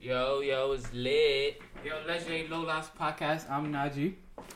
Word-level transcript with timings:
Yo, 0.00 0.38
yo, 0.42 0.70
it's 0.70 0.92
lit. 0.94 1.60
Yo, 1.84 1.92
Legendary 2.06 2.46
Low 2.46 2.60
Loss 2.60 2.90
Podcast. 2.90 3.50
I'm 3.50 3.72
Najee. 3.72 4.14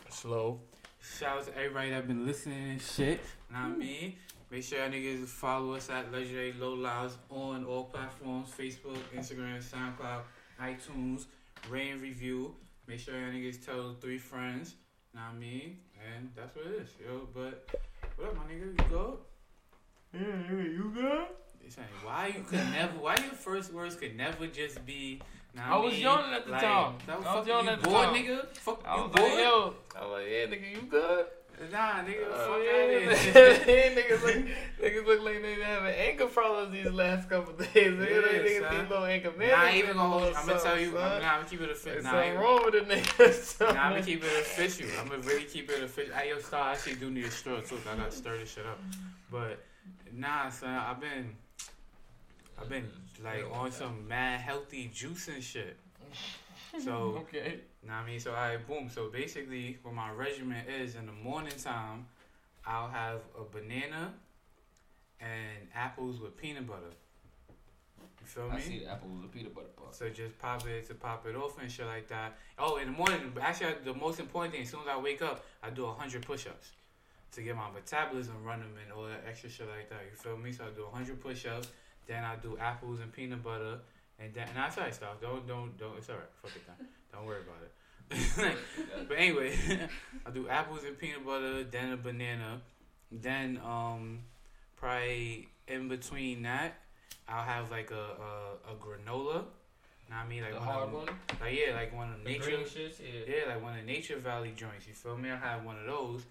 Slow. 0.08 0.60
Shout 1.00 1.38
out 1.38 1.46
to 1.46 1.56
everybody 1.56 1.90
that 1.90 2.06
been 2.06 2.24
listening 2.24 2.70
and 2.70 2.80
shit. 2.80 3.20
Know 3.50 3.58
what 3.58 3.66
I 3.66 3.70
mm. 3.70 3.78
mean? 3.78 4.14
Make 4.52 4.62
sure 4.62 4.78
y'all 4.78 4.88
niggas 4.88 5.26
follow 5.26 5.74
us 5.74 5.90
at 5.90 6.12
Legendary 6.12 6.52
Low 6.52 6.74
Loss 6.74 7.18
on 7.28 7.64
all 7.64 7.86
platforms 7.86 8.50
Facebook, 8.56 8.98
Instagram, 9.12 9.60
SoundCloud, 9.60 10.20
iTunes. 10.60 11.26
Rate 11.68 11.90
and 11.90 12.00
review. 12.00 12.54
Make 12.86 13.00
sure 13.00 13.18
y'all 13.18 13.32
niggas 13.32 13.66
tell 13.66 13.96
three 14.00 14.18
friends. 14.18 14.76
Know 15.12 15.22
what 15.22 15.34
I 15.34 15.40
mean? 15.40 15.78
And 16.14 16.30
that's 16.36 16.54
what 16.54 16.66
it 16.66 16.82
is, 16.82 16.90
yo. 17.04 17.26
But 17.34 17.68
what 18.14 18.28
up, 18.28 18.36
my 18.36 18.44
nigga? 18.44 18.80
You 18.80 18.88
good? 18.88 19.18
Yeah, 20.14 20.62
you 20.62 20.92
good? 20.94 21.26
It's 21.66 21.78
like, 21.78 21.86
why 22.04 22.26
you 22.36 22.42
could 22.44 22.58
never? 22.70 22.98
Why 22.98 23.14
your 23.16 23.32
first 23.32 23.72
words 23.72 23.94
could 23.96 24.16
never 24.16 24.46
just 24.46 24.84
be? 24.84 25.20
Know 25.54 25.62
I 25.64 25.76
was 25.76 25.92
mean? 25.92 26.02
yawning 26.02 26.32
at 26.32 26.46
the 26.46 26.52
time. 26.52 26.94
That 27.06 27.18
was 27.18 27.26
I 27.26 27.34
was 27.34 27.46
fucking 27.46 27.48
yawning 27.48 27.66
you 27.66 27.72
at 27.72 27.82
the 27.82 27.88
bored, 27.88 28.04
time. 28.04 28.14
nigga. 28.14 28.56
Fuck 28.56 28.82
I 28.86 28.96
you 28.96 29.02
was 29.02 29.10
bored. 29.12 29.30
like, 29.32 29.38
yo. 29.40 29.74
I 29.96 30.00
was 30.06 30.10
like, 30.12 30.26
yeah, 30.30 30.46
nigga, 30.46 30.70
you 30.70 30.82
good? 30.88 31.26
Nah, 31.70 32.02
nigga, 32.02 32.26
Oh, 32.32 32.48
fuck 32.48 32.62
yeah. 32.64 33.12
out 33.12 33.96
niggas, 33.96 34.22
look, 34.22 34.46
niggas 34.82 35.06
look 35.06 35.22
like 35.22 35.42
they 35.42 35.54
having 35.62 35.94
ankle 35.94 36.26
problems 36.28 36.72
these 36.72 36.90
last 36.90 37.28
couple 37.28 37.52
days. 37.52 37.68
Nigga, 37.74 38.00
Yeah, 38.00 38.20
they 38.22 38.38
niggas 38.58 38.60
son. 38.70 38.78
need 38.82 38.88
little 38.90 39.04
ankle 39.04 39.32
Nah, 39.32 39.38
man. 39.38 39.54
I 39.54 39.76
even 39.76 39.96
gonna 39.96 40.08
hold. 40.18 40.34
I'm 40.34 40.46
gonna 40.48 40.60
tell 40.60 40.80
you. 40.80 40.92
Son. 40.92 41.12
I'm, 41.12 41.22
nah, 41.22 41.28
I'm 41.34 41.36
gonna 41.40 41.50
keep 41.50 41.60
it 41.60 41.70
official. 41.70 42.02
Nah, 42.02 42.10
something 42.10 42.34
wrong 42.38 42.60
with 42.64 42.74
the 42.88 42.94
niggas. 42.94 43.60
nah, 43.60 43.66
I'm 43.82 43.92
gonna 43.92 44.02
keep 44.02 44.24
it 44.24 44.40
official. 44.40 44.86
I'm 44.98 45.08
gonna 45.08 45.22
really 45.22 45.44
keep 45.44 45.70
it 45.70 45.82
official. 45.82 46.14
I 46.16 46.24
yo, 46.24 46.38
star, 46.38 46.62
I 46.62 46.72
actually 46.72 46.94
do 46.94 47.10
need 47.10 47.26
a 47.26 47.30
straw 47.30 47.60
too. 47.60 47.76
'cause 47.76 47.86
I 47.92 47.96
gotta 47.96 48.10
stir 48.10 48.38
this 48.38 48.50
shit 48.54 48.66
up. 48.66 48.80
But 49.30 49.62
nah, 50.12 50.48
son, 50.48 50.70
I've 50.70 51.00
been, 51.00 51.36
I've 52.62 52.68
been 52.68 52.88
like 53.24 53.44
on 53.52 53.72
some 53.72 54.06
mad 54.06 54.40
healthy 54.40 54.90
juice 54.92 55.28
and 55.28 55.42
shit. 55.42 55.76
So. 56.82 57.18
okay. 57.20 57.60
Know 57.86 57.92
what 57.92 58.04
I 58.04 58.06
mean? 58.06 58.18
So 58.18 58.32
I 58.32 58.56
boom. 58.56 58.88
So 58.88 59.10
basically, 59.10 59.76
what 59.82 59.94
my 59.94 60.10
regimen 60.10 60.64
is 60.66 60.94
in 60.94 61.04
the 61.04 61.12
morning 61.12 61.52
time, 61.62 62.06
I'll 62.66 62.88
have 62.88 63.20
a 63.38 63.44
banana 63.44 64.14
and 65.20 65.68
apples 65.74 66.18
with 66.18 66.34
peanut 66.34 66.66
butter. 66.66 66.94
You 68.22 68.26
feel 68.26 68.48
me? 68.48 68.56
I 68.56 68.60
see 68.60 68.78
the 68.78 68.90
apple 68.90 69.10
with 69.20 69.30
peanut 69.30 69.54
butter 69.54 69.66
part. 69.76 69.94
So 69.94 70.08
just 70.08 70.38
pop 70.38 70.66
it 70.66 70.88
to 70.88 70.94
pop 70.94 71.26
it 71.26 71.36
off 71.36 71.60
and 71.60 71.70
shit 71.70 71.84
like 71.84 72.08
that. 72.08 72.38
Oh, 72.58 72.78
in 72.78 72.86
the 72.86 72.96
morning, 72.96 73.20
actually, 73.38 73.74
the 73.84 73.92
most 73.92 74.18
important 74.18 74.54
thing, 74.54 74.62
as 74.62 74.70
soon 74.70 74.80
as 74.80 74.88
I 74.88 74.98
wake 74.98 75.20
up, 75.20 75.44
I 75.62 75.68
do 75.68 75.84
hundred 75.86 76.24
push-ups 76.24 76.70
to 77.32 77.42
get 77.42 77.54
my 77.54 77.70
metabolism 77.70 78.42
running 78.42 78.72
and 78.82 78.92
all 78.96 79.04
that 79.04 79.24
extra 79.28 79.50
shit 79.50 79.68
like 79.68 79.90
that. 79.90 80.00
You 80.10 80.16
feel 80.16 80.38
me? 80.38 80.52
So 80.52 80.64
I 80.64 80.70
do 80.74 80.86
hundred 80.90 81.20
push-ups. 81.20 81.68
Then 82.06 82.24
I 82.24 82.36
do 82.36 82.56
apples 82.58 83.00
and 83.00 83.12
peanut 83.12 83.42
butter, 83.42 83.78
and 84.18 84.32
then 84.34 84.48
and 84.48 84.56
that's 84.56 84.76
how 84.76 84.84
I 84.84 84.90
start. 84.90 85.20
Don't 85.20 85.46
don't 85.46 85.76
don't. 85.78 85.96
It's 85.96 86.08
alright. 86.10 86.26
Fuck 86.42 86.52
it. 86.56 86.62
Then. 86.66 86.88
Don't 87.12 87.26
worry 87.26 87.40
about 87.40 87.62
it. 87.62 87.72
but 89.08 89.16
anyway, 89.16 89.56
I 90.26 90.30
do 90.30 90.48
apples 90.48 90.84
and 90.84 90.98
peanut 90.98 91.24
butter, 91.24 91.64
then 91.64 91.92
a 91.92 91.96
banana, 91.96 92.60
then 93.10 93.60
um 93.64 94.20
probably 94.76 95.48
in 95.68 95.88
between 95.88 96.42
that, 96.42 96.74
I'll 97.28 97.44
have 97.44 97.70
like 97.70 97.90
a 97.90 97.94
a, 97.94 98.72
a 98.72 98.74
granola. 98.76 99.44
Know 100.10 100.18
what 100.18 100.26
I 100.26 100.28
mean? 100.28 100.42
Like 100.42 100.52
the 100.52 100.58
one 100.58 100.68
hard 100.68 100.88
of 100.88 100.92
one? 100.92 101.06
like 101.40 101.54
yeah, 101.54 101.74
like 101.74 101.94
one 101.96 102.12
of 102.12 102.22
the 102.22 102.30
nature, 102.30 102.50
shits? 102.50 103.00
Yeah. 103.00 103.34
yeah, 103.34 103.54
like 103.54 103.62
one 103.62 103.78
of 103.78 103.84
Nature 103.86 104.18
Valley 104.18 104.52
joints. 104.54 104.86
You 104.86 104.92
feel 104.94 105.16
me? 105.16 105.30
I 105.30 105.36
have 105.36 105.64
one 105.64 105.78
of 105.78 105.86
those, 105.86 106.22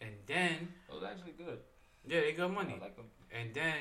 and 0.00 0.10
then 0.26 0.68
Those 0.88 1.02
actually 1.02 1.32
good. 1.32 1.58
yeah, 2.08 2.20
they 2.20 2.32
got 2.32 2.50
money. 2.50 2.76
I 2.80 2.84
like 2.84 2.96
them. 2.96 3.04
And 3.30 3.52
then 3.52 3.74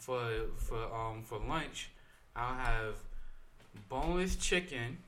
for 0.00 0.22
for 0.56 0.82
um 0.92 1.22
for 1.22 1.38
lunch, 1.38 1.90
I'll 2.34 2.54
have 2.54 2.94
boneless 3.88 4.34
chicken, 4.36 4.98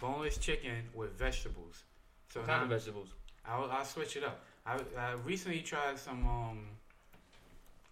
boneless 0.00 0.38
chicken 0.38 0.88
with 0.94 1.12
vegetables. 1.18 1.82
So 2.32 2.40
What 2.40 2.48
kind 2.48 2.62
of 2.62 2.68
vegetables? 2.70 3.08
I'll 3.44 3.68
I'll 3.70 3.84
switch 3.84 4.16
it 4.16 4.24
up. 4.24 4.40
I 4.64 4.78
I 4.96 5.12
recently 5.24 5.60
tried 5.60 5.98
some 5.98 6.26
um 6.26 6.66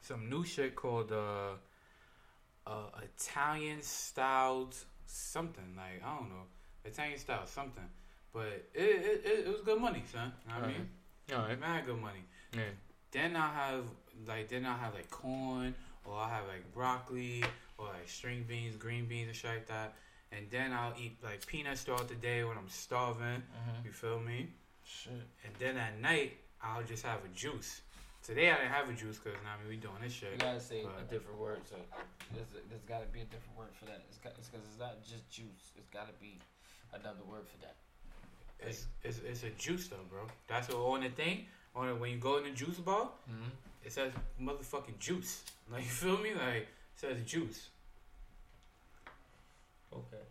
some 0.01 0.29
new 0.31 0.45
shit 0.45 0.75
called 0.77 1.13
uh 1.13 1.53
uh 2.67 2.91
Italian 3.03 3.83
styled 3.83 4.75
something 5.07 5.75
like 5.77 6.03
I 6.05 6.17
don't 6.19 6.29
know 6.31 6.47
Italian 6.85 7.19
style 7.19 7.47
something, 7.47 7.89
but 8.33 8.47
it 8.47 8.69
it, 8.75 9.23
it, 9.25 9.47
it 9.47 9.49
was 9.49 9.61
good 9.63 9.81
money, 9.81 10.03
son. 10.11 10.33
You 10.47 10.55
know 10.55 10.61
what 10.61 10.65
I 10.65 10.73
mean, 10.73 10.89
Alright. 11.33 11.61
mad 11.61 11.87
good 11.87 12.01
money. 12.01 12.25
Yeah. 12.53 12.63
Then 13.11 13.37
I'll 13.37 13.53
have 13.53 13.85
like 14.27 14.49
then 14.49 14.67
I'll 14.67 14.77
have 14.77 14.95
like 14.95 15.11
corn 15.11 15.75
or 16.05 16.17
I'll 16.17 16.29
have 16.29 16.45
like 16.49 16.73
broccoli 16.75 17.43
or 17.79 17.87
like 17.87 18.09
string 18.09 18.45
beans, 18.49 18.77
green 18.77 19.07
beans 19.07 19.29
and 19.29 19.37
shit 19.37 19.51
like 19.51 19.67
that. 19.69 19.95
And 20.33 20.47
then 20.51 20.73
I'll 20.73 20.95
eat 21.01 21.17
like 21.23 21.47
peanuts 21.47 21.83
throughout 21.83 22.09
the 22.09 22.15
day 22.17 22.45
when 22.45 22.57
I'm 22.57 22.69
starving. 22.69 23.43
Mm-hmm. 23.43 23.87
You 23.87 23.93
feel 23.93 24.21
me? 24.21 24.49
Shit. 24.85 25.13
And 25.45 25.53
then 25.59 25.77
at 25.77 26.01
night 26.01 26.37
I'll 26.63 26.83
just 26.83 27.05
have 27.05 27.19
a 27.25 27.29
juice. 27.37 27.81
Today 28.23 28.51
I 28.51 28.57
didn't 28.57 28.73
have 28.73 28.89
a 28.89 28.95
juice 28.95 29.19
because 29.19 29.39
I 29.45 29.61
mean 29.61 29.69
we 29.69 29.77
doing 29.77 30.01
this 30.03 30.13
shit. 30.13 30.33
You 30.33 30.39
gotta 30.39 30.61
say 30.61 30.81
a 30.81 31.13
different 31.13 31.39
word. 31.39 31.61
So 31.69 31.77
there's, 32.35 32.49
there's 32.69 32.83
gotta 32.89 33.07
be 33.13 33.21
a 33.21 33.25
different 33.25 33.57
word 33.59 33.69
for 33.79 33.85
that. 33.87 34.01
It's 34.09 34.19
because 34.19 34.39
it's, 34.39 34.49
it's 34.55 34.81
not 34.81 35.03
just 35.05 35.29
juice. 35.31 35.73
It's 35.77 35.89
gotta 35.93 36.13
be 36.21 36.39
another 36.93 37.25
word 37.29 37.45
for 37.47 37.61
that. 37.63 37.77
It's 38.61 38.87
it's, 39.03 39.21
it's 39.29 39.43
a 39.43 39.51
juice 39.51 39.89
though, 39.89 39.97
bro. 40.09 40.23
That's 40.49 40.69
what 40.69 40.79
on 40.79 41.03
the 41.03 41.11
thing. 41.11 41.47
On 41.77 41.87
the, 41.89 41.95
when 41.95 42.11
you 42.13 42.17
go 42.19 42.39
in 42.39 42.45
the 42.45 42.51
juice 42.51 42.79
bar, 42.79 43.09
Mm-hmm. 43.31 43.51
It 43.85 43.93
says 43.93 44.13
motherfucking 44.41 44.99
juice. 44.99 45.43
Like 45.73 45.83
you 45.85 45.89
feel 45.89 46.19
me? 46.19 46.35
Like 46.35 46.63
it 46.63 46.69
says 46.97 47.17
juice. 47.25 47.69
Okay. 49.91 50.23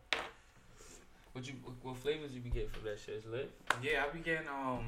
What 1.31 1.47
you 1.47 1.53
what, 1.81 1.97
flavors 1.97 2.31
you 2.33 2.39
be 2.41 2.51
getting 2.51 2.69
from 2.69 2.83
that 2.83 2.99
shit? 2.99 3.15
It's 3.15 3.25
lit. 3.25 3.49
Yeah, 3.81 4.03
I 4.07 4.13
be 4.15 4.19
getting 4.19 4.47
um 4.47 4.85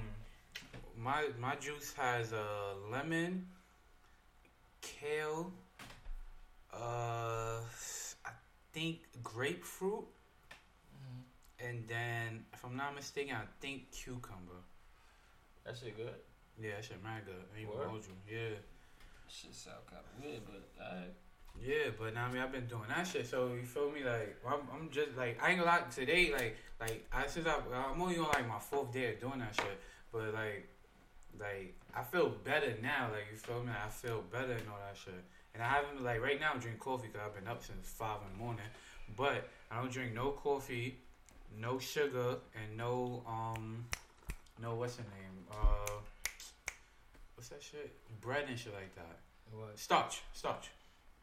my 0.96 1.24
my 1.40 1.56
juice 1.56 1.94
has 1.98 2.32
uh 2.32 2.76
lemon, 2.92 3.48
kale, 4.82 5.52
uh 6.72 7.62
I 8.24 8.32
think 8.72 9.00
grapefruit, 9.24 10.06
Mm-hmm. 10.96 11.68
and 11.68 11.88
then 11.88 12.46
if 12.54 12.64
I'm 12.64 12.78
not 12.78 12.94
mistaken, 12.96 13.36
I 13.36 13.46
think 13.62 13.92
cucumber. 13.92 14.62
That 15.66 15.76
shit 15.76 15.98
good. 15.98 16.14
Yeah, 16.62 16.76
that 16.76 16.86
shit 16.86 17.04
mad 17.04 17.26
good. 17.26 17.36
I 17.56 17.60
ain't 17.60 17.72
gonna 17.72 17.90
hold 17.90 18.04
you. 18.04 18.38
Yeah. 18.38 18.56
Shit 19.28 19.54
sound 19.54 19.78
kind 19.90 20.02
of 20.02 20.24
weird, 20.24 20.42
but 20.46 20.64
alright. 20.82 21.14
Yeah, 21.62 21.92
but 21.98 22.14
now 22.14 22.26
I 22.26 22.32
mean 22.32 22.42
I've 22.42 22.52
been 22.52 22.68
doing 22.68 22.88
that 22.90 23.08
shit, 23.08 23.28
so 23.28 23.54
you 23.54 23.64
feel 23.64 23.92
me? 23.92 24.04
Like 24.04 24.38
I'm, 24.48 24.62
I'm 24.74 24.90
just 24.90 25.18
like 25.18 25.42
I 25.42 25.50
ain't 25.50 25.60
gonna 25.60 25.72
lie 25.72 25.82
today. 25.94 26.32
Like 26.32 26.58
like 26.80 27.06
I 27.12 27.28
since 27.28 27.48
I 27.48 27.56
I'm 27.74 28.02
only 28.02 28.18
on 28.18 28.26
like 28.26 28.48
my 28.48 28.60
fourth 28.60 28.92
day 28.92 29.14
of 29.14 29.20
doing 29.20 29.40
that 29.40 29.56
shit, 29.56 29.80
but 30.12 30.34
like 30.34 30.68
like 31.40 31.76
I 31.94 32.04
feel 32.04 32.30
better 32.30 32.74
now. 32.82 33.10
Like 33.12 33.28
you 33.32 33.38
feel 33.38 33.64
me? 33.64 33.72
I 33.72 33.90
feel 33.90 34.24
better 34.32 34.54
and 34.54 34.68
all 34.70 34.80
that 34.86 34.98
shit. 34.98 35.24
And 35.54 35.64
I 35.64 35.68
haven't 35.68 36.04
like 36.04 36.22
right 36.22 36.40
now 36.40 36.52
I'm 36.54 36.60
drinking 36.60 36.80
coffee 36.80 37.08
because 37.12 37.28
I've 37.28 37.36
been 37.36 37.50
up 37.50 37.64
since 37.64 37.88
five 37.88 38.20
in 38.26 38.38
the 38.38 38.44
morning. 38.44 38.66
But 39.16 39.50
I 39.72 39.80
don't 39.80 39.92
drink 39.92 40.14
no 40.14 40.32
coffee, 40.32 40.98
no 41.58 41.80
sugar, 41.80 42.38
and 42.56 42.78
no 42.78 43.24
um 43.28 43.86
no 44.62 44.76
what's 44.76 44.96
the 44.96 45.04
name 45.04 45.46
uh 45.52 45.92
what's 47.36 47.50
that 47.50 47.62
shit 47.62 47.94
bread 48.22 48.46
and 48.50 48.58
shit 48.58 48.74
like 48.74 48.94
that. 48.96 49.20
What? 49.52 49.78
Starch, 49.78 50.22
starch. 50.34 50.72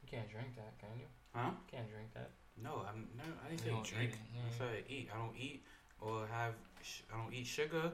You 0.03 0.09
can't 0.09 0.29
drink 0.31 0.55
that, 0.57 0.79
can 0.79 0.99
you? 0.99 1.07
Huh? 1.35 1.51
Can't 1.71 1.89
drink 1.91 2.13
that. 2.15 2.31
No, 2.63 2.83
I'm 2.89 3.09
no. 3.17 3.25
I 3.45 3.49
didn't 3.49 3.63
say 3.63 3.71
don't 3.71 3.85
drink. 3.85 4.11
eat 4.11 4.15
it, 4.15 4.19
I 4.35 4.37
yeah. 4.37 4.59
said 4.59 4.85
eat. 4.89 5.09
I 5.15 5.19
don't 5.19 5.37
eat 5.37 5.65
or 6.01 6.27
have. 6.31 6.55
Sh- 6.83 7.03
I 7.13 7.17
don't 7.23 7.33
eat 7.33 7.47
sugar, 7.47 7.91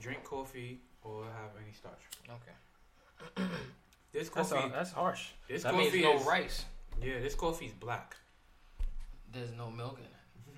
drink 0.00 0.22
coffee, 0.24 0.80
or 1.02 1.24
have 1.24 1.50
any 1.62 1.72
starch. 1.72 2.02
Okay. 2.30 3.48
This 4.10 4.30
That's 4.30 4.52
uh, 4.52 4.56
coffee. 4.56 4.70
that's 4.72 4.90
harsh. 4.92 5.26
this 5.48 5.62
that 5.64 5.72
coffee 5.72 5.90
means 5.90 6.02
no 6.02 6.16
is, 6.18 6.26
rice. 6.26 6.64
Yeah, 7.00 7.20
this 7.20 7.34
coffee's 7.34 7.72
black. 7.72 8.16
There's 9.30 9.52
no 9.52 9.70
milk 9.70 9.98
in 9.98 10.04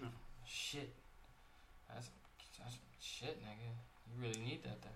it. 0.07 0.13
Shit. 0.47 0.95
That's, 1.93 2.11
that's 2.57 2.79
shit, 3.01 3.43
nigga. 3.43 3.67
You 4.07 4.23
really 4.23 4.41
need 4.41 4.63
that 4.63 4.81
then. 4.83 4.93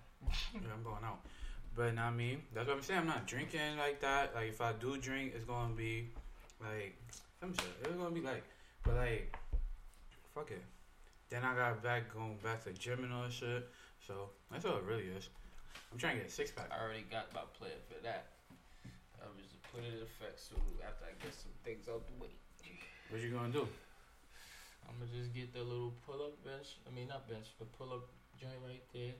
yeah, 0.53 0.69
I'm 0.73 0.83
going 0.83 1.03
out. 1.03 1.19
But 1.75 1.97
I 1.97 2.09
mean, 2.09 2.41
that's 2.53 2.67
what 2.67 2.77
I'm 2.77 2.83
saying. 2.83 3.01
I'm 3.01 3.07
not 3.07 3.27
drinking 3.27 3.77
like 3.77 3.99
that. 3.99 4.33
Like 4.33 4.49
if 4.49 4.61
I 4.61 4.71
do 4.79 4.95
drink, 4.97 5.33
it's 5.35 5.43
gonna 5.43 5.73
be 5.73 6.07
like 6.61 6.95
some 7.41 7.53
shit. 7.53 7.67
It's 7.83 7.91
gonna 7.95 8.15
be 8.15 8.21
like, 8.21 8.43
but 8.83 8.95
like, 8.95 9.35
fuck 10.33 10.51
it. 10.51 10.63
Then 11.29 11.43
I 11.43 11.53
got 11.53 11.83
back 11.83 12.13
going 12.13 12.37
back 12.41 12.63
to 12.63 12.71
gym 12.71 13.03
and 13.03 13.11
all 13.11 13.23
that 13.23 13.33
shit. 13.33 13.67
So 14.07 14.29
that's 14.51 14.63
all 14.63 14.77
it 14.77 14.83
really 14.83 15.11
is. 15.17 15.27
I'm 15.91 15.99
trying 15.99 16.15
to 16.15 16.21
get 16.23 16.31
a 16.31 16.33
six 16.33 16.51
pack. 16.51 16.71
I 16.71 16.81
already 16.81 17.03
got 17.11 17.33
my 17.33 17.43
plan 17.59 17.75
for 17.91 18.01
that. 18.03 18.31
I'm 19.19 19.35
just 19.41 19.59
put 19.73 19.83
it 19.83 19.91
in 19.91 20.03
effect 20.03 20.39
soon 20.39 20.63
after 20.79 21.03
I 21.03 21.11
get 21.19 21.33
some 21.33 21.51
things 21.65 21.89
out 21.89 22.07
the 22.07 22.15
way. 22.23 22.31
What 23.09 23.19
you 23.19 23.31
gonna 23.31 23.51
do? 23.51 23.67
I'm 24.87 24.95
gonna 24.95 25.11
just 25.11 25.33
get 25.33 25.51
the 25.51 25.59
little 25.59 25.91
pull 26.07 26.23
up 26.23 26.39
bench. 26.45 26.79
I 26.87 26.95
mean, 26.95 27.09
not 27.09 27.27
bench, 27.27 27.51
but 27.59 27.67
pull 27.75 27.91
up 27.91 28.07
joint 28.39 28.61
right 28.63 28.83
there. 28.93 29.17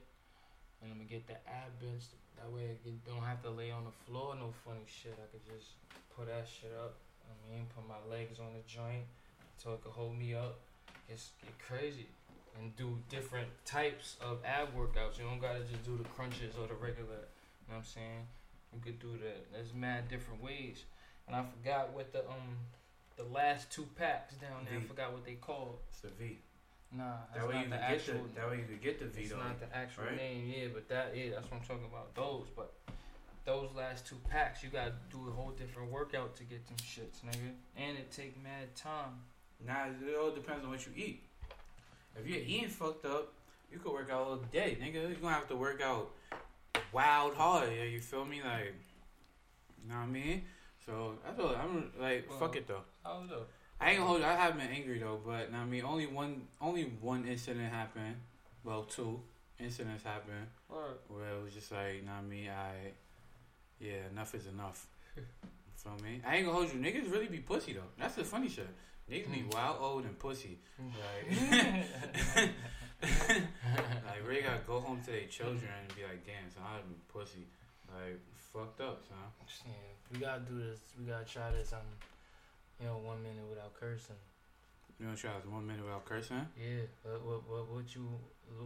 And 0.86 0.94
I'm 0.94 1.02
gonna 1.02 1.10
get 1.10 1.26
the 1.26 1.34
ab 1.50 1.74
bench. 1.82 2.14
That 2.38 2.46
way 2.54 2.70
I 2.70 2.78
can, 2.78 3.02
don't 3.02 3.26
have 3.26 3.42
to 3.42 3.50
lay 3.50 3.74
on 3.74 3.82
the 3.82 3.96
floor, 4.06 4.38
no 4.38 4.54
funny 4.62 4.86
shit. 4.86 5.18
I 5.18 5.26
could 5.34 5.42
just 5.42 5.74
put 6.14 6.30
that 6.30 6.46
shit 6.46 6.70
up. 6.78 6.94
I 7.26 7.34
mean, 7.50 7.66
put 7.74 7.82
my 7.90 7.98
legs 8.06 8.38
on 8.38 8.54
the 8.54 8.62
joint, 8.70 9.02
so 9.58 9.74
it 9.74 9.82
could 9.82 9.90
hold 9.90 10.16
me 10.16 10.34
up. 10.34 10.62
It's 11.08 11.34
get 11.42 11.58
crazy 11.58 12.06
and 12.54 12.70
do 12.76 12.98
different 13.10 13.48
types 13.64 14.14
of 14.20 14.38
ab 14.46 14.68
workouts. 14.78 15.18
You 15.18 15.24
don't 15.24 15.40
gotta 15.40 15.66
just 15.66 15.84
do 15.84 15.98
the 15.98 16.08
crunches 16.14 16.54
or 16.54 16.70
the 16.70 16.78
regular. 16.78 17.26
You 17.66 17.74
know 17.74 17.82
what 17.82 17.82
I'm 17.82 17.84
saying? 17.84 18.22
You 18.72 18.78
could 18.78 19.00
do 19.00 19.18
that. 19.18 19.50
There's 19.52 19.74
mad 19.74 20.06
different 20.08 20.40
ways. 20.40 20.84
And 21.26 21.34
I 21.34 21.42
forgot 21.42 21.90
what 21.94 22.12
the 22.12 22.20
um 22.30 22.62
the 23.16 23.24
last 23.24 23.72
two 23.72 23.88
packs 23.98 24.36
down 24.36 24.70
there. 24.70 24.78
I 24.78 24.82
forgot 24.82 25.12
what 25.12 25.24
they 25.24 25.34
called. 25.34 25.78
It's 25.90 26.00
the 26.00 26.14
V. 26.14 26.38
Nah, 26.92 27.04
that's 27.32 27.40
That 27.40 27.48
way 27.48 27.54
not 27.54 27.64
you 27.64 27.70
the 27.70 27.76
could 27.76 27.80
get 27.88 27.94
actual. 27.96 28.14
the 28.34 28.40
that 28.40 28.50
way 28.50 28.56
you 28.58 28.64
could 28.64 28.82
get 28.82 28.98
the 29.00 29.06
V 29.06 29.22
It's 29.22 29.32
not 29.32 29.60
the 29.60 29.76
actual 29.76 30.04
right? 30.04 30.16
name, 30.16 30.52
yeah, 30.56 30.68
but 30.72 30.88
that 30.88 31.16
yeah, 31.16 31.30
that's 31.34 31.50
what 31.50 31.60
I'm 31.60 31.66
talking 31.66 31.84
about. 31.90 32.14
Those, 32.14 32.46
but 32.54 32.72
those 33.44 33.70
last 33.76 34.06
two 34.06 34.16
packs, 34.30 34.62
you 34.62 34.70
gotta 34.70 34.92
do 35.10 35.28
a 35.28 35.32
whole 35.32 35.50
different 35.50 35.90
workout 35.90 36.34
to 36.36 36.44
get 36.44 36.66
them 36.66 36.76
shits, 36.78 37.20
nigga. 37.26 37.52
And 37.76 37.98
it 37.98 38.10
take 38.10 38.40
mad 38.42 38.74
time. 38.76 39.20
Nah, 39.66 39.86
it 39.86 40.16
all 40.20 40.30
depends 40.30 40.64
on 40.64 40.70
what 40.70 40.86
you 40.86 40.92
eat. 40.96 41.22
If 42.18 42.26
you're 42.26 42.38
eating 42.40 42.68
fucked 42.68 43.04
up, 43.04 43.32
you 43.70 43.78
could 43.78 43.92
work 43.92 44.10
out 44.10 44.26
all 44.26 44.36
day, 44.36 44.78
nigga. 44.80 44.94
You're 45.08 45.14
gonna 45.20 45.34
have 45.34 45.48
to 45.48 45.56
work 45.56 45.82
out 45.82 46.10
wild 46.92 47.34
hard. 47.34 47.68
Yeah, 47.76 47.84
you 47.84 48.00
feel 48.00 48.24
me? 48.24 48.40
Like, 48.42 48.74
you 49.82 49.88
know 49.90 49.96
what 49.96 50.02
I 50.02 50.06
mean? 50.06 50.42
So 50.84 51.14
that's 51.24 51.38
all. 51.40 51.54
I'm 51.56 51.90
like, 52.00 52.26
Well, 52.30 52.38
fuck 52.38 52.56
it 52.56 52.66
though. 52.68 52.82
I 53.04 53.12
don't 53.14 53.28
know. 53.28 53.42
I 53.80 53.90
ain't 53.90 53.98
gonna 53.98 54.08
hold 54.08 54.20
you. 54.20 54.26
I 54.26 54.32
haven't 54.34 54.60
been 54.60 54.70
angry 54.70 54.98
though, 54.98 55.20
but 55.24 55.50
I 55.52 55.64
mean, 55.64 55.84
only 55.84 56.06
one, 56.06 56.42
only 56.60 56.84
one 57.00 57.26
incident 57.26 57.72
happened. 57.72 58.16
Well, 58.64 58.82
two 58.84 59.20
incidents 59.60 60.02
happened 60.02 60.46
Word. 60.68 60.98
where 61.08 61.28
it 61.28 61.42
was 61.42 61.52
just 61.54 61.70
like, 61.70 62.04
know 62.04 62.12
what 62.12 62.18
I 62.18 62.22
mean, 62.22 62.48
I, 62.48 62.92
yeah, 63.78 64.08
enough 64.10 64.34
is 64.34 64.46
enough. 64.46 64.86
feel 65.76 65.92
me? 66.02 66.20
I 66.26 66.36
ain't 66.36 66.46
gonna 66.46 66.56
hold 66.58 66.72
you. 66.72 66.80
Niggas 66.80 67.10
really 67.10 67.26
be 67.28 67.38
pussy 67.38 67.74
though. 67.74 67.90
That's 67.98 68.14
the 68.16 68.24
funny 68.24 68.48
shit. 68.48 68.68
Niggas 69.10 69.32
be 69.32 69.44
wild, 69.52 69.76
old, 69.80 70.04
and 70.04 70.18
pussy. 70.18 70.58
Like, 70.80 71.38
like 73.02 74.26
really 74.26 74.42
gotta 74.42 74.60
go 74.66 74.80
home 74.80 75.00
to 75.04 75.10
their 75.12 75.26
children 75.26 75.70
and 75.80 75.94
be 75.94 76.02
like, 76.02 76.26
damn, 76.26 76.50
son, 76.50 76.64
I'd 76.64 76.88
be 76.88 76.96
pussy. 77.12 77.46
Like, 77.94 78.18
fucked 78.52 78.80
up, 78.80 79.02
son. 79.06 79.18
Yeah, 79.66 79.72
we 80.12 80.18
gotta 80.18 80.40
do 80.40 80.58
this. 80.58 80.80
We 80.98 81.06
gotta 81.06 81.24
try 81.24 81.52
this. 81.52 81.72
Um, 81.72 81.80
you 82.80 82.86
know, 82.86 82.98
one 82.98 83.22
minute 83.22 83.44
without 83.48 83.74
cursing. 83.78 84.16
You 84.98 85.06
wanna 85.06 85.18
try 85.18 85.30
this 85.36 85.46
one 85.46 85.66
minute 85.66 85.84
without 85.84 86.04
cursing? 86.04 86.46
Yeah. 86.58 86.88
What 87.02 87.24
what 87.24 87.48
what, 87.48 87.68
what 87.68 87.94
you 87.94 88.08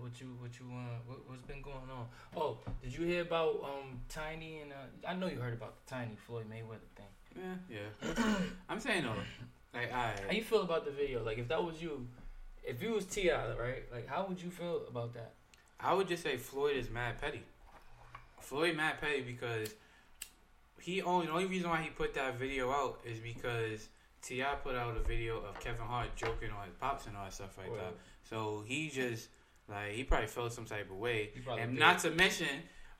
what 0.00 0.20
you 0.20 0.26
what 0.38 0.60
you 0.60 0.66
uh 0.70 0.98
what, 1.06 1.18
what's 1.28 1.42
been 1.42 1.62
going 1.62 1.90
on? 1.90 2.06
Oh, 2.36 2.58
did 2.82 2.96
you 2.96 3.04
hear 3.04 3.22
about 3.22 3.62
um 3.64 4.00
Tiny 4.08 4.60
and 4.60 4.72
uh? 4.72 5.08
I 5.08 5.14
know 5.14 5.26
you 5.26 5.40
heard 5.40 5.54
about 5.54 5.74
the 5.84 5.90
Tiny 5.94 6.16
Floyd 6.26 6.46
Mayweather 6.48 6.90
thing. 6.94 7.06
Yeah, 7.36 7.78
yeah. 7.78 8.34
I'm 8.68 8.80
saying 8.80 9.04
though, 9.04 9.14
like, 9.74 9.90
How 9.90 10.12
you 10.32 10.42
feel 10.42 10.62
about 10.62 10.84
the 10.84 10.90
video? 10.90 11.24
Like, 11.24 11.38
if 11.38 11.48
that 11.48 11.62
was 11.62 11.80
you, 11.80 12.06
if 12.64 12.82
you 12.82 12.92
was 12.92 13.06
T.I., 13.06 13.54
right? 13.54 13.84
Like, 13.92 14.08
how 14.08 14.26
would 14.28 14.42
you 14.42 14.50
feel 14.50 14.82
about 14.88 15.14
that? 15.14 15.34
I 15.78 15.94
would 15.94 16.08
just 16.08 16.22
say 16.22 16.36
Floyd 16.36 16.76
is 16.76 16.90
mad 16.90 17.20
petty. 17.20 17.42
Floyd 18.40 18.76
mad 18.76 19.00
petty 19.00 19.22
because 19.22 19.74
he 20.80 21.02
only 21.02 21.26
the 21.26 21.32
only 21.32 21.46
reason 21.46 21.70
why 21.70 21.82
he 21.82 21.90
put 21.90 22.14
that 22.14 22.38
video 22.38 22.70
out 22.70 23.00
is 23.04 23.18
because 23.18 23.88
T.I. 24.22 24.54
put 24.62 24.74
out 24.74 24.96
a 24.96 25.00
video 25.00 25.38
of 25.40 25.58
Kevin 25.60 25.86
Hart 25.86 26.14
joking 26.16 26.50
on 26.50 26.66
his 26.66 26.74
pops 26.78 27.06
and 27.06 27.16
all 27.16 27.24
that 27.24 27.32
stuff 27.32 27.56
like 27.58 27.74
that. 27.76 27.94
So 28.22 28.62
he 28.66 28.88
just 28.90 29.28
like 29.68 29.92
he 29.92 30.04
probably 30.04 30.26
felt 30.26 30.52
some 30.52 30.64
type 30.66 30.90
of 30.90 30.96
way. 30.96 31.30
And 31.58 31.72
did. 31.72 31.80
not 31.80 31.98
to 32.00 32.10
mention, 32.10 32.48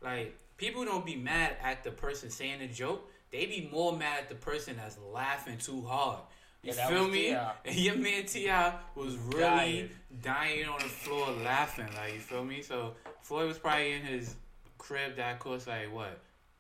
like 0.03 0.39
people 0.57 0.85
don't 0.85 1.05
be 1.05 1.17
mad 1.17 1.57
at 1.63 1.85
the 1.85 1.91
person 1.91 2.31
saying 2.31 2.61
the 2.61 2.67
joke. 2.69 3.11
They 3.31 3.47
be 3.47 3.69
more 3.71 3.97
mad 3.97 4.21
at 4.23 4.29
the 4.29 4.35
person 4.35 4.77
that's 4.77 4.99
laughing 5.13 5.59
too 5.59 5.83
hard. 5.83 6.21
You 6.63 6.73
Yeah, 6.75 6.89
feel 6.89 7.09
me? 7.09 7.29
And 7.31 7.49
your 7.77 7.95
man 7.97 8.25
T.I. 8.27 8.75
was 8.95 9.17
really 9.17 9.41
Dying. 9.41 9.91
dying. 10.23 10.65
on 10.69 10.79
the 10.79 10.85
floor 10.89 11.31
laughing. 11.45 11.89
Like 11.97 12.15
you 12.15 12.21
feel 12.21 12.45
me? 12.45 12.61
So 12.63 12.95
Floyd 13.23 13.47
was 13.49 13.59
probably 13.59 13.93
in 13.93 14.03
his 14.03 14.35
crib. 14.79 15.17
That 15.17 15.39
course, 15.39 15.67
like 15.67 15.95
what? 15.95 16.19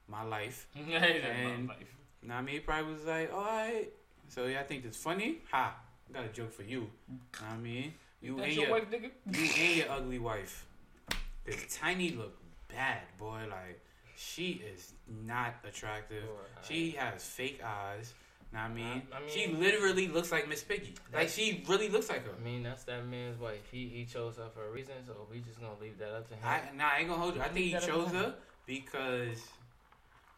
My 0.08 0.22
life. 0.22 0.66
And- 0.76 1.68
what 1.68 1.76
I 2.30 2.42
mean, 2.42 2.54
he 2.56 2.60
probably 2.60 2.92
was 2.92 3.04
like, 3.06 3.32
all 3.32 3.42
right. 3.44 3.88
So 4.30 4.46
yeah, 4.46 4.60
I 4.60 4.62
think 4.62 4.84
it's 4.84 4.96
funny. 4.96 5.38
Ha! 5.50 5.74
I 6.08 6.12
got 6.12 6.24
a 6.24 6.28
joke 6.28 6.52
for 6.52 6.62
you. 6.62 6.82
Mm. 6.82 7.40
Know 7.40 7.46
what 7.46 7.52
I 7.52 7.56
mean, 7.58 7.94
you 8.22 8.36
That's 8.36 8.46
and 8.46 8.54
your 8.54 8.64
your 8.64 8.70
wife, 8.72 8.90
nigga. 8.90 9.10
you 9.36 9.64
and 9.66 9.76
your 9.76 9.90
ugly 9.90 10.18
wife. 10.20 10.66
This 11.44 11.76
tiny 11.76 12.10
look 12.10 12.36
bad, 12.68 13.00
boy. 13.18 13.40
Like 13.50 13.80
she 14.16 14.62
is 14.72 14.92
not 15.26 15.54
attractive. 15.66 16.22
She 16.62 16.92
has 16.92 17.24
fake 17.24 17.60
eyes. 17.64 18.14
Know 18.52 18.60
what 18.60 18.70
I 18.70 18.74
mean, 18.74 19.02
I- 19.12 19.16
I 19.16 19.28
she 19.28 19.48
literally 19.48 20.08
looks 20.08 20.30
like 20.32 20.48
Miss 20.48 20.62
Piggy. 20.62 20.94
Like 21.12 21.28
she 21.28 21.64
really 21.68 21.88
looks 21.88 22.08
like 22.08 22.24
her. 22.24 22.32
I 22.38 22.44
mean, 22.44 22.62
that's 22.62 22.84
that 22.84 23.06
man's 23.06 23.38
wife. 23.40 23.66
He 23.72 23.88
he 23.88 24.04
chose 24.04 24.36
her 24.36 24.48
for 24.54 24.64
a 24.66 24.70
reason, 24.70 24.94
so 25.06 25.26
we 25.30 25.40
just 25.40 25.60
gonna 25.60 25.80
leave 25.80 25.98
that 25.98 26.14
up 26.14 26.28
to 26.28 26.34
him. 26.34 26.40
I 26.44 26.60
nah, 26.76 26.90
I 26.94 26.98
ain't 27.00 27.08
gonna 27.08 27.20
hold 27.20 27.34
you. 27.34 27.42
I 27.42 27.48
think 27.48 27.66
he 27.66 27.72
chose 27.72 28.10
her 28.12 28.34
because 28.66 29.42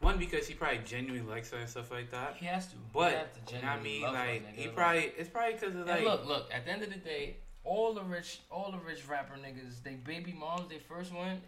one 0.03 0.19
because 0.19 0.47
he 0.47 0.55
probably 0.55 0.81
genuinely 0.85 1.29
likes 1.29 1.51
her 1.51 1.59
and 1.59 1.69
stuff 1.69 1.91
like 1.91 2.11
that. 2.11 2.37
he 2.39 2.47
has 2.47 2.67
to. 2.69 2.77
But 2.93 3.37
you 3.49 3.57
know 3.63 3.69
what 3.69 3.79
I 3.79 3.83
mean, 3.83 4.03
like 4.03 4.57
he 4.57 4.69
probably 4.69 5.13
it's 5.17 5.29
probably 5.29 5.55
because 5.55 5.75
of 5.75 5.81
And 5.83 5.89
like 5.89 6.05
look, 6.05 6.27
look. 6.27 6.49
At 6.53 6.65
the 6.67 6.73
end 6.73 6.83
of 6.83 6.91
the 6.91 6.99
day, 6.99 7.37
all 7.65 7.95
the 7.95 8.03
rich, 8.03 8.41
all 8.51 8.73
the 8.73 8.79
rich 8.79 9.07
rapper 9.09 9.35
niggas, 9.37 9.83
they 9.83 9.95
baby 9.95 10.33
moms, 10.33 10.69
they 10.69 10.79
first 10.79 11.13
one. 11.13 11.41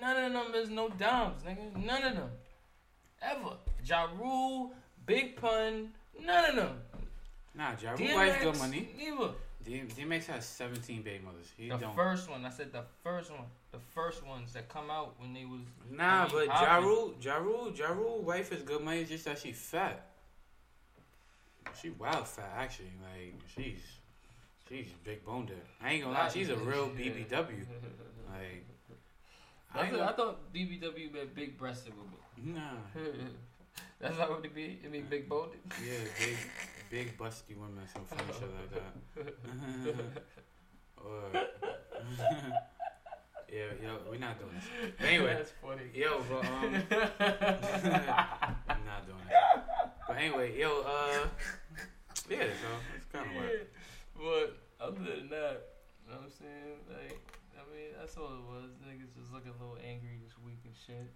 None 0.00 0.24
of 0.24 0.32
them 0.32 0.54
is 0.54 0.68
no 0.68 0.88
dimes, 0.90 1.42
nigga. 1.42 1.84
None 1.84 2.02
of 2.04 2.14
them, 2.16 2.30
ever. 3.20 3.56
Ja 3.84 4.06
Rule, 4.20 4.72
Big 5.06 5.36
Pun, 5.36 5.90
none 6.20 6.50
of 6.50 6.56
them. 6.56 6.76
nah, 7.54 7.72
Ja 7.82 7.92
Rule 7.92 8.14
wife 8.14 8.42
good 8.42 8.58
money. 8.58 8.88
Neither. 8.96 9.32
D- 9.64 9.82
DMX 9.96 10.26
has 10.26 10.44
seventeen 10.44 11.02
baby 11.02 11.24
mothers. 11.24 11.46
He 11.56 11.68
The 11.68 11.76
don't. 11.76 11.94
first 11.94 12.28
one, 12.28 12.44
I 12.44 12.50
said 12.50 12.72
the 12.72 12.82
first 13.02 13.30
one, 13.30 13.40
the 13.70 13.78
first 13.94 14.26
ones 14.26 14.52
that 14.54 14.68
come 14.68 14.90
out 14.90 15.14
when 15.18 15.32
they 15.32 15.44
was. 15.44 15.60
Nah, 15.90 16.28
but 16.28 16.48
Jaru, 16.48 16.50
Jaru, 16.50 16.82
Rule, 16.84 17.14
Ja 17.20 17.36
Rule, 17.36 17.72
Ja 17.74 17.86
Rule 17.92 18.22
wife 18.22 18.52
is 18.52 18.62
good 18.62 18.82
money. 18.82 19.00
It's 19.00 19.10
just 19.10 19.24
that 19.26 19.38
she 19.38 19.52
fat. 19.52 20.06
She 21.80 21.90
wild 21.90 22.26
fat 22.26 22.52
actually. 22.56 22.90
Like 23.02 23.34
she's 23.54 23.80
she's 24.68 24.86
big 25.04 25.24
boned. 25.24 25.52
I 25.82 25.92
ain't 25.92 26.04
gonna 26.04 26.16
lie. 26.18 26.28
She's 26.28 26.48
a 26.50 26.56
real 26.56 26.88
BBW. 26.88 27.64
Like 28.32 28.64
I 29.74 29.80
I, 29.86 29.90
thought, 29.90 30.00
I 30.00 30.12
thought 30.16 30.52
BBW 30.54 31.12
meant 31.12 31.34
big 31.34 31.58
breasted 31.58 31.92
woman. 31.96 32.14
nah. 32.54 33.00
That's 34.00 34.18
not 34.18 34.30
what 34.30 34.44
it 34.44 34.54
be. 34.54 34.80
It 34.82 34.90
mean 34.90 35.06
big 35.08 35.28
boned. 35.28 35.52
Yeah, 35.84 35.92
big 36.18 36.36
big 36.92 37.16
busty 37.16 37.56
women, 37.56 37.82
some 37.90 38.04
funny 38.04 38.22
shit 38.38 38.50
like 38.52 38.70
that. 38.76 39.34
or 41.02 41.22
yeah, 43.50 43.72
yo, 43.82 43.96
we're 44.10 44.18
not 44.18 44.38
doing 44.38 44.52
this. 44.54 44.92
But 44.98 45.06
anyway, 45.06 45.34
That's 45.38 45.52
funny. 45.62 45.88
yo, 45.94 46.20
but 46.28 46.44
um, 46.44 46.74
I'm 48.68 48.84
not 48.84 49.06
doing 49.06 49.24
it. 49.26 49.34
But 50.06 50.16
anyway, 50.18 50.60
yo, 50.60 50.82
uh, 50.82 51.28
yeah, 52.28 52.40
so 52.60 52.68
it's 52.94 53.06
kind 53.10 53.26
of 53.26 53.42
weird. 53.42 53.68
But 54.14 54.58
other 54.78 55.16
than 55.16 55.30
that, 55.30 55.62
you 56.04 56.12
know 56.12 56.18
what 56.18 56.24
I'm 56.24 56.30
saying? 56.30 56.76
Like, 56.90 57.18
I 57.62 57.70
mean, 57.70 57.90
that's 57.98 58.16
all 58.16 58.26
it 58.34 58.42
was. 58.50 58.70
Niggas 58.82 59.14
just 59.14 59.32
looking 59.32 59.52
a 59.54 59.58
little 59.62 59.78
angry 59.78 60.18
this 60.22 60.34
week 60.44 60.58
and 60.66 60.74
shit. 60.74 61.06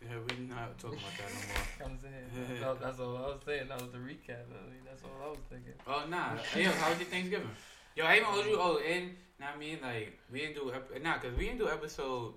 Yeah, 0.00 0.14
we're 0.22 0.46
not 0.54 0.78
talking 0.78 0.98
about 1.02 1.18
that 1.18 1.30
no 1.34 1.42
more. 1.50 1.66
I'm 1.90 1.98
saying. 1.98 2.60
that- 2.62 2.80
that's 2.80 3.00
all 3.00 3.16
I 3.16 3.20
was 3.34 3.42
saying. 3.44 3.66
That 3.68 3.82
was 3.82 3.90
the 3.90 3.98
recap. 3.98 4.46
I 4.46 4.62
mean, 4.70 4.86
that's 4.86 5.02
all 5.02 5.18
I 5.18 5.28
was 5.30 5.42
thinking. 5.50 5.74
Oh 5.86 6.04
nah, 6.08 6.36
Hey, 6.54 6.64
yo, 6.64 6.70
how 6.70 6.90
was 6.90 6.98
your 6.98 7.08
Thanksgiving? 7.08 7.50
Yo, 7.96 8.04
I 8.06 8.16
even 8.16 8.26
owed 8.30 8.46
you. 8.46 8.56
Oh, 8.60 8.78
and 8.78 9.10
I 9.42 9.56
mean 9.58 9.78
like 9.82 10.18
we 10.30 10.38
didn't 10.40 10.54
do 10.54 10.70
ep- 10.70 11.02
nah, 11.02 11.18
cause 11.18 11.32
we 11.36 11.46
didn't 11.46 11.58
do 11.58 11.68
episode 11.68 12.34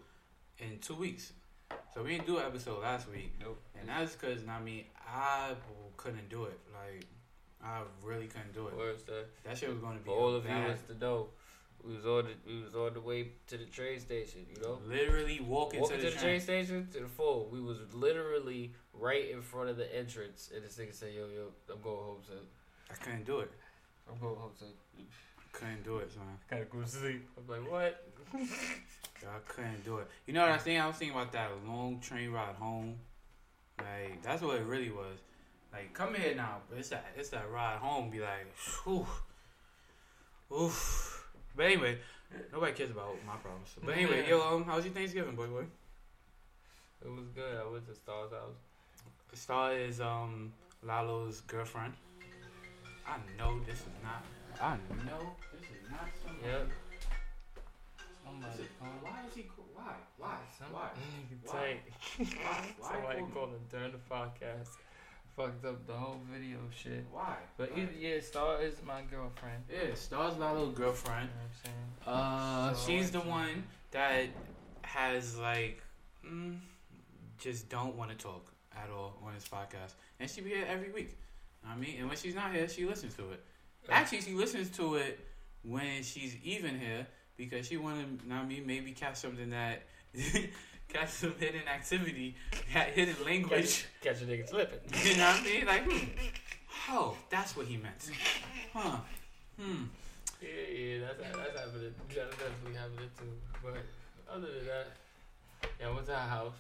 in 0.58 0.80
two 0.80 0.96
weeks, 0.96 1.34
so 1.94 2.02
we 2.02 2.12
didn't 2.18 2.26
do 2.26 2.38
an 2.40 2.46
episode 2.48 2.82
last 2.82 3.08
week, 3.10 3.34
Nope. 3.40 3.60
and 3.80 3.88
that's 3.90 4.16
cause 4.16 4.42
now 4.46 4.58
I 4.58 4.62
mean 4.64 4.86
I 5.08 5.52
couldn't 5.98 6.30
do 6.30 6.46
it. 6.46 6.58
Like 6.74 7.06
I 7.64 7.82
really 8.04 8.26
couldn't 8.26 8.54
do 8.56 8.68
it. 8.70 8.76
Words 8.76 9.04
to 9.04 9.26
That 9.44 9.56
shit 9.56 9.70
was 9.70 9.78
gonna 9.78 10.00
be 10.00 10.06
for 10.06 10.18
all 10.18 10.34
of 10.34 10.46
bad. 10.46 10.66
you 10.68 10.74
is 10.74 10.80
to 10.90 10.98
know. 10.98 11.28
We 11.86 11.96
was 11.96 12.06
on 12.06 12.26
the 12.26 12.52
we 12.52 12.62
was 12.62 12.76
on 12.76 12.94
the 12.94 13.02
way 13.02 13.32
to 13.48 13.58
the 13.58 13.66
train 13.66 14.00
station. 14.00 14.46
You 14.54 14.62
know. 14.62 14.80
Literally 14.88 15.40
walking 15.40 15.82
Walking 15.82 16.00
to 16.00 16.06
the, 16.06 16.12
train. 16.12 16.40
station 16.40 16.88
to 16.94 17.00
the 17.00 17.08
phone. 17.08 17.48
We 17.52 17.60
was 17.60 17.78
literally 17.94 18.74
right 18.94 19.30
in 19.32 19.42
front 19.42 19.70
of 19.70 19.78
the 19.78 19.96
entrance, 19.96 20.52
and 20.54 20.64
this 20.64 20.78
nigga 20.78 20.94
said, 20.94 21.10
"Yo, 21.16 21.26
yo, 21.28 21.48
I'm 21.74 21.82
going 21.82 21.98
home, 21.98 22.18
son. 22.28 22.38
I 22.92 22.94
couldn't 22.96 23.26
do 23.26 23.40
it. 23.40 23.52
I'm 24.10 24.20
going 24.20 24.36
home, 24.36 24.52
son." 24.60 24.70
Couldn't 25.54 25.84
do 25.84 25.98
it, 25.98 26.12
son. 26.12 26.24
Gotta 26.50 26.66
go 26.66 26.82
to 26.82 26.88
sleep. 26.88 27.28
I'm 27.38 27.48
like, 27.48 27.72
what? 27.72 28.08
I 28.34 29.40
couldn't 29.48 29.84
do 29.84 29.98
it. 29.98 30.08
You 30.26 30.34
know 30.34 30.42
what 30.42 30.50
I 30.50 30.54
was 30.54 30.64
thinking? 30.64 30.82
I 30.82 30.88
was 30.88 30.96
thinking 30.96 31.16
about 31.18 31.32
that 31.34 31.52
long 31.68 32.00
train 32.00 32.32
ride 32.32 32.56
home. 32.56 32.96
Like 33.80 34.22
that's 34.24 34.42
what 34.42 34.58
it 34.58 34.66
really 34.66 34.90
was. 34.92 35.18
Like 35.74 35.94
come 35.94 36.14
here 36.16 36.36
now, 36.36 36.58
but 36.70 36.80
it's 36.80 36.90
that 36.90 37.06
it's 37.18 37.30
that 37.30 37.50
ride 37.52 37.78
home. 37.80 38.10
Be 38.10 38.20
like, 38.20 38.48
whew, 38.84 39.06
oof. 40.56 41.21
But 41.56 41.66
anyway, 41.66 41.98
nobody 42.52 42.74
cares 42.74 42.92
about 42.92 43.16
my 43.26 43.36
problems. 43.36 43.70
But 43.84 43.96
anyway, 43.96 44.26
yo, 44.28 44.42
um, 44.42 44.64
how 44.64 44.76
was 44.78 44.86
your 44.86 44.94
Thanksgiving, 44.94 45.36
boy, 45.36 45.48
boy? 45.48 45.66
It 47.04 47.10
was 47.10 47.28
good. 47.36 47.58
I 47.58 47.70
went 47.70 47.86
to 47.88 47.96
Star's 47.96 48.32
house. 48.32 48.56
Star 49.34 49.74
is 49.74 50.00
um 50.02 50.54
Lalo's 50.84 51.42
girlfriend. 51.42 51.94
I 53.08 53.18
know 53.38 53.60
this 53.66 53.80
is 53.80 53.86
not. 54.04 54.24
I 54.62 54.76
know 55.06 55.34
this 55.52 55.64
is 55.64 55.90
not 55.90 56.08
somebody. 56.24 56.48
Yep. 56.48 56.68
Is 56.68 58.06
Somebody 58.24 58.68
called. 58.80 59.02
Why 59.02 59.20
is 59.28 59.34
he? 59.36 59.44
co- 59.44 59.66
Why? 59.74 59.94
Why? 60.18 60.38
Some 60.58 60.72
Why? 60.74 60.90
Why? 61.46 61.80
Why? 62.20 62.76
Why 62.78 62.92
Somebody 62.94 63.20
call 63.20 63.28
me? 63.28 63.34
called 63.34 63.50
him 63.50 63.66
during 63.72 63.92
the 63.92 64.04
podcast. 64.10 64.70
Fucked 65.42 65.66
up 65.66 65.88
the 65.88 65.94
whole 65.94 66.20
video 66.32 66.58
shit. 66.76 67.04
Why? 67.12 67.36
But 67.58 67.72
Why? 67.76 67.88
yeah, 68.00 68.20
Star 68.20 68.62
is 68.62 68.76
my 68.86 69.02
girlfriend. 69.10 69.64
Yeah, 69.72 69.96
Star's 69.96 70.38
my 70.38 70.52
little 70.52 70.68
You 70.70 70.76
girlfriend. 70.76 71.30
know 71.30 71.42
I'm 71.44 71.52
saying? 71.64 71.76
Uh, 72.06 72.74
So, 72.76 72.88
she's 72.92 73.10
the 73.12 73.22
one 73.22 73.64
that 73.92 74.26
has 74.84 75.38
like, 75.40 75.82
mm, 76.24 76.58
just 77.40 77.70
don't 77.70 77.96
want 77.96 78.12
to 78.12 78.18
talk 78.18 78.52
at 78.76 78.90
all 78.92 79.18
on 79.26 79.34
this 79.34 79.48
podcast, 79.48 79.94
and 80.20 80.30
she 80.30 80.42
be 80.42 80.52
here 80.52 80.66
every 80.70 80.92
week. 80.92 81.18
I 81.68 81.76
mean, 81.76 81.96
and 82.00 82.08
when 82.08 82.18
she's 82.18 82.36
not 82.36 82.54
here, 82.54 82.68
she 82.68 82.86
listens 82.86 83.16
to 83.16 83.32
it. 83.32 83.44
Actually, 83.90 84.22
she 84.22 84.34
listens 84.34 84.70
to 84.78 84.96
it 84.96 85.20
when 85.64 86.04
she's 86.04 86.36
even 86.44 86.80
here 86.80 87.08
because 87.36 87.68
she 87.68 87.78
want 87.78 87.98
to. 88.30 88.34
I 88.34 88.44
mean, 88.46 88.68
maybe 88.68 88.92
catch 88.92 89.16
something 89.18 89.50
that. 89.50 89.84
catch 90.94 91.10
some 91.10 91.34
hidden 91.40 91.68
activity, 91.68 92.36
ha- 92.74 92.88
hidden 92.94 93.16
language. 93.26 93.86
Catch 94.02 94.22
a 94.22 94.26
nigga 94.26 94.48
slipping. 94.48 94.80
You 95.12 95.18
know 95.18 95.26
what 95.32 95.42
I 95.42 95.44
mean? 95.44 95.66
Like, 95.66 95.84
hmm, 95.84 96.06
oh, 96.90 97.16
that's 97.30 97.56
what 97.56 97.66
he 97.68 97.78
meant. 97.78 98.10
Huh. 98.74 98.98
Hmm. 99.60 99.84
Yeah, 100.42 100.48
yeah, 100.76 100.98
that's 101.02 101.20
that's 101.38 101.60
happening. 101.60 101.94
That's 102.08 102.36
definitely 102.38 102.74
happening 102.78 103.10
too. 103.18 103.32
But 103.64 103.78
other 104.34 104.48
than 104.48 104.66
that, 104.68 104.88
yeah, 105.80 105.88
I 105.90 105.92
went 105.94 106.06
to 106.08 106.14
her 106.14 106.30
house 106.30 106.54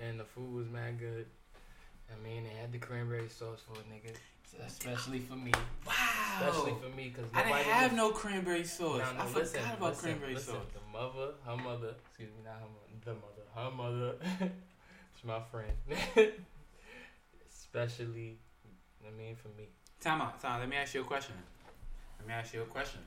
and 0.00 0.20
the 0.20 0.24
food 0.24 0.54
was 0.54 0.68
mad 0.68 0.98
good. 0.98 1.26
I 2.10 2.22
mean, 2.26 2.44
they 2.44 2.50
had 2.60 2.72
the 2.72 2.78
cranberry 2.78 3.28
sauce 3.28 3.60
for 3.66 3.74
a 3.80 3.82
nigga, 3.92 4.14
especially 4.66 5.18
for 5.18 5.34
me. 5.36 5.52
Wow. 5.86 5.92
Especially 6.40 6.74
for 6.80 6.96
me, 6.96 7.10
cause 7.14 7.24
I 7.34 7.42
didn't 7.42 7.64
have 7.64 7.92
was- 7.92 7.96
no 7.96 8.10
cranberry 8.12 8.64
sauce. 8.64 9.00
Nah, 9.00 9.12
no, 9.12 9.20
I 9.20 9.26
forgot 9.26 9.74
about 9.76 9.90
listen, 9.90 10.02
cranberry 10.10 10.34
listen. 10.34 10.54
sauce. 10.54 10.66
The 10.72 10.98
mother, 10.98 11.32
her 11.44 11.56
mother, 11.56 11.94
excuse 12.06 12.30
me, 12.30 12.44
not 12.44 12.54
her 12.54 12.60
mother, 12.70 13.04
the 13.04 13.12
mother, 13.14 13.37
her 13.54 13.70
mother. 13.70 14.14
it's 14.40 15.24
my 15.24 15.40
friend. 15.40 15.72
Especially, 17.50 18.38
I 19.06 19.16
mean, 19.16 19.36
for 19.36 19.48
me. 19.48 19.68
Time 20.00 20.20
out. 20.20 20.40
Time. 20.40 20.52
out. 20.52 20.60
Let 20.60 20.68
me 20.68 20.76
ask 20.76 20.94
you 20.94 21.02
a 21.02 21.04
question. 21.04 21.34
Let 22.18 22.28
me 22.28 22.34
ask 22.34 22.54
you 22.54 22.62
a 22.62 22.66
question. 22.66 23.00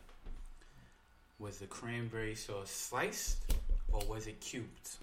Was 1.39 1.57
the 1.57 1.65
cranberry 1.65 2.36
sauce 2.36 2.69
sliced 2.69 3.53
or 3.91 4.01
was 4.07 4.27
it 4.27 4.39
cubed? 4.39 4.98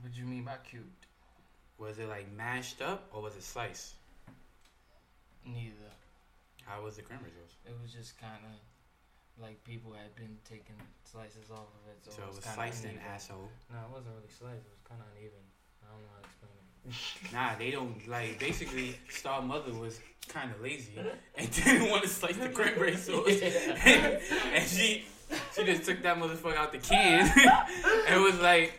What 0.00 0.12
do 0.12 0.20
you 0.20 0.26
mean 0.26 0.44
by 0.44 0.56
cubed? 0.68 1.06
Was 1.78 1.98
it 1.98 2.08
like 2.08 2.30
mashed 2.32 2.82
up 2.82 3.08
or 3.12 3.22
was 3.22 3.36
it 3.36 3.42
sliced? 3.42 3.94
Neither. 5.44 5.92
How 6.64 6.82
was 6.82 6.96
the 6.96 7.02
cranberry 7.02 7.30
sauce? 7.30 7.56
It 7.64 7.74
was 7.80 7.92
just 7.92 8.20
kind 8.20 8.42
of 8.44 8.58
like 9.40 9.62
people 9.64 9.92
had 9.92 10.14
been 10.16 10.36
taking 10.48 10.76
slices 11.04 11.50
off 11.50 11.68
of 11.68 11.82
it, 11.90 11.98
so, 12.02 12.10
So, 12.10 12.22
it 12.22 12.24
it 12.24 12.26
was, 12.28 12.36
was 12.36 12.44
kind 12.44 12.54
sliced 12.56 12.84
of 12.84 12.90
in 12.90 12.96
uneven. 12.96 13.12
asshole. 13.14 13.48
No, 13.72 13.78
it 13.78 13.90
wasn't 13.92 14.14
really 14.16 14.32
sliced. 14.32 14.64
It 14.66 14.72
was 14.72 14.84
kind 14.88 15.00
of 15.00 15.06
uneven. 15.16 15.44
I 15.82 15.86
don't 15.92 16.02
know 16.02 16.08
how 16.14 16.20
to 16.22 16.28
explain 16.28 16.52
it. 16.56 16.62
Nah, 17.32 17.54
they 17.58 17.70
don't 17.72 18.08
like. 18.08 18.38
Basically, 18.38 18.96
Star 19.10 19.42
Mother 19.42 19.72
was 19.74 19.98
kind 20.28 20.50
of 20.52 20.60
lazy 20.60 20.92
and 21.36 21.50
didn't 21.64 21.90
want 21.90 22.02
to 22.04 22.08
slice 22.08 22.36
the 22.36 22.48
cranberry 22.48 22.96
sauce, 23.06 23.40
and 23.42 24.66
she 24.68 25.04
she 25.54 25.64
just 25.64 25.84
took 25.84 26.00
that 26.02 26.16
motherfucker 26.18 26.56
out 26.56 26.70
the 26.72 26.78
can 26.78 27.28
and 28.08 28.22
was 28.22 28.38
like, 28.40 28.78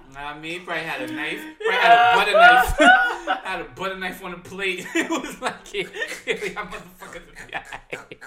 What 0.09 0.17
I 0.19 0.39
mean? 0.39 0.65
Probably 0.65 0.83
had 0.83 1.01
a 1.09 1.13
knife. 1.13 1.41
Probably 1.59 1.75
had 1.77 2.13
a 2.13 2.17
butter 2.17 2.31
knife. 2.33 2.77
had 3.43 3.61
a 3.61 3.63
butter 3.75 3.97
knife 3.97 4.23
on 4.23 4.31
the 4.31 4.37
plate. 4.37 4.85
it 4.95 5.09
was 5.09 5.39
like, 5.41 5.55
yeah, 5.73 5.83
y'all 6.25 6.65
motherfuckers 6.67 7.25
will 7.25 7.47
be 7.47 7.53
alright. 7.53 8.23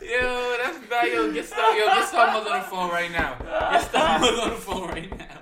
Yo, 0.00 0.56
that's 0.62 0.78
bad. 0.88 1.12
Yo, 1.12 1.32
get 1.32 1.44
Star, 1.46 1.76
yo, 1.76 1.86
get 1.86 2.08
Star 2.08 2.26
Mother 2.32 2.50
on 2.50 2.60
the 2.60 2.66
phone 2.66 2.90
right 2.90 3.10
now. 3.10 3.36
Get 3.72 3.88
Star 3.88 4.18
Mother 4.18 4.42
on 4.42 4.50
the 4.50 4.56
phone 4.56 4.88
right 4.88 5.18
now. 5.18 5.38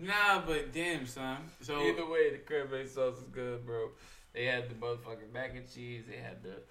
Nah, 0.00 0.42
but 0.46 0.72
damn, 0.72 1.06
son. 1.06 1.38
So 1.60 1.80
Either 1.80 2.06
way, 2.06 2.30
the 2.30 2.38
cranberry 2.38 2.86
sauce 2.86 3.18
is 3.18 3.24
good, 3.30 3.64
bro. 3.66 3.90
They 4.32 4.46
had 4.46 4.68
the 4.70 4.74
motherfucking 4.74 5.32
mac 5.32 5.54
and 5.56 5.70
cheese. 5.72 6.04
They 6.08 6.16
had 6.16 6.42
the 6.42 6.62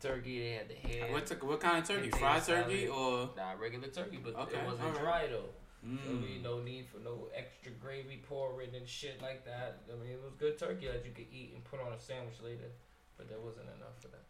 turkey. 0.00 0.40
They 0.40 0.50
had 0.52 0.68
the 0.68 0.74
head. 0.74 1.12
what 1.12 1.26
t- 1.26 1.34
what 1.40 1.60
kind 1.60 1.78
of 1.78 1.86
turkey? 1.86 2.10
Fried 2.10 2.42
turkey 2.44 2.88
or? 2.88 3.30
Nah, 3.36 3.52
regular 3.60 3.88
turkey, 3.88 4.18
but 4.22 4.34
Okay, 4.34 4.58
it 4.58 4.64
wasn't 4.64 4.84
alright. 4.86 5.00
dry 5.00 5.26
though. 5.28 5.50
So 5.82 5.88
Mm. 5.88 6.22
we 6.22 6.38
no 6.38 6.60
need 6.60 6.86
for 6.86 6.98
no 6.98 7.28
extra 7.34 7.72
gravy 7.72 8.22
pouring 8.28 8.72
and 8.76 8.88
shit 8.88 9.20
like 9.20 9.44
that. 9.44 9.80
I 9.92 9.96
mean, 9.96 10.12
it 10.12 10.22
was 10.22 10.32
good 10.38 10.56
turkey 10.56 10.86
that 10.86 11.04
you 11.04 11.10
could 11.10 11.26
eat 11.32 11.54
and 11.54 11.64
put 11.64 11.80
on 11.80 11.92
a 11.92 11.98
sandwich 11.98 12.40
later, 12.40 12.70
but 13.16 13.28
there 13.28 13.40
wasn't 13.40 13.66
enough 13.66 13.98
for 14.00 14.06
that. 14.08 14.22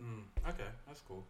Mm. 0.00 0.22
Okay, 0.48 0.70
that's 0.86 1.00
cool. 1.00 1.26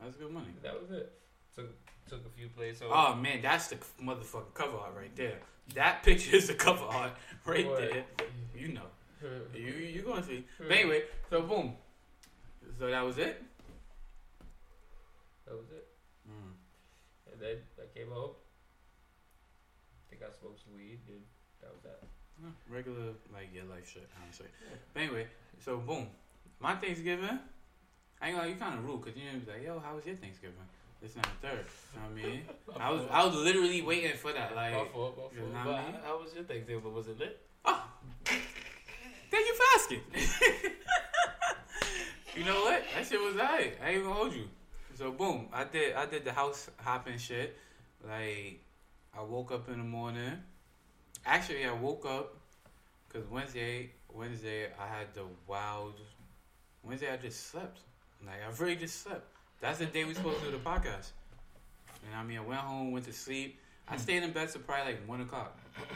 That's 0.00 0.16
good 0.16 0.30
money. 0.32 0.54
That 0.62 0.80
was 0.80 0.90
it. 0.92 1.12
Took 1.54 1.66
took 2.08 2.24
a 2.24 2.30
few 2.30 2.48
plays. 2.48 2.78
So 2.78 2.88
Oh 2.90 3.14
man, 3.14 3.42
that's 3.42 3.68
the 3.68 3.76
motherfucking 4.02 4.54
cover 4.54 4.78
art 4.78 4.94
right 4.96 5.14
there. 5.14 5.40
That 5.74 6.02
picture 6.02 6.34
is 6.36 6.46
the 6.48 6.54
cover 6.54 6.84
art 6.84 7.12
right 7.44 7.66
What? 7.68 7.76
there. 7.78 8.04
You 8.54 8.68
know, 8.68 8.88
you 9.54 9.72
you 9.74 10.00
gonna 10.02 10.22
see. 10.22 10.46
But 10.56 10.70
anyway, 10.70 11.02
so 11.28 11.42
boom. 11.42 11.76
So 12.78 12.86
that 12.88 13.04
was 13.04 13.18
it. 13.18 13.42
that 15.44 15.54
was 15.54 15.66
it. 15.70 15.86
Mm. 16.26 16.52
And 17.32 17.40
then 17.42 17.56
I 17.78 17.98
came 17.98 18.10
home. 18.10 18.30
Think 20.18 20.30
I 20.30 20.34
smoked 20.34 20.60
some 20.64 20.74
weed, 20.74 20.98
dude. 21.06 21.22
that 21.62 21.70
was 21.70 21.82
that. 21.82 22.02
Yeah, 22.42 22.50
Regular 22.70 23.14
like 23.32 23.54
your 23.54 23.64
life 23.64 23.88
shit, 23.90 24.08
honestly. 24.22 24.46
But 24.94 25.02
anyway, 25.02 25.26
so 25.60 25.78
boom, 25.78 26.08
my 26.60 26.74
Thanksgiving. 26.74 27.38
I 28.20 28.28
ain't 28.28 28.36
gonna, 28.36 28.48
you 28.48 28.56
kind 28.56 28.76
of 28.78 28.84
rude 28.84 29.04
because 29.04 29.16
you 29.16 29.30
know, 29.30 29.38
be 29.38 29.52
like, 29.52 29.62
yo, 29.62 29.78
how 29.78 29.94
was 29.94 30.04
your 30.04 30.16
Thanksgiving? 30.16 30.56
This 31.00 31.14
not 31.14 31.28
the 31.40 31.48
third. 31.48 31.64
You 31.94 32.00
know 32.00 32.06
what 32.10 32.10
I 32.10 32.30
mean? 32.30 32.42
I 32.80 32.90
was 32.90 33.02
I 33.10 33.24
was 33.24 33.34
literally 33.34 33.82
waiting 33.82 34.16
for 34.16 34.32
that. 34.32 34.54
Like, 34.56 34.74
my 34.74 34.84
fault, 34.86 35.16
my 35.16 35.38
you 35.38 35.46
know 35.46 35.54
what 35.54 35.74
I 35.74 35.84
mean? 35.84 35.94
how, 35.94 36.08
how 36.08 36.22
was 36.22 36.34
your 36.34 36.44
Thanksgiving? 36.44 36.92
Was 36.92 37.06
it 37.06 37.18
lit? 37.18 37.38
Oh, 37.64 37.84
thank 38.24 39.46
you 39.46 39.54
for 39.54 39.64
asking. 39.76 40.00
you 42.36 42.44
know 42.44 42.60
what? 42.62 42.82
That 42.94 43.06
shit 43.06 43.20
was 43.20 43.36
alright. 43.36 43.78
I 43.82 43.90
ain't 43.90 44.02
gonna 44.02 44.14
hold 44.14 44.34
you. 44.34 44.48
So 44.96 45.12
boom, 45.12 45.46
I 45.52 45.62
did 45.62 45.94
I 45.94 46.06
did 46.06 46.24
the 46.24 46.32
house 46.32 46.68
hopping 46.78 47.18
shit. 47.18 47.56
Like, 48.04 48.60
I 49.16 49.22
woke 49.22 49.52
up 49.52 49.68
in 49.68 49.78
the 49.78 49.84
morning. 49.84 50.32
Actually, 51.24 51.64
I 51.64 51.72
woke 51.72 52.06
up 52.06 52.36
because 53.06 53.28
Wednesday 53.28 53.90
Wednesday 54.12 54.66
I 54.78 54.86
had 54.86 55.14
the 55.14 55.24
wild. 55.46 55.94
Wednesday 56.82 57.12
I 57.12 57.16
just 57.16 57.48
slept. 57.50 57.80
Like 58.24 58.36
I 58.46 58.62
really 58.62 58.76
just 58.76 59.02
slept. 59.02 59.26
That's 59.60 59.78
the 59.78 59.86
day 59.86 60.04
we 60.04 60.14
supposed 60.14 60.38
to 60.40 60.46
do 60.46 60.52
the 60.52 60.58
podcast. 60.58 61.10
And 62.06 62.14
I 62.16 62.22
mean, 62.22 62.38
I 62.38 62.42
went 62.42 62.60
home, 62.60 62.92
went 62.92 63.06
to 63.06 63.12
sleep. 63.12 63.58
I 63.88 63.94
hmm. 63.94 64.00
stayed 64.00 64.22
in 64.22 64.32
bed 64.32 64.48
till 64.50 64.60
probably 64.62 64.92
like 64.92 65.08
one 65.08 65.20
o'clock. 65.20 65.58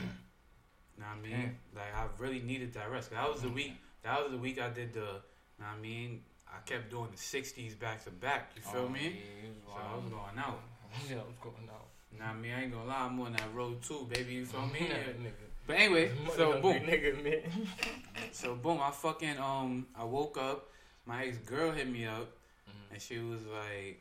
You 0.94 1.04
know 1.04 1.08
what 1.08 1.26
I 1.26 1.36
mean? 1.36 1.56
Like 1.74 1.94
I 1.96 2.04
really 2.18 2.40
needed 2.40 2.74
that 2.74 2.90
rest. 2.90 3.10
That 3.12 3.26
was 3.28 3.40
the 3.40 3.48
hmm. 3.48 3.54
week. 3.54 3.72
That 4.02 4.22
was 4.22 4.30
the 4.30 4.38
week 4.38 4.60
I 4.60 4.68
did 4.68 4.92
the. 4.92 5.00
Know 5.00 5.10
what 5.58 5.78
I 5.78 5.80
mean? 5.80 6.20
I 6.46 6.60
kept 6.66 6.90
doing 6.90 7.08
the 7.10 7.16
'60s 7.16 7.78
back 7.78 8.04
to 8.04 8.10
back. 8.10 8.52
You 8.54 8.62
feel 8.62 8.82
Oh, 8.82 8.88
me? 8.88 9.00
Yeah, 9.00 9.48
it 9.48 9.56
So 9.66 9.72
I 9.72 9.96
was 9.96 10.04
going 10.04 10.38
out. 10.38 10.60
Yeah, 11.08 11.16
I 11.16 11.24
was 11.24 11.38
going 11.40 11.68
out. 11.70 11.88
Know 12.18 12.26
what 12.26 12.44
I 12.58 12.62
ain't 12.62 12.72
gonna 12.72 12.84
lie, 12.84 13.06
I'm 13.06 13.20
on 13.20 13.32
that 13.32 13.54
road 13.54 13.82
too, 13.82 14.06
baby. 14.12 14.34
You 14.34 14.44
feel 14.46 14.66
me? 14.66 14.86
Yeah, 14.88 14.94
nigga. 15.20 15.32
But 15.66 15.76
anyway, 15.76 16.10
so 16.36 16.60
boom. 16.60 16.74
nigga, 16.74 17.22
man. 17.22 17.42
So 18.32 18.54
boom, 18.54 18.78
I 18.80 18.90
fucking 18.90 19.38
um, 19.38 19.86
I 19.98 20.04
woke 20.04 20.38
up. 20.38 20.68
My 21.06 21.24
ex 21.26 21.36
girl 21.38 21.72
hit 21.72 21.88
me 21.88 22.06
up, 22.06 22.28
Mm-hmm. 22.68 22.92
and 22.94 23.02
she 23.02 23.18
was 23.18 23.40
like, 23.46 24.00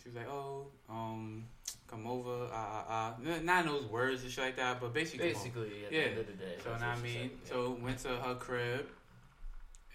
she 0.00 0.08
was 0.08 0.16
like, 0.16 0.28
oh, 0.28 0.66
um, 0.88 1.44
come 1.88 2.06
over, 2.06 2.48
ah 2.52 2.54
ah 2.54 2.84
ah. 2.88 3.14
N- 3.24 3.44
Not 3.44 3.66
in 3.66 3.72
those 3.72 3.84
words 3.86 4.22
and 4.22 4.30
shit 4.30 4.44
like 4.44 4.56
that, 4.56 4.80
but 4.80 4.94
basically. 4.94 5.32
Basically, 5.32 5.84
at 5.86 5.92
Yeah. 5.92 6.02
the 6.04 6.08
end 6.10 6.18
of 6.20 6.26
the 6.28 6.32
day. 6.34 6.54
So 6.62 6.70
now 6.78 6.90
I 6.92 6.96
mean, 7.00 7.30
said, 7.44 7.48
so 7.52 7.76
went 7.82 7.98
to 8.00 8.08
her 8.10 8.34
crib, 8.36 8.86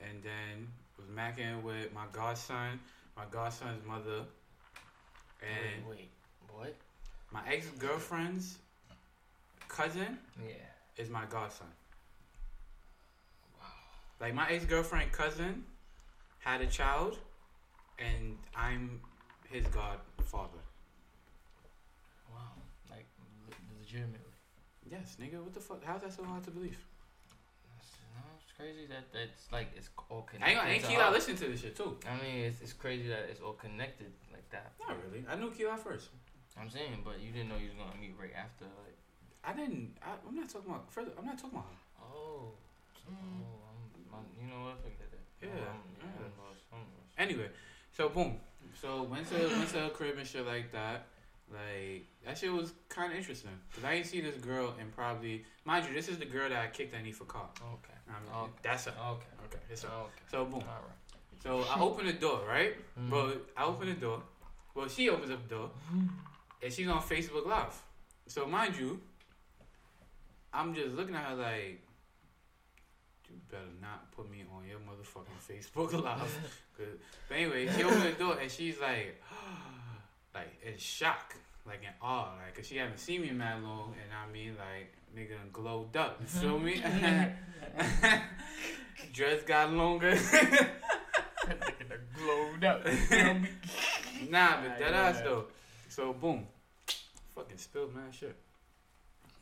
and 0.06 0.22
then 0.24 0.68
was 0.98 1.08
macking 1.08 1.62
with 1.64 1.94
my 1.94 2.06
godson, 2.12 2.80
my 3.16 3.24
godson's 3.32 3.86
mother, 3.86 4.24
and 5.42 5.88
wait, 5.88 5.98
wait, 5.98 6.10
what? 6.54 6.76
My 7.32 7.42
ex 7.48 7.66
girlfriend's 7.80 8.58
cousin 9.68 10.18
Yeah. 10.42 10.54
is 10.98 11.10
my 11.10 11.26
godson. 11.30 11.68
Wow. 13.60 13.68
Like 14.20 14.34
my 14.34 14.50
ex 14.50 14.66
girlfriend 14.66 15.12
cousin 15.12 15.64
had 16.40 16.62
a 16.62 16.68
child, 16.68 17.18
and 18.00 18.38
I'm 18.56 19.00
his 19.50 19.66
godfather. 19.68 20.60
Wow. 22.32 22.40
Like 22.90 23.06
le- 23.48 23.80
legitimately. 23.80 24.18
Yes, 24.90 25.16
nigga, 25.22 25.42
what 25.42 25.54
the 25.54 25.60
fuck? 25.62 25.84
How's 25.86 26.02
that 26.02 26.12
so 26.14 26.24
hard 26.26 26.44
to 26.44 26.52
believe? 26.52 26.78
That's, 27.78 27.92
no, 28.14 28.22
it's 28.44 28.52
crazy 28.58 28.88
that 28.88 29.14
that's 29.14 29.50
like 29.52 29.68
it's 29.78 29.90
all 30.10 30.24
connected. 30.24 30.50
ain't 30.52 30.60
gonna 30.60 30.70
ain't 30.74 30.84
to 30.84 30.90
Keela 30.90 31.12
listen 31.12 31.36
to 31.38 31.46
this 31.46 31.62
shit 31.62 31.78
too. 31.78 31.96
I 32.10 32.22
mean, 32.22 32.46
it's, 32.46 32.60
it's 32.62 32.74
crazy 32.74 33.08
that 33.08 33.28
it's 33.30 33.40
all 33.40 33.54
connected 33.54 34.12
like 34.34 34.50
that. 34.50 34.74
Not 34.86 34.98
really. 35.06 35.24
I 35.30 35.36
knew 35.36 35.50
Keela 35.52 35.78
first. 35.78 36.10
I'm 36.60 36.70
saying, 36.70 37.02
but 37.04 37.20
you 37.22 37.32
didn't 37.32 37.50
know 37.50 37.56
you 37.58 37.70
was 37.70 37.78
gonna 37.80 38.00
meet 38.00 38.14
right 38.20 38.34
after. 38.36 38.66
Like, 38.66 38.98
I 39.44 39.54
didn't. 39.54 39.98
I, 40.04 40.16
I'm 40.28 40.36
not 40.36 40.50
talking 40.50 40.70
about. 40.70 40.92
Further, 40.92 41.12
I'm 41.18 41.26
not 41.26 41.38
talking 41.38 41.58
about. 41.58 41.66
her. 41.70 42.06
Oh. 42.06 42.52
Oh, 43.08 43.14
I'm, 43.14 44.14
I'm, 44.20 44.26
you 44.40 44.48
know 44.54 44.66
what? 44.66 44.78
Forget 44.84 45.10
it. 45.12 45.20
Yeah, 45.42 45.50
Oh, 45.50 45.74
I'm, 45.74 45.82
yeah, 45.98 46.06
yeah. 46.06 46.26
I'm 46.28 46.46
lost. 46.46 46.62
I'm 46.72 46.80
lost. 46.80 47.12
Anyway, 47.18 47.50
so 47.92 48.10
boom. 48.10 48.38
So 48.80 49.04
went 49.04 49.28
to 49.30 49.36
went 49.58 49.70
to 49.70 49.80
her 49.80 49.90
crib 49.90 50.18
and 50.18 50.28
shit 50.28 50.46
like 50.46 50.72
that. 50.72 51.08
Like 51.52 52.06
that 52.26 52.38
shit 52.38 52.52
was 52.52 52.72
kind 52.88 53.12
of 53.12 53.18
interesting 53.18 53.52
because 53.70 53.84
I 53.84 53.96
didn't 53.96 54.08
see 54.08 54.22
this 54.22 54.36
girl 54.38 54.74
and 54.80 54.94
probably 54.96 55.44
mind 55.66 55.86
you, 55.88 55.94
this 55.94 56.08
is 56.08 56.18
the 56.18 56.26
girl 56.26 56.48
that 56.48 56.58
I 56.62 56.68
kicked 56.68 56.94
Annie 56.96 57.12
for 57.12 57.26
car. 57.26 57.50
Okay. 57.62 57.94
I 58.08 58.14
mean, 58.24 58.44
Okay. 58.44 58.52
That's 58.64 58.86
her. 58.86 58.92
Okay. 58.92 59.26
Okay, 59.48 59.60
it's 59.70 59.84
her. 59.84 59.90
Okay. 59.90 60.24
So 60.32 60.46
boom. 60.46 60.62
All 60.62 60.84
right. 60.88 61.44
So 61.44 61.66
I 61.76 61.80
open 61.82 62.06
the 62.06 62.14
door, 62.14 62.42
right? 62.48 62.76
Mhm. 62.98 63.10
Bro, 63.10 63.34
I 63.58 63.66
open 63.66 63.88
the 63.90 63.96
door. 63.96 64.22
Well, 64.76 64.88
she 64.88 65.10
opens 65.10 65.32
up 65.32 65.44
the 65.50 65.56
door, 65.56 65.72
and 66.64 66.72
she's 66.74 66.88
on 66.88 67.02
Facebook 67.02 67.46
Live. 67.46 67.80
So 68.28 68.46
mind 68.46 68.76
you, 68.78 69.00
I'm 70.54 70.74
just 70.74 70.96
looking 70.96 71.16
at 71.16 71.26
her 71.26 71.36
like, 71.36 71.82
you 73.30 73.36
better 73.50 73.64
not 73.82 74.12
put 74.12 74.30
me 74.30 74.44
on 74.56 74.64
your 74.68 74.80
motherfucking 74.80 75.40
Facebook 75.50 75.94
Live. 76.04 76.38
'Cause- 76.78 76.86
but 77.30 77.36
anyway, 77.38 77.70
she 77.76 77.84
opened 77.84 78.04
the 78.04 78.12
door 78.12 78.38
and 78.42 78.50
she's 78.52 78.80
like, 78.80 79.22
like 80.36 80.50
in 80.66 80.78
shock, 80.78 81.36
like 81.66 81.82
in 81.84 81.90
awe, 82.02 82.30
like, 82.44 82.56
cause 82.56 82.68
she 82.68 82.78
haven't 82.78 83.00
seen 83.00 83.22
me 83.22 83.30
in 83.30 83.38
that 83.38 83.62
long, 83.62 83.94
and 84.02 84.12
I 84.14 84.32
mean, 84.32 84.56
like, 84.58 84.94
nigga 85.16 85.36
glowed 85.54 85.96
up. 85.96 86.18
You 86.22 86.28
feel 86.28 86.60
me? 86.60 86.82
Dress 89.14 89.44
got 89.44 89.72
longer. 89.74 90.18
glowed 92.18 92.64
up. 92.64 92.86
Nah, 94.30 94.62
but 94.62 94.80
that 94.80 94.94
ass 94.94 95.22
though. 95.22 95.46
So 95.92 96.14
boom, 96.14 96.48
fucking 97.36 97.58
spilled 97.58 97.94
man 97.94 98.14
shit. 98.14 98.34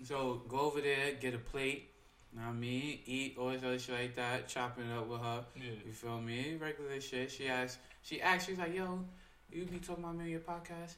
So 0.04 0.42
go 0.50 0.62
over 0.62 0.82
there, 0.82 1.12
get 1.20 1.36
a 1.36 1.38
plate. 1.38 1.92
Know 2.36 2.42
what 2.42 2.50
I 2.50 2.54
mean? 2.54 3.00
Eat 3.06 3.36
all 3.40 3.50
this 3.52 3.62
other 3.64 3.78
shit 3.78 3.94
like 3.96 4.16
that. 4.16 4.48
Chopping 4.48 4.86
it 4.90 4.98
up 4.98 5.06
with 5.08 5.22
her. 5.22 5.46
Yeah. 5.56 5.72
You 5.86 5.92
feel 5.94 6.20
me? 6.20 6.58
Regular 6.60 7.00
shit. 7.00 7.30
She 7.30 7.48
asked. 7.48 7.78
She 8.02 8.20
asked. 8.20 8.48
She's 8.48 8.58
like, 8.58 8.74
"Yo, 8.74 9.00
you 9.52 9.66
be 9.66 9.78
talking 9.78 10.04
about 10.04 10.16
me 10.16 10.24
on 10.24 10.30
your 10.32 10.40
podcast?" 10.40 10.94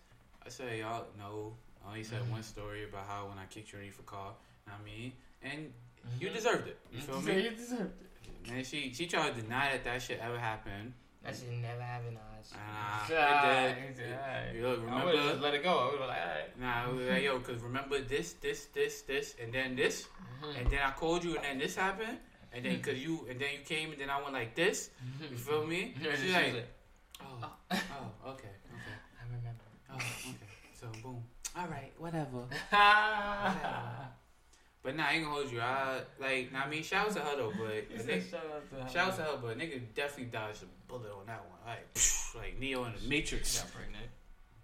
I 0.46 0.48
said, 0.48 0.79
"Y'all 0.79 1.05
no." 1.17 1.58
I 1.84 1.89
only 1.89 2.03
said 2.05 2.22
Mhm. 2.22 2.29
one 2.31 2.43
story 2.43 2.86
about 2.86 3.05
how 3.05 3.27
when 3.27 3.38
I 3.38 3.46
kicked 3.48 3.74
you 3.74 3.79
in 3.79 3.91
for 3.91 4.03
car. 4.03 4.34
Know 4.67 4.72
what 4.74 4.81
I 4.81 4.86
mean? 4.86 5.12
And 5.41 5.74
you 6.17 6.29
Mhm. 6.29 6.34
deserved 6.34 6.67
it. 6.70 6.77
You 6.93 7.01
feel 7.01 7.22
me? 7.22 7.41
You 7.43 7.50
deserved 7.51 8.01
it. 8.01 8.51
And 8.51 8.65
she 8.65 8.93
she 8.93 9.05
tried 9.08 9.36
to 9.36 9.41
deny 9.41 9.72
that 9.72 9.84
that 9.84 10.01
shit 10.01 10.20
ever 10.22 10.39
happened. 10.39 10.93
That 11.24 11.36
shit 11.36 11.51
never 11.51 11.82
happened 11.82 12.18
to 12.18 12.40
us. 12.40 12.51
Ah, 12.56 13.08
Ah, 13.13 13.66
it 13.66 13.75
did. 13.88 13.96
said, 13.98 14.20
alright. 14.20 14.56
You 14.56 14.62
look, 14.68 14.80
I 14.80 14.84
remember? 14.84 15.06
would've 15.06 15.30
just 15.30 15.42
let 15.42 15.54
it 15.54 15.63
go. 15.63 15.78
I 15.78 15.86
would 15.92 16.00
have 16.00 16.10
like, 16.10 16.18
alright. 16.18 16.60
Nah, 16.60 16.84
I 16.84 16.88
was 16.92 17.06
like, 17.08 17.24
yo, 17.24 17.40
cause 17.40 17.62
remember 17.62 18.01
this, 18.01 18.34
this, 18.34 18.66
this, 18.74 19.01
this, 19.04 19.36
and 19.42 19.54
then 19.54 19.75
this, 19.75 20.08
Mm-hmm. 20.42 20.58
and 20.58 20.72
then 20.72 20.80
I 20.82 20.90
called 20.90 21.24
you, 21.24 21.36
and 21.36 21.44
then 21.46 21.60
this 21.60 21.75
happened, 21.75 22.18
and 22.51 22.66
then 22.66 22.82
cause 22.82 22.98
you, 22.98 23.28
and 23.30 23.40
then 23.40 23.50
you 23.54 23.60
came, 23.63 23.92
and 23.92 24.01
then 24.01 24.10
I 24.10 24.20
went 24.20 24.34
like 24.34 24.56
this. 24.56 24.90
You 25.30 25.38
feel 25.38 25.68
me? 25.68 25.94
She's 26.01 26.20
she 26.20 26.34
like, 26.34 26.54
like, 26.56 26.68
oh, 27.22 27.51
oh, 27.72 28.30
okay, 28.32 28.50
okay, 28.74 28.98
I 29.22 29.24
remember. 29.30 29.63
oh, 29.92 29.96
okay. 29.98 30.50
So 30.74 30.88
boom. 31.04 31.22
All 31.56 31.68
right, 31.68 31.94
whatever. 32.00 32.46
Ah. 32.72 34.10
But 34.84 34.96
nah, 34.96 35.06
I 35.06 35.14
ain't 35.14 35.24
gonna 35.26 35.36
hold 35.36 35.52
you. 35.52 35.62
I 35.62 36.02
like, 36.20 36.52
nah, 36.52 36.64
I 36.64 36.70
mean, 36.70 36.82
shout 36.84 37.08
out 37.08 37.14
to 37.14 37.20
her 37.22 37.36
though, 37.38 37.54
but 37.58 37.86
He 37.88 37.96
a 37.96 38.00
said, 38.00 38.22
nigga- 38.22 38.32
shout 38.32 38.46
out 38.56 38.70
to 38.70 38.76
her. 38.84 38.90
shout 38.90 39.08
out 39.10 39.16
to 39.18 39.24
her, 39.24 39.38
but 39.42 39.58
nigga 39.60 39.82
definitely 39.94 40.26
dodged 40.32 40.64
a 40.64 40.92
bullet 40.92 41.12
on 41.14 41.26
that 41.28 41.44
one. 41.46 41.60
Like, 41.66 41.88
like 42.36 42.60
Neo 42.60 42.86
in 42.86 42.94
the 42.94 43.00
She 43.00 43.08
Matrix. 43.08 43.62
got 43.62 43.72
pregnant. 43.72 44.08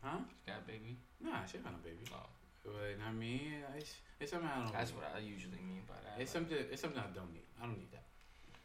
Huh? 0.02 0.18
She 0.44 0.52
got 0.52 0.62
a 0.64 0.68
baby. 0.68 0.98
Nah, 1.22 1.46
she 1.46 1.58
got 1.60 1.74
a 1.74 1.84
baby. 1.84 1.98
Oh, 2.14 2.26
But 2.66 2.98
I 3.08 3.12
mean, 3.12 3.42
it's, 3.78 3.94
it's 4.20 4.32
something 4.32 4.50
I 4.50 4.64
don't. 4.64 4.74
that's 4.74 4.92
what 4.92 5.12
I 5.16 5.20
usually 5.20 5.60
mean 5.68 5.84
by 5.88 5.96
that. 6.04 6.20
It's 6.22 6.32
something. 6.32 6.58
It's 6.72 6.82
something 6.82 7.00
I 7.00 7.14
don't 7.16 7.32
need. 7.32 7.44
I 7.62 7.66
don't 7.66 7.78
need 7.78 7.92
that. 7.92 8.04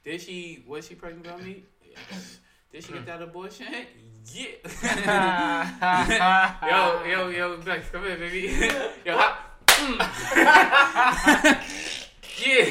Did 0.05 0.21
she? 0.23 0.65
Was 0.67 0.87
she 0.89 0.95
pregnant 0.95 1.27
about 1.27 1.43
me? 1.45 1.65
Yes. 2.11 2.38
Did 2.73 2.85
she 2.85 2.93
get 2.95 3.05
that 3.05 3.21
abortion? 3.21 3.67
Yeah. 4.33 4.47
yo, 7.05 7.05
yo, 7.05 7.29
yo, 7.29 7.57
Bex, 7.59 7.91
come 7.91 8.05
here, 8.05 8.17
baby. 8.17 8.51
yo, 9.05 9.19
how, 9.19 9.37
yeah. 12.45 12.66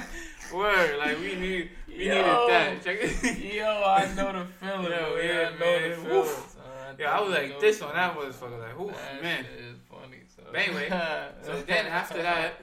Word, 0.52 0.98
like 0.98 1.18
we 1.20 1.34
need, 1.36 1.70
we 1.88 1.94
needed 1.98 2.24
that. 2.24 2.82
Check 2.82 2.98
it. 3.00 3.54
Yo, 3.54 3.64
I 3.66 4.12
know 4.16 4.32
the 4.32 4.46
feeling. 4.60 4.82
Yo, 4.82 4.88
bro. 4.88 5.16
yeah, 5.22 5.48
I 5.48 5.52
know 5.52 5.58
man. 5.58 5.90
the 5.90 5.96
feeling. 5.96 6.24
Son. 6.26 6.96
Yeah, 6.98 7.16
I 7.16 7.20
was 7.20 7.30
like 7.30 7.60
this 7.60 7.78
the 7.78 7.86
on 7.86 7.94
that 7.94 8.14
feeling. 8.14 8.30
motherfucker, 8.32 8.58
like, 8.60 8.96
That 8.96 9.22
man. 9.22 9.44
is 9.44 9.78
funny. 9.88 10.18
So. 10.34 10.42
But 10.50 10.60
anyway, 10.60 10.88
So 11.42 11.62
then 11.62 11.86
after 11.86 12.20
that, 12.22 12.54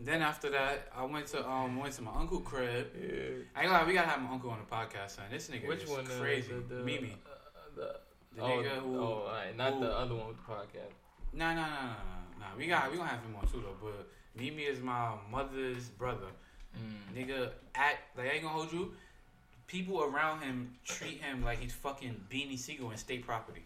then 0.00 0.22
after 0.22 0.50
that, 0.50 0.88
I 0.96 1.04
went 1.04 1.26
to 1.28 1.48
um 1.48 1.76
went 1.78 1.94
to 1.94 2.02
my 2.02 2.12
uncle 2.16 2.40
crib. 2.40 2.88
yeah. 3.00 3.08
I 3.54 3.60
ain't 3.62 3.70
gonna 3.70 3.72
lie, 3.72 3.84
we 3.86 3.92
gotta 3.94 4.08
have 4.08 4.20
my 4.20 4.30
uncle 4.32 4.50
on 4.50 4.58
the 4.58 4.66
podcast, 4.76 5.10
son. 5.16 5.24
This 5.30 5.48
nigga 5.48 5.68
Which 5.68 5.84
is 5.84 5.88
one? 5.90 6.04
uh, 6.06 6.20
crazy. 6.20 6.52
The, 6.68 6.74
the, 6.76 6.82
Mimi, 6.82 7.14
Uh, 7.24 7.30
the, 7.76 8.00
the 8.34 8.42
oh, 8.42 8.48
nigga 8.48 8.70
who. 8.80 8.98
oh, 8.98 9.02
all 9.04 9.26
right, 9.28 9.56
not 9.56 9.74
who- 9.74 9.80
the 9.80 9.92
other 9.96 10.14
one 10.16 10.28
with 10.28 10.36
the 10.38 10.42
podcast. 10.52 10.94
Nah, 11.32 11.54
nah, 11.54 11.60
nah, 11.62 11.66
nah, 11.66 11.82
nah, 11.82 12.38
nah. 12.40 12.56
We 12.56 12.66
got 12.66 12.90
we 12.90 12.96
gonna 12.96 13.08
have 13.10 13.20
him 13.22 13.36
on 13.40 13.46
too 13.46 13.60
though. 13.62 13.76
But 13.80 14.08
Mimi 14.36 14.62
is 14.64 14.80
my 14.80 15.12
mother's 15.30 15.88
brother. 15.88 16.26
Mm. 16.76 17.16
Nigga, 17.26 17.50
act 17.74 18.16
like 18.16 18.26
I 18.26 18.30
ain't 18.34 18.42
gonna 18.42 18.54
hold 18.54 18.72
you. 18.72 18.92
People 19.66 20.02
around 20.02 20.40
him 20.40 20.74
treat 20.84 21.20
him 21.20 21.44
like 21.44 21.58
he's 21.60 21.72
fucking 21.74 22.24
Beanie 22.30 22.58
Sigel 22.58 22.90
and 22.90 22.98
state 22.98 23.26
property. 23.26 23.62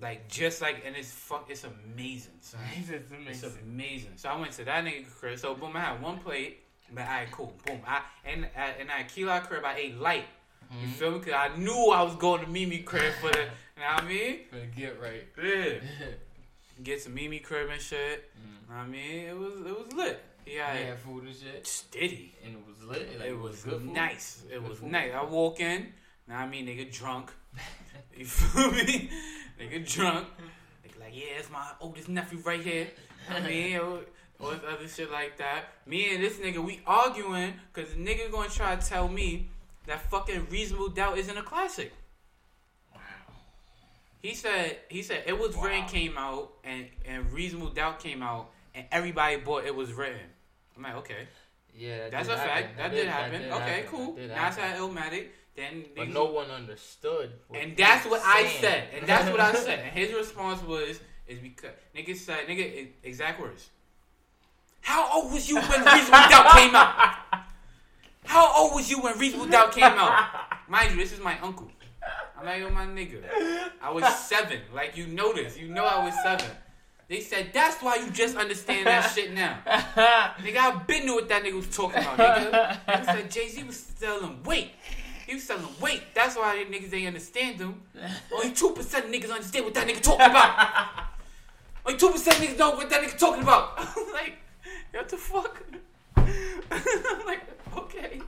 Like 0.00 0.28
just 0.28 0.60
like, 0.60 0.82
and 0.84 0.96
it's 0.96 1.12
fuck, 1.12 1.46
it's 1.48 1.64
amazing, 1.64 2.32
son. 2.40 2.60
It's 2.76 2.90
It's 2.90 3.12
amazing. 3.12 3.50
amazing. 3.62 4.10
So 4.16 4.28
I 4.28 4.36
went 4.38 4.52
to 4.52 4.64
that 4.64 4.84
nigga 4.84 5.08
crib. 5.08 5.38
So 5.38 5.54
boom, 5.54 5.76
I 5.76 5.80
had 5.80 6.02
one 6.02 6.18
plate. 6.18 6.60
But 6.92 7.02
alright, 7.06 7.30
cool. 7.30 7.54
Boom. 7.64 7.80
I 7.86 8.02
and 8.24 8.44
uh, 8.44 8.60
and 8.80 8.90
at 8.90 9.08
Keela 9.08 9.40
crib, 9.40 9.64
I 9.64 9.76
ate 9.76 9.98
light. 10.00 10.24
You 10.80 10.88
Mhm. 10.88 10.92
feel 10.92 11.10
me? 11.12 11.20
Cause 11.20 11.32
I 11.34 11.56
knew 11.56 11.90
I 11.90 12.02
was 12.02 12.16
going 12.16 12.40
to 12.44 12.50
Mimi 12.50 12.78
crib 12.78 13.12
for 13.20 13.30
the. 13.30 13.48
You 13.76 13.82
know 13.82 13.88
what 13.94 14.02
I 14.04 14.08
mean? 14.08 14.38
Better 14.50 14.66
get 14.76 15.00
right. 15.00 15.24
Yeah. 15.42 15.78
Get 16.82 17.00
some 17.02 17.14
Mimi 17.14 17.38
crib 17.38 17.70
and 17.70 17.80
shit. 17.80 18.32
Mm. 18.36 18.74
I 18.74 18.84
mean, 18.86 19.26
it 19.28 19.38
was 19.38 19.52
it 19.60 19.78
was 19.78 19.92
lit. 19.94 20.20
Yeah, 20.44 20.72
had 20.74 20.98
food 20.98 21.22
and 21.24 21.34
shit, 21.34 21.64
steady. 21.66 22.34
and 22.44 22.54
it 22.54 22.60
was 22.66 22.82
lit. 22.82 23.16
Like, 23.18 23.28
It 23.28 23.38
was 23.38 23.62
good 23.62 23.80
food. 23.80 23.92
nice. 23.92 24.42
It 24.52 24.60
was 24.60 24.78
food. 24.78 24.90
nice. 24.90 25.12
I 25.14 25.22
walk 25.24 25.60
in. 25.60 25.92
Now 26.26 26.40
I 26.40 26.48
mean, 26.48 26.66
nigga 26.66 26.90
drunk. 26.92 27.30
You 28.16 28.24
feel 28.26 28.70
me? 28.72 29.08
nigga 29.60 29.88
drunk. 29.92 30.26
Nigga 30.84 31.00
like, 31.00 31.14
yeah, 31.16 31.38
it's 31.38 31.50
my 31.50 31.64
oldest 31.80 32.08
nephew 32.08 32.38
right 32.44 32.60
here. 32.60 32.88
I 33.30 33.40
mean, 33.40 33.76
or, 33.78 34.00
or 34.40 34.52
other 34.68 34.88
shit 34.88 35.10
like 35.12 35.36
that. 35.38 35.64
Me 35.86 36.12
and 36.14 36.22
this 36.22 36.38
nigga, 36.38 36.58
we 36.64 36.80
arguing 36.86 37.54
because 37.72 37.92
the 37.94 37.98
nigga 38.04 38.30
gonna 38.32 38.48
try 38.48 38.74
to 38.76 38.84
tell 38.84 39.08
me 39.08 39.48
that 39.86 40.10
fucking 40.10 40.48
Reasonable 40.50 40.88
Doubt 40.88 41.18
isn't 41.18 41.36
a 41.38 41.42
classic. 41.42 41.92
Wow. 44.24 44.28
He 44.30 44.34
said 44.34 44.76
he 44.88 45.02
said 45.02 45.24
it 45.26 45.38
was 45.38 45.54
written 45.56 45.84
came 45.86 46.16
out 46.16 46.52
and 46.64 46.86
and 47.06 47.30
Reasonable 47.32 47.68
Doubt 47.70 48.00
came 48.00 48.22
out 48.22 48.50
and 48.74 48.86
everybody 48.90 49.36
bought 49.36 49.64
it 49.64 49.74
was 49.74 49.92
written. 49.92 50.18
I'm 50.76 50.82
like, 50.82 50.96
okay, 50.96 51.28
Yeah, 51.76 51.98
that 51.98 52.10
that's 52.10 52.28
a 52.28 52.36
happen. 52.36 52.48
fact. 52.64 52.76
That, 52.78 52.90
did 52.90 53.06
happen. 53.08 53.42
did 53.42 53.52
okay, 53.52 53.70
happen. 53.82 53.90
cool. 53.90 54.14
That 54.14 54.20
did 54.22 54.30
Now 54.30 54.48
it's 54.48 54.58
at 54.58 54.76
Illmatic. 54.78 55.26
Then 55.56 55.84
But 55.94 56.08
no 56.08 56.24
one 56.24 56.50
understood. 56.50 57.30
and 57.54 57.76
that's 57.76 58.04
what 58.06 58.20
I 58.24 58.48
said. 58.60 58.88
And 58.92 59.06
that's 59.06 59.30
what 59.30 59.38
I 59.38 59.54
said. 59.66 59.78
And 59.80 59.92
his 59.92 60.12
response 60.12 60.62
was 60.62 60.98
is 61.28 61.38
because 61.38 61.70
nigga 61.94 62.16
said 62.16 62.46
nigga 62.48 62.88
exact 63.04 63.40
words. 63.40 63.68
How 64.80 65.08
old 65.22 65.32
was 65.32 65.48
you 65.48 65.56
when 65.56 65.84
Reasonable 65.84 66.28
Doubt 66.30 66.50
came 66.56 66.74
out? 66.74 67.14
How 68.24 68.62
old 68.62 68.74
was 68.74 68.90
you 68.90 69.00
when 69.00 69.16
Reasonable 69.18 69.46
Doubt 69.50 69.72
came 69.72 69.84
out? 69.84 70.28
Mind 70.68 70.90
you, 70.92 70.96
this 70.96 71.12
is 71.12 71.20
my 71.20 71.38
uncle. 71.40 71.70
I'm 72.38 72.46
like, 72.46 72.60
yo, 72.60 72.70
my 72.70 72.86
nigga. 72.86 73.22
I 73.80 73.90
was 73.90 74.04
seven. 74.16 74.60
Like, 74.74 74.96
you 74.96 75.06
know 75.06 75.32
this. 75.32 75.56
You 75.56 75.68
know 75.68 75.84
I 75.84 76.04
was 76.04 76.14
seven. 76.22 76.50
They 77.08 77.20
said, 77.20 77.50
that's 77.52 77.82
why 77.82 77.96
you 77.96 78.10
just 78.10 78.36
understand 78.36 78.86
that 78.86 79.12
shit 79.14 79.34
now. 79.34 79.58
Nigga, 79.66 80.56
I've 80.56 80.86
been 80.86 81.04
knew 81.04 81.16
what 81.16 81.28
that 81.28 81.44
nigga 81.44 81.56
was 81.56 81.68
talking 81.68 82.00
about, 82.00 82.18
nigga. 82.18 82.78
Nigga 82.86 83.04
said 83.04 83.30
Jay-Z 83.30 83.62
was 83.62 83.76
selling 83.76 84.42
weight. 84.42 84.70
He 85.26 85.34
was 85.34 85.44
selling 85.44 85.68
weight. 85.80 86.02
That's 86.14 86.34
why 86.34 86.56
they 86.56 86.64
niggas 86.64 86.94
ain't 86.94 87.08
understand 87.08 87.60
him. 87.60 87.82
Only 88.32 88.50
2% 88.50 88.78
of 88.78 88.86
niggas 89.04 89.30
understand 89.30 89.64
what 89.66 89.74
that 89.74 89.86
nigga 89.86 90.00
talking 90.00 90.26
about. 90.26 91.04
Only 91.86 91.98
2% 91.98 92.12
niggas 92.14 92.58
know 92.58 92.70
what 92.70 92.88
that 92.88 93.02
nigga 93.02 93.18
talking 93.18 93.42
about. 93.42 93.74
I'm 93.78 94.12
like, 94.12 94.38
what 94.92 95.08
the 95.08 95.16
fuck? 95.18 95.62
I'm 96.16 97.26
like, 97.26 97.42
okay. 97.76 98.20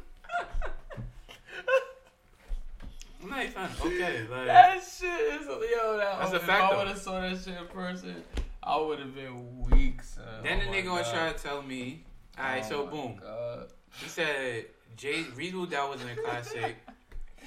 I'm 3.26 3.30
not 3.30 3.44
even 3.44 3.62
okay. 3.92 4.20
Like, 4.30 4.46
That 4.46 4.74
shit 4.82 5.40
is 5.40 5.46
a 5.46 5.50
yo. 5.50 5.96
That, 5.98 6.18
That's 6.20 6.32
a 6.32 6.36
if 6.36 6.42
fact, 6.42 6.62
I 6.62 6.70
though. 6.70 6.78
would 6.78 6.88
have 6.88 6.98
saw 6.98 7.20
that 7.20 7.38
shit 7.38 7.56
in 7.58 7.66
person, 7.66 8.22
I 8.62 8.76
would 8.80 8.98
have 9.00 9.14
been 9.14 9.60
weak. 9.70 10.02
Son. 10.02 10.24
Oh 10.28 10.42
then 10.42 10.58
the 10.60 10.66
Oh 10.66 10.70
my 10.70 10.76
nigga 10.76 10.90
was 10.98 11.10
trying 11.10 11.34
to 11.34 11.38
tell 11.40 11.62
me, 11.62 12.04
oh 12.38 12.42
alright, 12.42 12.62
Oh 12.66 12.68
so 12.68 12.86
boom. 12.86 13.16
God. 13.20 13.66
He 14.00 14.08
said 14.08 14.66
Jay 14.96 15.24
Reasonable 15.34 15.66
Doubt 15.66 15.90
was 15.90 16.02
in 16.02 16.08
a 16.10 16.16
classic. 16.16 16.76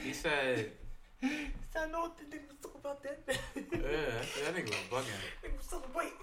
He 0.04 0.14
said 0.14 0.72
I 1.24 1.86
know 1.92 2.02
what 2.02 2.18
the 2.18 2.24
nigga 2.26 2.48
was 2.50 2.58
talking 2.62 2.80
about 2.82 3.04
that. 3.04 3.20
Yeah, 3.28 3.64
that, 3.72 4.54
that 4.54 4.56
nigga 4.56 4.70
was 4.70 5.04
bugging. 5.04 5.20
Nigga 5.44 5.58
was 5.58 5.68
talking 5.68 5.94
white. 5.94 6.14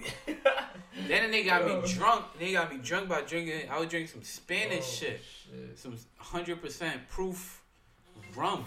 Then 1.09 1.31
they 1.31 1.45
got 1.45 1.63
Oh. 1.63 1.81
me 1.83 1.89
drunk. 1.93 2.25
They 2.39 2.53
got 2.53 2.73
me 2.73 2.79
drunk 2.83 3.09
by 3.09 3.21
drinking. 3.23 3.71
I 3.71 3.79
was 3.79 3.89
drinking 3.89 4.13
some 4.13 4.23
Spanish 4.23 4.79
Oh, 4.85 4.97
shit, 5.07 5.21
shit. 5.23 5.79
some 5.79 5.97
hundred 6.19 6.61
percent 6.61 7.09
proof 7.09 7.63
rum. 8.35 8.65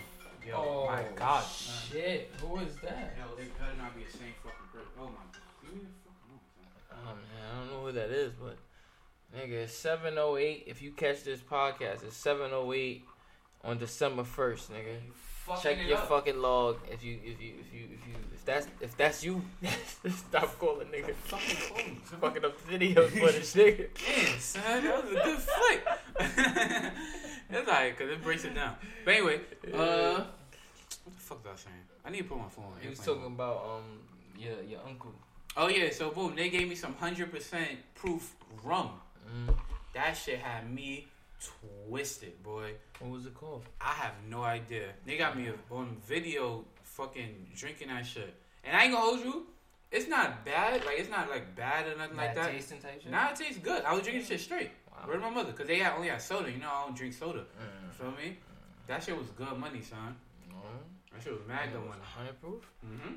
Yo, 0.47 0.55
oh 0.55 0.85
my 0.87 1.03
God. 1.15 1.43
Shit. 1.45 2.31
Who 2.41 2.57
is 2.57 2.75
that? 2.77 3.15
Yo, 3.17 3.35
they 3.37 3.43
better 3.43 3.75
not 3.77 3.95
be 3.95 4.03
the 4.03 4.11
same 4.11 4.33
fucking 4.43 4.67
person. 4.71 4.87
Oh 4.99 5.05
my. 5.05 5.11
Give 5.63 5.73
me 5.75 5.81
the 5.81 5.87
fucking. 6.03 6.39
Oh 6.91 7.13
man, 7.15 7.43
I 7.53 7.59
don't 7.59 7.71
know 7.71 7.85
who 7.85 7.91
that 7.93 8.09
is, 8.09 8.31
but 8.33 8.57
nigga, 9.37 9.63
it's 9.63 9.73
seven 9.73 10.15
oh 10.17 10.37
eight. 10.37 10.63
If 10.67 10.81
you 10.81 10.91
catch 10.91 11.23
this 11.23 11.41
podcast, 11.41 12.03
it's 12.03 12.15
seven 12.15 12.51
oh 12.53 12.73
eight 12.73 13.03
on 13.63 13.77
December 13.77 14.23
first, 14.23 14.71
nigga. 14.71 14.95
You 15.05 15.55
Check 15.63 15.79
your 15.87 15.97
up. 15.97 16.07
fucking 16.07 16.37
log 16.37 16.77
if 16.91 17.03
you 17.03 17.17
if 17.25 17.41
you 17.41 17.53
if 17.59 17.73
you 17.73 17.85
if 17.91 18.07
you 18.07 18.13
if 18.35 18.45
that's 18.45 18.67
if 18.81 18.95
that's 18.95 19.23
you. 19.23 19.41
stop 20.09 20.57
calling 20.59 20.87
nigga. 20.87 21.13
Fucking 21.15 21.57
call 21.67 21.77
me, 21.77 21.99
son. 22.07 22.19
Fucking 22.19 22.45
up 22.45 22.59
video 22.61 23.07
footage, 23.07 23.53
nigga. 23.53 23.87
Man, 24.29 24.39
son, 24.39 24.83
that 24.83 25.03
was 25.03 25.11
a 25.11 25.15
good 25.15 25.39
flick. 25.39 26.93
That's 27.49 27.67
alright, 27.67 27.97
cause 27.97 28.09
it 28.09 28.21
breaks 28.21 28.45
it 28.45 28.53
down. 28.53 28.75
But 29.03 29.15
anyway, 29.15 29.41
uh, 29.73 30.25
what 31.03 31.15
the 31.15 31.21
fuck 31.21 31.43
was 31.43 31.53
I 31.53 31.69
saying? 31.69 31.83
I 32.05 32.09
need 32.11 32.19
to 32.19 32.23
put 32.25 32.37
my 32.37 32.49
phone. 32.49 32.65
on 32.65 32.71
He 32.81 32.89
was 32.89 32.99
talking 32.99 33.25
about 33.25 33.65
um 33.65 33.99
your 34.37 34.61
your 34.63 34.79
uncle. 34.87 35.11
Oh 35.57 35.67
yeah, 35.67 35.89
so 35.91 36.11
boom, 36.11 36.35
they 36.35 36.49
gave 36.49 36.69
me 36.69 36.75
some 36.75 36.93
hundred 36.95 37.31
percent 37.31 37.79
proof 37.95 38.35
rum. 38.63 38.91
Mm. 39.27 39.55
That 39.93 40.13
shit 40.13 40.39
had 40.39 40.71
me 40.71 41.07
twisted, 41.41 42.41
boy. 42.43 42.73
What 42.99 43.11
was 43.11 43.25
it 43.25 43.33
called? 43.33 43.63
I 43.81 43.93
have 43.93 44.13
no 44.29 44.43
idea. 44.43 44.89
They 45.05 45.17
got 45.17 45.37
me 45.37 45.49
on 45.71 45.97
video, 46.05 46.65
fucking 46.83 47.47
drinking 47.55 47.87
that 47.87 48.05
shit. 48.05 48.33
And 48.63 48.75
I 48.75 48.83
ain't 48.83 48.93
gonna 48.93 49.05
hold 49.05 49.19
you. 49.21 49.47
It's 49.91 50.07
not 50.07 50.45
bad. 50.45 50.85
Like 50.85 50.99
it's 50.99 51.09
not 51.09 51.29
like 51.29 51.55
bad 51.55 51.87
or 51.87 51.97
nothing 51.97 52.17
like 52.17 52.35
that. 52.35 52.51
tasting 52.51 52.79
type 52.79 53.01
shit. 53.01 53.11
Nah, 53.11 53.29
it 53.29 53.35
tastes 53.35 53.57
good. 53.57 53.83
I 53.83 53.93
was 53.93 54.03
drinking 54.03 54.25
shit 54.25 54.39
straight. 54.39 54.71
Wow. 55.01 55.07
Where's 55.07 55.21
my 55.21 55.29
mother? 55.29 55.51
Cause 55.53 55.67
they 55.67 55.79
had, 55.79 55.93
only 55.95 56.09
had 56.09 56.21
soda. 56.21 56.51
You 56.51 56.57
know 56.59 56.69
I 56.71 56.85
don't 56.85 56.95
drink 56.97 57.13
soda. 57.13 57.39
Mm. 57.39 57.93
Feel 57.93 58.11
me? 58.11 58.37
That 58.87 59.03
shit 59.03 59.17
was 59.17 59.27
good 59.29 59.57
money, 59.57 59.81
son. 59.81 60.15
No. 60.49 60.55
That 61.13 61.23
shit 61.23 61.33
was 61.33 61.41
mad 61.47 61.69
good 61.71 61.77
It 61.77 61.79
was 61.81 61.89
money. 61.89 62.01
hundred 62.03 62.41
proof. 62.41 62.63
hmm 62.81 63.13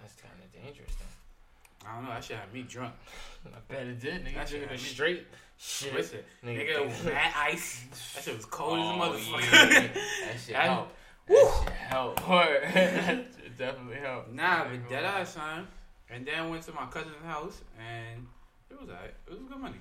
That's 0.00 0.14
kind 0.16 0.34
of 0.42 0.52
dangerous. 0.52 0.94
Then. 0.96 1.88
I 1.90 1.94
don't 1.94 2.04
know. 2.04 2.10
That 2.10 2.24
shit 2.24 2.36
had 2.36 2.52
me 2.52 2.62
drunk. 2.62 2.94
I 3.46 3.58
bet 3.68 3.86
it 3.86 4.00
did. 4.00 4.24
Nigga, 4.24 4.34
That 4.34 4.48
shit 4.48 4.62
it 4.62 4.70
me- 4.70 4.76
straight. 4.76 5.26
Shit. 5.58 5.92
Twisted. 5.92 6.24
Nigga, 6.44 6.66
Nigga, 6.68 6.90
think- 6.90 7.04
mad 7.14 7.32
ice. 7.36 7.84
That 8.14 8.24
shit 8.24 8.36
was 8.36 8.44
cold 8.46 8.78
as 8.78 8.84
a 8.84 8.88
Oh, 8.88 8.98
motherfucker. 8.98 9.52
yeah. 9.52 9.70
That 9.70 10.40
shit 10.44 10.54
That- 10.54 10.62
helped. 10.64 10.94
Woo. 11.28 11.36
That 11.36 11.62
shit 11.64 11.72
helped. 11.74 12.26
That 12.28 13.24
shit 13.36 13.58
definitely 13.58 13.96
helped. 13.96 14.32
Nah, 14.32 14.64
but 14.68 14.88
dead 14.88 15.04
ass 15.04 15.34
son. 15.34 15.66
And 16.12 16.26
then 16.26 16.48
went 16.50 16.62
to 16.64 16.72
my 16.72 16.86
cousin's 16.86 17.14
house 17.24 17.60
and 17.78 18.26
it 18.70 18.80
was 18.80 18.88
alright. 18.88 19.14
It 19.28 19.30
was 19.32 19.40
good 19.48 19.58
money. 19.58 19.76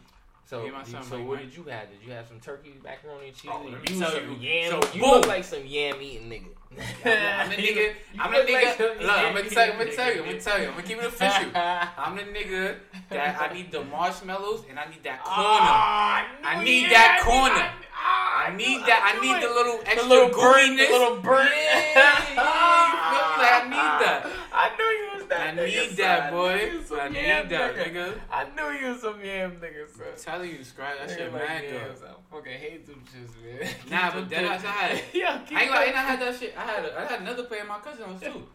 So, 0.50 0.62
Me 0.62 0.70
and 0.70 0.74
my 0.74 0.80
you- 0.84 1.06
so 1.06 1.18
make 1.20 1.28
what 1.28 1.40
did 1.40 1.56
you 1.56 1.64
have? 1.66 1.92
Did 1.92 2.00
you 2.04 2.12
have 2.12 2.28
some 2.28 2.40
turkey, 2.40 2.74
macaroni, 2.84 3.28
and 3.28 3.36
cheese? 3.38 3.52
Oh, 3.54 3.62
let 3.70 3.84
me 3.84 3.94
you 3.94 4.00
tell 4.00 4.10
some 4.10 4.32
you. 4.32 4.50
Yam. 4.50 4.82
So, 4.82 4.94
you 4.96 5.02
boom. 5.02 5.12
look 5.12 5.28
like 5.28 5.44
some 5.44 5.64
yam 5.64 6.02
eating 6.02 6.28
nigga. 6.28 6.50
I'm 7.06 7.50
the 7.52 7.56
nigga. 7.56 7.94
I'm 8.18 8.32
the 8.32 8.38
nigga. 8.40 9.00
Look, 9.00 9.12
I'm 9.12 9.36
gonna 9.36 9.48
tell 9.48 9.66
you. 9.68 9.74
I'm 9.74 9.78
gonna 9.78 9.92
tell 9.92 10.12
you. 10.12 10.22
I'm 10.22 10.26
gonna 10.26 10.42
tell 10.42 10.60
you. 10.60 10.68
I'm 10.70 10.72
gonna 10.72 10.88
keep 10.88 10.98
it 10.98 11.06
official. 11.06 11.52
I'm 11.54 12.16
the 12.18 12.24
nigga 12.24 12.78
that 13.10 13.40
I 13.40 13.54
need 13.54 13.72
the 13.72 13.84
marshmallows 13.84 14.64
and 14.68 14.80
I 14.80 14.86
need 14.90 15.04
that 15.04 15.24
corner. 15.24 15.38
Ah, 15.38 16.28
I 16.44 16.58
knew 16.58 16.66
need 16.66 16.90
that 16.90 17.22
corner. 17.22 17.70
I, 18.02 18.48
I 18.52 18.56
need 18.56 18.80
that. 18.88 19.02
I 19.04 19.20
knew 19.20 19.28
need 19.28 19.38
it. 19.44 19.48
the 19.48 19.54
little 19.54 19.78
the 19.80 19.88
extra 19.90 20.08
little 20.10 20.30
burn, 20.30 20.76
the 20.78 20.84
little 20.88 21.22
burn. 21.22 21.48
Yeah, 21.48 21.94
yeah? 21.94 22.40
Like, 22.40 22.40
I 22.40 23.64
need 23.70 24.06
that. 24.06 24.26
I 24.52 24.76
knew 24.78 24.84
you 24.86 25.10
was 25.20 25.28
that. 25.28 25.40
I 25.42 25.52
nigga, 25.52 25.66
need 25.68 25.88
son. 25.90 25.96
that, 25.98 26.32
boy. 26.32 26.78
was 26.78 26.86
some 26.88 27.00
I 27.00 27.08
need 27.10 27.50
that, 27.50 27.76
nigga. 27.76 28.14
I 28.32 28.44
knew 28.56 28.80
you 28.80 28.94
was 28.94 29.02
some 29.02 29.24
yam 29.24 29.52
nigga, 29.58 29.90
son. 29.96 30.06
I'm 30.12 30.18
telling 30.20 30.50
you, 30.50 30.64
Scrap, 30.64 30.98
that 31.00 31.10
Nigga 31.10 31.16
shit 31.18 31.34
like 31.34 31.48
mad 31.48 31.64
yams. 31.64 32.00
good. 32.00 32.10
I 32.10 32.36
fucking 32.36 32.60
hate 32.60 32.86
them 32.88 33.04
shits, 33.12 33.34
man. 33.62 33.70
Nah, 33.90 34.12
but 34.14 34.30
that 34.30 34.46
I 34.46 34.58
had 34.58 35.02
Yeah, 35.14 35.42
I 35.52 35.62
ain't 35.62 35.72
gonna, 35.72 35.86
and 35.86 35.96
I 35.98 36.02
had 36.02 36.20
that 36.22 36.40
shit. 36.40 36.54
I 36.58 36.62
had 36.62 36.86
I 36.98 37.06
had 37.06 37.22
another 37.22 37.44
player 37.44 37.64
my 37.66 37.80
cousin 37.80 38.06
house 38.06 38.22
too. 38.22 38.48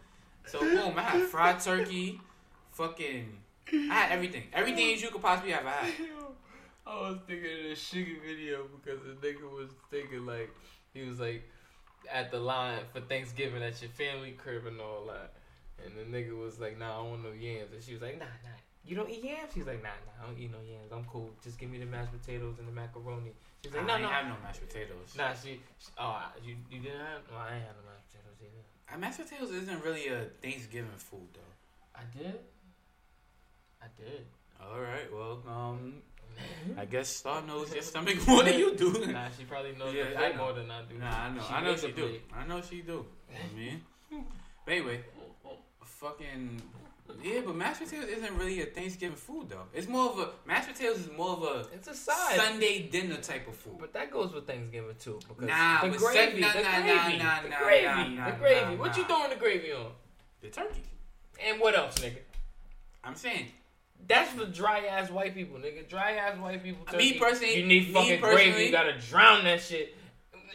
So 0.47 0.61
boom, 0.61 0.95
I 0.99 1.03
had 1.03 1.23
fried 1.29 1.61
turkey, 1.61 2.21
fucking, 2.73 3.29
I 3.73 3.77
had 3.95 4.13
everything, 4.13 4.45
everything 4.53 4.99
you 4.99 5.09
could 5.09 5.23
possibly 5.23 5.53
have. 5.53 5.67
I 5.67 5.71
had. 5.71 5.93
I 6.87 6.95
was 7.11 7.19
thinking 7.27 7.51
of 7.65 7.69
the 7.71 7.75
Sugar 7.75 8.21
video 8.27 8.67
because 8.77 9.01
the 9.03 9.15
nigga 9.27 9.51
was 9.51 9.71
thinking 9.91 10.27
like 10.27 10.51
he 10.93 11.03
was 11.03 11.19
like 11.19 11.49
at 12.13 12.31
the 12.31 12.39
line 12.39 12.81
for 12.93 13.01
Thanksgiving 13.01 13.63
at 13.63 13.81
your 13.81 13.91
family 13.91 14.33
crib 14.33 14.67
and 14.67 14.81
all 14.81 15.07
that, 15.07 15.33
and 15.83 15.97
the 15.97 16.05
nigga 16.17 16.39
was 16.39 16.61
like, 16.61 16.79
"Nah, 16.79 16.93
I 16.93 16.97
don't 17.03 17.11
want 17.11 17.23
no 17.25 17.33
yams," 17.33 17.73
and 17.73 17.83
she 17.83 17.95
was 17.95 18.03
like, 18.03 18.19
"Nah, 18.19 18.27
nah, 18.45 18.51
you 18.85 18.95
don't 18.97 19.09
eat 19.09 19.25
yams?" 19.25 19.55
He's 19.55 19.67
like, 19.67 19.83
"Nah, 19.83 19.97
nah, 20.05 20.25
I 20.25 20.27
don't 20.27 20.39
eat 20.39 20.51
no 20.53 20.59
yams. 20.61 20.93
I'm 20.93 21.05
cool. 21.05 21.31
Just 21.43 21.59
give 21.59 21.71
me 21.71 21.79
the 21.79 21.87
mashed 21.87 22.13
potatoes 22.13 22.57
and 22.59 22.69
the 22.69 22.73
macaroni." 22.73 23.33
She's 23.65 23.73
like, 23.73 23.85
I 23.85 23.87
"No, 23.87 23.95
ain't 23.95 24.03
no." 24.03 24.09
have 24.09 24.27
no 24.27 24.37
mashed 24.43 24.61
potatoes. 24.61 25.15
Nah, 25.17 25.33
she, 25.33 25.61
she 25.79 25.91
oh, 25.99 26.21
you 26.45 26.57
you 26.71 26.81
didn't 26.81 27.01
have? 27.01 27.23
Well, 27.31 27.41
I 27.41 27.55
ain't 27.57 27.65
have 27.65 27.77
no 27.81 27.89
mashed 27.89 28.13
potatoes 28.13 28.37
either. 28.45 28.65
Uh, 28.93 28.99
mashed 28.99 29.19
potatoes 29.25 29.51
isn't 29.53 29.83
really 29.83 30.09
a 30.09 30.27
Thanksgiving 30.43 30.91
food 30.99 31.29
though. 31.33 31.53
I 31.97 32.03
did. 32.13 32.39
I 33.81 33.87
did. 33.97 34.27
All 34.61 34.81
right, 34.81 35.13
well, 35.13 35.43
um, 35.49 36.03
Mm-hmm. 36.35 36.81
I 36.81 36.85
guess 36.87 37.09
Star 37.09 37.43
knows 37.43 37.73
your 37.73 37.83
stomach 37.83 38.17
more 38.29 38.43
than 38.43 38.59
you 38.59 38.75
do. 38.75 39.07
Nah, 39.07 39.29
she 39.37 39.45
probably 39.45 39.73
knows 39.73 39.95
Yeah, 39.95 40.11
the 40.11 40.19
I 40.19 40.33
know. 40.33 40.37
more 40.39 40.53
than 40.53 40.71
I 40.71 40.83
do. 40.83 40.99
Nah, 40.99 41.07
I 41.25 41.31
know, 41.31 41.43
I 41.51 41.63
know 41.63 41.77
she 41.77 41.87
do. 41.93 41.93
plate. 42.09 42.23
I 42.37 42.47
know 42.47 42.61
she 42.63 42.81
do. 42.83 43.07
I 43.31 43.57
mean, 43.59 43.83
but 44.65 44.73
anyway, 44.75 45.01
fucking 45.85 46.63
yeah, 47.23 47.41
but 47.45 47.55
mashed 47.55 47.83
potatoes 47.83 48.09
isn't 48.09 48.37
really 48.39 48.63
a 48.63 48.67
Thanksgiving 48.67 49.17
food 49.17 49.49
though. 49.51 49.63
It's 49.75 49.87
more 49.89 50.11
of 50.11 50.19
a 50.19 50.29
mashed 50.47 50.69
potatoes 50.73 51.01
is 51.01 51.11
more 51.17 51.31
of 51.37 51.43
a 51.43 51.67
It's 51.75 51.87
a 51.89 51.95
side. 51.95 52.37
Sunday 52.37 52.89
dinner 52.89 53.17
type 53.17 53.47
of 53.47 53.55
food. 53.57 53.77
But 53.79 53.93
that 53.93 54.11
goes 54.11 54.33
with 54.33 54.47
Thanksgiving 54.47 54.95
too. 54.99 55.19
Because 55.29 55.47
Nah, 55.49 55.83
the 55.83 55.99
gravy, 55.99 56.17
Sun- 56.19 56.35
the 56.35 56.41
nah, 56.41 56.53
nah, 56.53 56.83
gravy, 56.83 57.19
nah, 57.19 57.43
the 57.43 57.49
gravy, 57.49 58.11
the 58.11 58.21
nah, 58.21 58.31
gravy. 58.39 58.75
nah, 58.77 58.81
what 58.83 58.97
you 58.97 59.03
nah. 59.03 59.09
throwing 59.09 59.31
the 59.31 59.37
gravy 59.37 59.73
on? 59.73 59.93
The 60.41 60.49
turkey. 60.49 60.83
And 61.45 61.61
what 61.61 61.75
else, 61.77 61.95
nigga? 61.97 62.19
I'm 63.03 63.15
saying 63.17 63.49
That's 64.07 64.31
for 64.33 64.45
dry 64.47 64.81
ass 64.87 65.11
white 65.11 65.35
people, 65.35 65.59
nigga. 65.59 65.89
Dry 65.89 66.13
ass 66.13 66.37
white 66.39 66.63
people. 66.63 66.85
Me 66.97 67.13
turkey, 67.13 67.19
personally- 67.19 67.57
you 67.59 67.67
need 67.67 67.89
me 67.89 67.93
fucking 67.95 68.21
gravy. 68.21 68.65
You 68.67 68.71
gotta 68.73 68.99
drown 68.99 69.45
that 69.45 69.63
shit 69.63 69.97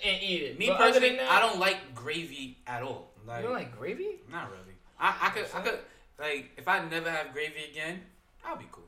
and 0.04 0.22
eat 0.24 0.44
it. 0.44 0.60
me 0.60 0.68
But 0.68 0.78
personally, 0.78 1.16
that, 1.18 1.30
I 1.32 1.40
don't 1.40 1.60
like 1.60 1.94
gravy 1.96 2.58
at 2.68 2.84
all. 2.84 3.12
Like, 3.26 3.42
You 3.42 3.48
don't 3.48 3.54
like 3.56 3.78
gravy? 3.78 4.20
not 4.32 4.50
really. 4.52 4.76
I, 5.00 5.16
I 5.22 5.30
could 5.30 5.46
I 5.54 5.62
could 5.62 5.80
like 6.20 6.52
if 6.58 6.68
I 6.68 6.84
never 6.88 7.10
have 7.10 7.32
gravy 7.34 7.64
again, 7.72 8.02
I'll 8.46 8.58
be 8.58 8.66
cool. 8.72 8.84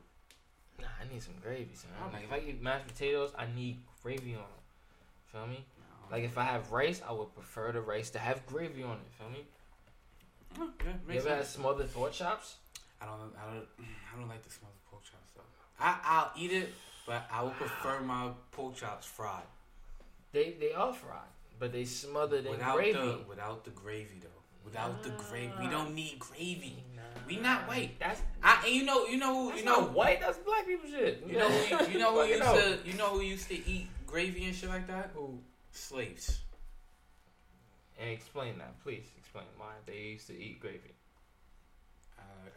Nah, 0.80 0.88
I 1.02 1.12
need 1.14 1.22
some 1.24 1.36
gravy, 1.42 1.70
son. 1.74 1.92
Like 2.12 2.24
if 2.26 2.32
I 2.32 2.40
eat 2.40 2.62
mashed 2.62 2.88
potatoes, 2.88 3.32
I 3.38 3.46
need 3.56 3.78
gravy 4.04 4.34
on 4.36 4.42
it. 4.42 5.32
Feel 5.32 5.48
me? 5.48 5.64
Like 6.12 6.24
if 6.26 6.38
I 6.38 6.44
have 6.44 6.72
rice, 6.72 7.02
I 7.08 7.14
would 7.14 7.34
prefer 7.34 7.72
the 7.72 7.80
rice 7.82 8.10
to 8.12 8.20
have 8.20 8.46
gravy 8.46 8.84
on 8.84 8.98
it. 8.98 9.12
Feel 9.18 9.30
me? 9.30 9.46
Yeah, 10.58 10.66
You 11.14 11.20
ever 11.20 11.30
had 11.30 11.38
sense. 11.44 11.50
smothered 11.56 11.94
pork 11.94 12.12
chops? 12.12 12.56
I 13.02 13.06
don't 13.06 13.34
I 13.36 13.54
don't 13.54 13.68
I 14.14 14.20
don't 14.20 14.30
like 14.30 14.44
the 14.44 14.52
smell 14.52 14.72
of 14.72 14.92
pork 14.92 15.04
chops 15.04 15.32
though. 15.36 15.42
I 15.80 15.98
I'll 16.04 16.32
eat 16.38 16.52
it, 16.52 16.70
but 17.08 17.28
I 17.32 17.44
would 17.44 17.54
prefer 17.54 17.98
ah. 18.00 18.04
my 18.04 18.30
pork 18.52 18.76
chops 18.76 19.08
fried 19.08 19.44
They 20.32 20.56
they 20.60 20.74
are 20.74 20.94
fried, 20.94 21.32
but 21.60 21.72
they 21.72 21.86
smothered 21.86 22.46
in 22.46 22.52
without 22.52 22.76
gravy. 22.76 22.94
the 22.94 23.20
without 23.28 23.64
the 23.66 23.72
gravy 23.72 24.20
though. 24.22 24.28
Without 24.64 25.02
the 25.02 25.10
gravy, 25.10 25.52
we 25.60 25.68
don't 25.68 25.88
ah. 25.88 25.96
need 25.96 26.20
gravy. 26.20 26.84
Nah. 26.96 27.02
We 27.28 27.38
not 27.38 27.68
white. 27.68 28.00
That's 28.00 28.22
I 28.44 28.62
and 28.66 28.76
you 28.76 28.84
know 28.84 29.06
you 29.06 29.18
know 29.18 29.34
who 29.34 29.50
that's 29.50 29.60
you 29.60 29.66
know 29.66 29.82
not 29.82 29.94
white. 29.94 30.22
That's 30.22 30.38
black 30.38 30.68
people 30.68 30.90
shit. 30.90 31.24
you 31.28 31.38
know 31.38 31.50
who 31.50 31.76
you, 31.76 31.94
you 31.94 32.00
know 32.00 32.12
who 32.22 32.28
used 32.28 32.44
to 32.44 32.80
you 32.86 32.94
know 32.94 33.08
who 33.08 33.22
used 33.22 33.48
to 33.48 33.56
eat 33.68 33.88
gravy 34.06 34.46
and 34.46 34.56
shit 34.56 34.70
like 34.70 34.88
that? 34.88 35.12
Who? 35.16 35.40
Slaves. 35.72 36.42
And 38.00 38.10
explain 38.10 38.58
that, 38.58 38.82
please. 38.84 39.06
Explain 39.18 39.46
why 39.58 39.74
they 39.86 39.98
used 39.98 40.28
to 40.28 40.38
eat 40.38 40.60
gravy. 40.60 40.94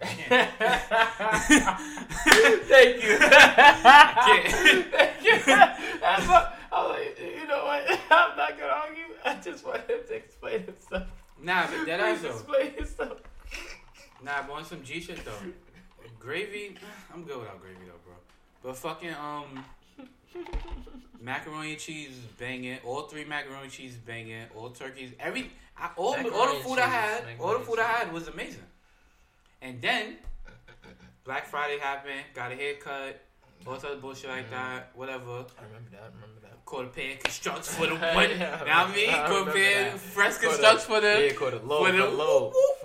I 0.03 0.07
can't. 0.07 1.81
Thank 2.65 3.03
you. 3.03 3.17
Thank 4.91 5.25
you. 5.25 5.37
That's 6.01 6.29
what, 6.29 6.59
I 6.73 6.83
was 6.83 6.91
like, 6.91 7.19
you 7.21 7.47
know 7.47 7.65
what? 7.65 8.01
I'm 8.11 8.37
not 8.37 8.59
gonna 8.59 8.73
argue. 8.73 9.05
I 9.25 9.35
just 9.37 9.65
want 9.65 9.89
him 9.89 9.99
to 10.09 10.15
explain 10.15 10.65
himself. 10.65 11.05
Nah, 11.43 11.67
but 11.67 11.87
that 11.87 12.01
ass 12.01 12.19
Please 12.19 12.23
though. 12.23 12.35
explain 12.37 12.73
himself. 12.75 13.19
Nah, 14.23 14.43
but 14.47 14.53
on 14.55 14.65
some 14.65 14.83
G 14.83 15.01
shit 15.01 15.25
though. 15.25 15.33
Gravy, 16.19 16.77
I'm 17.13 17.25
good 17.25 17.39
without 17.39 17.61
gravy 17.61 17.77
though, 17.87 18.01
bro. 18.05 18.15
But 18.63 18.77
fucking 18.77 19.13
um, 19.15 19.65
macaroni 21.21 21.73
and 21.73 21.79
cheese 21.79 22.11
is 22.11 22.25
banging. 22.39 22.79
All 22.85 23.03
three 23.03 23.25
macaroni 23.25 23.65
and 23.65 23.73
cheese 23.73 23.93
is 23.93 23.99
banging. 23.99 24.45
All 24.57 24.71
turkeys, 24.71 25.11
every 25.21 25.51
I, 25.77 25.91
all 25.97 26.13
the, 26.13 26.31
all 26.31 26.47
the 26.47 26.55
and 26.55 26.65
food 26.65 26.79
I 26.79 26.87
had, 26.87 27.25
all 27.41 27.59
the 27.59 27.65
food 27.65 27.79
I 27.79 27.87
had 27.87 28.13
was 28.13 28.29
amazing. 28.29 28.63
And 29.65 29.81
then 29.81 30.17
Black 31.25 31.47
Friday 31.47 31.79
happened. 31.79 32.21
Got 32.35 32.53
a 32.53 32.55
haircut. 32.55 33.19
all 33.67 33.75
this 33.75 33.85
other 33.85 33.97
bullshit 33.97 34.29
like 34.29 34.45
mm-hmm. 34.45 34.55
that, 34.55 34.91
whatever. 34.95 35.47
I 35.59 35.65
remember 35.65 35.91
that. 35.93 36.03
I 36.03 36.07
remember 36.15 36.41
that. 36.43 36.65
Caught 36.67 36.85
a 36.85 36.89
pair 36.89 37.13
of 37.15 37.21
constructs 37.21 37.75
for 37.75 37.87
the 37.87 37.95
Yeah, 37.95 38.15
what? 38.15 38.31
I 38.31 38.37
Know 38.37 38.51
what 38.51 38.69
I 38.69 38.95
mean? 38.95 39.09
remember 39.09 39.27
Caught 39.27 39.49
a 39.49 39.53
pair 39.53 39.95
of 39.95 40.01
fresh 40.03 40.37
constructs 40.37 40.85
for 40.85 41.01
them. 41.01 41.23
Yeah, 41.25 41.33
caught 41.33 41.55
it 41.55 41.67
low. 41.67 41.83
For 41.83 41.93
the- 41.93 42.11
low. 42.11 42.53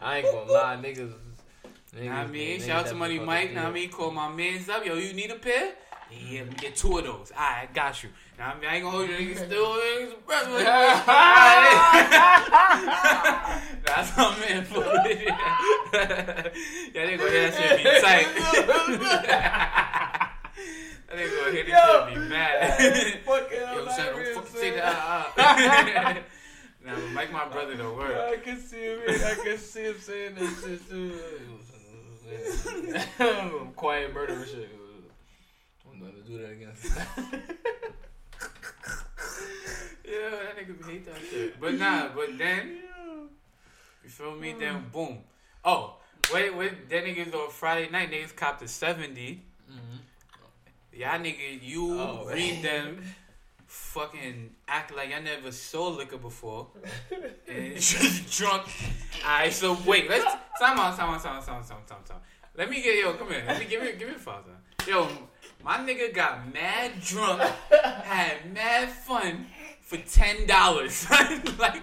I 0.00 0.18
ain't 0.18 0.26
gonna 0.26 0.50
lie, 0.50 0.76
niggas. 0.76 1.12
niggas 1.94 2.06
what 2.06 2.12
I 2.12 2.26
mean? 2.28 2.58
niggas 2.58 2.66
Shout 2.66 2.86
out 2.86 2.86
to 2.86 2.94
Money 2.94 3.18
Mike. 3.18 3.54
What 3.54 3.64
I 3.66 3.70
mean? 3.70 3.90
Call 3.90 4.10
my 4.12 4.30
mans 4.32 4.70
up. 4.70 4.86
Yo, 4.86 4.94
you 4.94 5.12
need 5.12 5.30
a 5.30 5.36
pair? 5.36 5.74
Yeah, 6.10 6.40
let 6.40 6.48
me 6.50 6.54
get 6.56 6.76
two 6.76 6.98
of 6.98 7.04
those. 7.04 7.32
Alright, 7.32 7.74
got 7.74 8.02
you. 8.02 8.10
Now 8.38 8.52
I 8.52 8.60
mean, 8.60 8.70
I 8.70 8.74
ain't 8.76 8.84
gonna 8.84 8.96
hold 8.96 9.10
you 9.10 9.16
niggas 9.16 9.36
still. 9.46 9.66
Niggas. 9.66 10.12
Alright. 10.28 11.72
That's 13.86 14.16
my 14.16 14.38
man 14.40 14.64
for 14.64 14.84
it. 15.06 15.26
Yeah, 16.94 17.06
they 17.06 17.16
gonna 17.16 17.30
hear 17.30 17.50
that 17.50 17.54
shit 17.54 17.76
be 17.78 17.82
tight. 18.00 18.26
That 21.08 21.16
nigga 21.16 21.30
gonna 21.38 21.52
hear 21.52 21.64
this 21.64 21.74
shit 21.74 22.06
be 22.14 22.20
mad. 22.28 22.54
Yo, 23.26 23.88
son, 23.88 24.06
don't 24.06 24.34
fucking 24.34 24.60
say 24.60 24.70
that. 24.76 24.94
Uh, 24.94 25.40
uh. 25.40 26.14
nah, 26.84 26.94
but 26.94 27.10
Mike, 27.12 27.32
my 27.32 27.48
brother, 27.48 27.74
don't 27.74 27.96
work. 27.96 28.16
I 28.16 28.36
can 28.36 28.58
see 28.60 28.84
him. 28.84 29.00
I 29.08 29.34
can 29.42 29.58
see 29.58 29.84
him 29.84 29.98
saying 29.98 30.34
that 30.36 30.50
shit 30.62 30.88
too. 30.88 31.20
Quiet 33.76 34.12
murder 34.14 34.46
shit. 34.46 34.85
I'm 35.96 36.00
gonna 36.00 36.22
do 36.26 36.38
that 36.38 36.50
again. 36.50 36.72
Yeah, 40.04 40.30
that 40.30 40.56
nigga 40.56 40.88
hate 40.88 41.04
that 41.06 41.16
shit. 41.30 41.60
But 41.60 41.74
nah, 41.74 42.08
but 42.14 42.38
then, 42.38 42.78
you 44.04 44.08
feel 44.10 44.36
me? 44.36 44.54
Then 44.58 44.84
boom. 44.92 45.18
Oh, 45.64 45.96
wait, 46.32 46.54
wait. 46.54 46.88
Then 46.88 47.04
niggas 47.04 47.34
on 47.34 47.50
Friday 47.50 47.90
night, 47.90 48.10
niggas 48.12 48.34
copped 48.36 48.62
a 48.62 48.68
70. 48.68 49.42
Y'all 50.92 51.18
nigga, 51.18 51.60
you 51.62 51.98
Oh, 52.00 52.24
read 52.32 52.62
them. 52.62 53.02
Fucking 53.66 54.54
act 54.68 54.94
like 54.96 55.10
y'all 55.10 55.20
never 55.22 55.50
sold 55.50 55.96
liquor 55.98 56.16
before 56.18 56.68
and 57.48 57.74
just 57.80 58.30
drunk. 58.38 58.62
Alright, 59.24 59.52
so 59.52 59.76
wait, 59.84 60.08
let's 60.08 60.24
time 60.24 60.78
out, 60.78 60.96
time 60.96 61.10
out, 61.10 61.20
time 61.22 61.36
out, 61.36 61.44
time 61.46 61.56
out, 61.56 61.66
time 61.68 61.76
out, 61.78 61.86
time 61.88 61.98
out. 62.12 62.22
Let 62.56 62.70
me 62.70 62.80
get 62.80 62.96
yo, 63.02 63.12
come 63.14 63.28
here. 63.28 63.44
Let 63.46 63.58
me 63.58 63.66
give 63.66 63.82
me 63.82 63.92
give 63.98 64.08
me 64.08 64.14
a 64.14 64.18
father. 64.18 64.52
Yo, 64.86 65.08
my 65.66 65.78
nigga 65.78 66.14
got 66.14 66.54
mad 66.54 66.92
drunk, 67.02 67.42
had 67.72 68.54
mad 68.54 68.88
fun 68.88 69.46
for 69.82 69.96
ten 69.96 70.46
dollars. 70.46 71.10
like 71.58 71.82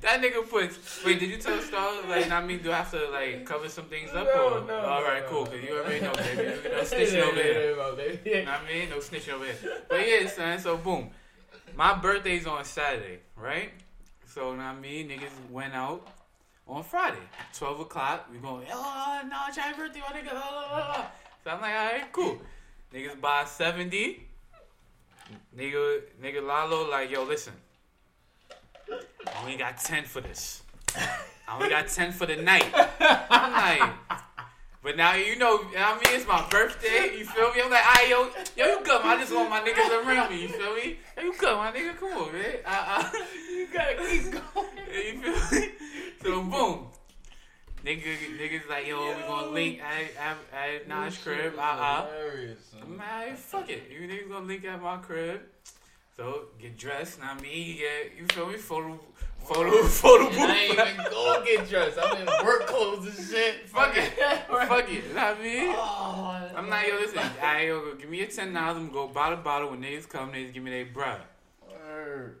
that 0.00 0.22
nigga 0.22 0.48
puts. 0.48 1.04
Wait, 1.04 1.18
did 1.18 1.30
you 1.30 1.36
tell 1.36 1.60
Star? 1.60 2.08
Like, 2.08 2.30
I 2.30 2.46
mean, 2.46 2.62
do 2.62 2.70
I 2.70 2.76
have 2.76 2.92
to 2.92 3.10
like 3.10 3.44
cover 3.44 3.68
some 3.68 3.86
things 3.86 4.10
up? 4.10 4.24
No, 4.24 4.60
or? 4.60 4.66
no, 4.66 4.78
All 4.78 5.02
right, 5.02 5.24
no, 5.24 5.28
cool. 5.28 5.46
Cause 5.46 5.56
you 5.62 5.76
already 5.76 6.00
know, 6.00 6.12
baby. 6.12 6.68
No 6.70 6.80
snitching 6.82 7.22
over 7.22 7.42
here. 7.42 7.76
Know 8.44 8.52
I 8.52 8.72
mean? 8.72 8.88
No 8.88 8.98
snitching 8.98 9.32
over 9.32 9.44
here. 9.44 9.82
But 9.88 10.08
yeah, 10.08 10.28
son, 10.28 10.60
so 10.60 10.76
boom. 10.76 11.10
My 11.74 11.94
birthday's 11.94 12.46
on 12.46 12.64
Saturday, 12.64 13.18
right? 13.36 13.72
So, 14.26 14.54
know 14.54 14.62
I 14.62 14.74
mean? 14.76 15.08
Niggas 15.08 15.50
went 15.50 15.74
out 15.74 16.06
on 16.68 16.84
Friday. 16.84 17.18
12 17.58 17.80
o'clock. 17.80 18.28
We 18.32 18.38
going, 18.38 18.66
oh, 18.72 19.22
no, 19.28 19.36
it's 19.48 19.56
your 19.56 19.66
birthday, 19.76 20.00
my 20.00 20.16
nigga. 20.16 20.30
blah, 20.30 20.50
blah, 20.50 20.94
blah." 20.94 21.06
So 21.44 21.50
I'm 21.50 21.60
like, 21.60 21.74
all 21.74 21.92
right, 21.92 22.12
cool. 22.12 22.38
Niggas 22.94 23.20
buy 23.20 23.44
70. 23.44 24.26
Nigga, 25.56 26.00
nigga 26.22 26.46
Lalo, 26.46 26.88
like, 26.90 27.10
yo, 27.10 27.24
listen. 27.24 27.54
I 28.90 29.42
only 29.42 29.56
got 29.56 29.78
10 29.78 30.04
for 30.04 30.20
this. 30.20 30.62
I 30.96 31.54
only 31.54 31.68
got 31.68 31.88
10 31.88 32.12
for 32.12 32.26
the 32.26 32.36
night. 32.36 32.66
I'm 33.30 33.52
like, 33.80 33.90
but 34.82 34.96
now 34.96 35.14
you 35.14 35.36
know, 35.36 35.60
I 35.76 35.94
mean, 35.94 36.14
it's 36.16 36.26
my 36.26 36.46
birthday. 36.50 37.16
You 37.18 37.24
feel 37.24 37.52
me? 37.52 37.60
I'm 37.62 37.70
like, 37.70 37.86
alright, 37.86 38.08
yo, 38.08 38.28
yo, 38.56 38.78
you 38.78 38.80
come. 38.84 39.02
I 39.04 39.16
just 39.18 39.34
want 39.34 39.50
my 39.50 39.60
niggas 39.60 40.04
around 40.04 40.30
me. 40.30 40.42
You 40.42 40.48
feel 40.48 40.74
me? 40.74 40.98
Yo, 41.16 41.22
you 41.22 41.32
come, 41.32 41.58
my 41.58 41.72
nigga. 41.72 41.96
Come 41.98 42.12
on, 42.12 42.32
man. 42.32 42.56
Uh, 42.64 42.84
uh. 42.88 43.10
You 43.50 43.68
gotta 43.72 43.94
keep 43.96 44.32
going. 44.32 44.66
You 44.90 45.34
feel 45.34 45.60
me? 45.60 45.68
So 46.22 46.42
boom. 46.42 46.89
Nigga, 47.84 48.02
niggas 48.38 48.68
like, 48.68 48.86
yo, 48.86 49.16
we 49.16 49.22
gonna 49.22 49.48
link 49.48 49.80
at 49.80 50.02
at, 50.20 50.36
at 50.52 50.88
Nash 50.88 51.22
crib. 51.22 51.54
Uh 51.56 51.62
uh. 51.62 52.06
Alright, 52.84 53.38
fuck 53.38 53.70
it. 53.70 53.84
You 53.90 54.06
niggas 54.06 54.28
gonna 54.28 54.46
link 54.46 54.64
at 54.66 54.82
my 54.82 54.98
crib. 54.98 55.40
So 56.16 56.48
get 56.60 56.76
dressed. 56.76 57.20
Now 57.20 57.34
me, 57.34 57.62
you 57.62 57.74
get 57.76 58.18
you 58.18 58.26
feel 58.26 58.48
me? 58.48 58.58
Photo, 58.58 59.00
photo, 59.38 59.82
photo 59.84 60.28
booth. 60.28 60.38
I 60.38 60.56
ain't 60.56 60.72
even 60.74 60.96
go 61.10 61.42
get 61.42 61.68
dressed. 61.70 61.98
I'm 61.98 62.18
in 62.18 62.26
work 62.44 62.66
clothes 62.66 63.06
and 63.06 63.28
shit. 63.28 63.54
Fuck 63.66 63.96
it. 63.96 64.12
Fuck 64.48 64.90
it. 64.90 65.02
You 65.02 65.14
know 65.14 65.24
what 65.24 65.38
I 65.38 65.42
mean? 65.42 65.74
Oh, 65.74 66.50
I'm 66.54 66.68
not 66.68 66.86
yo. 66.86 66.96
Listen, 66.96 67.20
I 67.42 67.66
yo, 67.66 67.94
give 67.94 68.10
me 68.10 68.20
a 68.20 68.26
ten 68.26 68.52
dollars. 68.52 68.76
I'm 68.76 68.90
go 68.90 69.08
bottle 69.08 69.38
bottle. 69.38 69.70
When 69.70 69.80
niggas 69.80 70.06
come, 70.06 70.32
niggas 70.32 70.52
give 70.52 70.62
me 70.62 70.70
their 70.70 70.84
bread. 70.84 71.22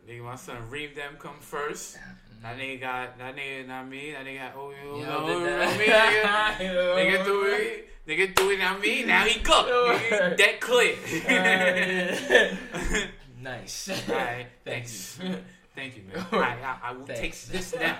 Nigga, 0.06 0.22
my 0.22 0.36
son 0.36 0.68
Reem 0.68 0.94
them 0.94 1.14
come 1.18 1.36
first. 1.40 1.96
That 2.42 2.56
nigga 2.58 2.80
got 2.80 3.18
that 3.18 3.36
nigga. 3.36 3.66
Not 3.66 3.88
me. 3.88 4.12
That 4.12 4.24
nigga 4.24 4.38
got 4.38 4.54
oh 4.56 4.70
you 4.70 5.00
Yo, 5.02 5.06
know 5.06 5.40
me. 5.40 5.46
Nigga, 5.86 7.24
do 7.24 7.44
it. 7.46 7.88
Nigga 8.08 8.34
do 8.34 8.50
it. 8.50 8.58
Not 8.58 8.80
me. 8.80 9.04
Now 9.04 9.24
he. 9.26 9.38
Nigga, 9.40 10.36
that 10.38 10.60
clear. 10.60 10.96
nice. 13.42 13.88
Alright, 14.08 14.46
Thank 14.64 14.86
thanks. 14.86 15.18
you. 15.22 15.36
Thank 15.74 15.96
you, 15.96 16.02
man. 16.12 16.26
Alright, 16.32 16.58
I, 16.64 16.78
I 16.82 16.92
will 16.92 17.04
take 17.06 17.38
this 17.42 17.74
now. 17.78 17.96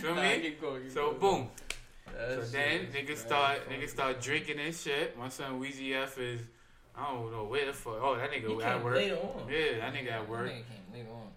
Feel 0.00 0.14
Nah, 0.14 0.22
me? 0.22 0.40
keep 0.40 0.60
going, 0.60 0.82
keep 0.82 0.92
So 0.92 1.12
going. 1.12 1.18
boom. 1.20 1.48
That 2.16 2.30
So 2.32 2.40
then 2.50 2.86
niggas 2.92 3.18
start 3.18 3.68
niggas 3.70 3.90
start 3.90 4.20
drinking 4.20 4.58
and 4.58 4.74
shit. 4.74 5.16
My 5.16 5.28
son 5.28 5.60
Weezy 5.60 5.92
F 5.94 6.18
is 6.18 6.40
I 6.96 7.12
don't 7.12 7.30
know 7.30 7.44
where 7.44 7.66
the 7.66 7.72
fuck. 7.72 7.98
Oh, 8.00 8.16
that 8.16 8.30
nigga 8.32 8.60
at 8.64 8.82
work. 8.82 8.94
later 8.96 9.16
on. 9.16 9.46
Yeah, 9.48 9.78
that 9.78 9.94
nigga 9.94 10.12
at 10.12 10.28
work. 10.28 10.46
That 10.46 10.54
nigga 10.54 10.66
came 10.66 10.92
later 10.92 11.10
on. 11.12 11.28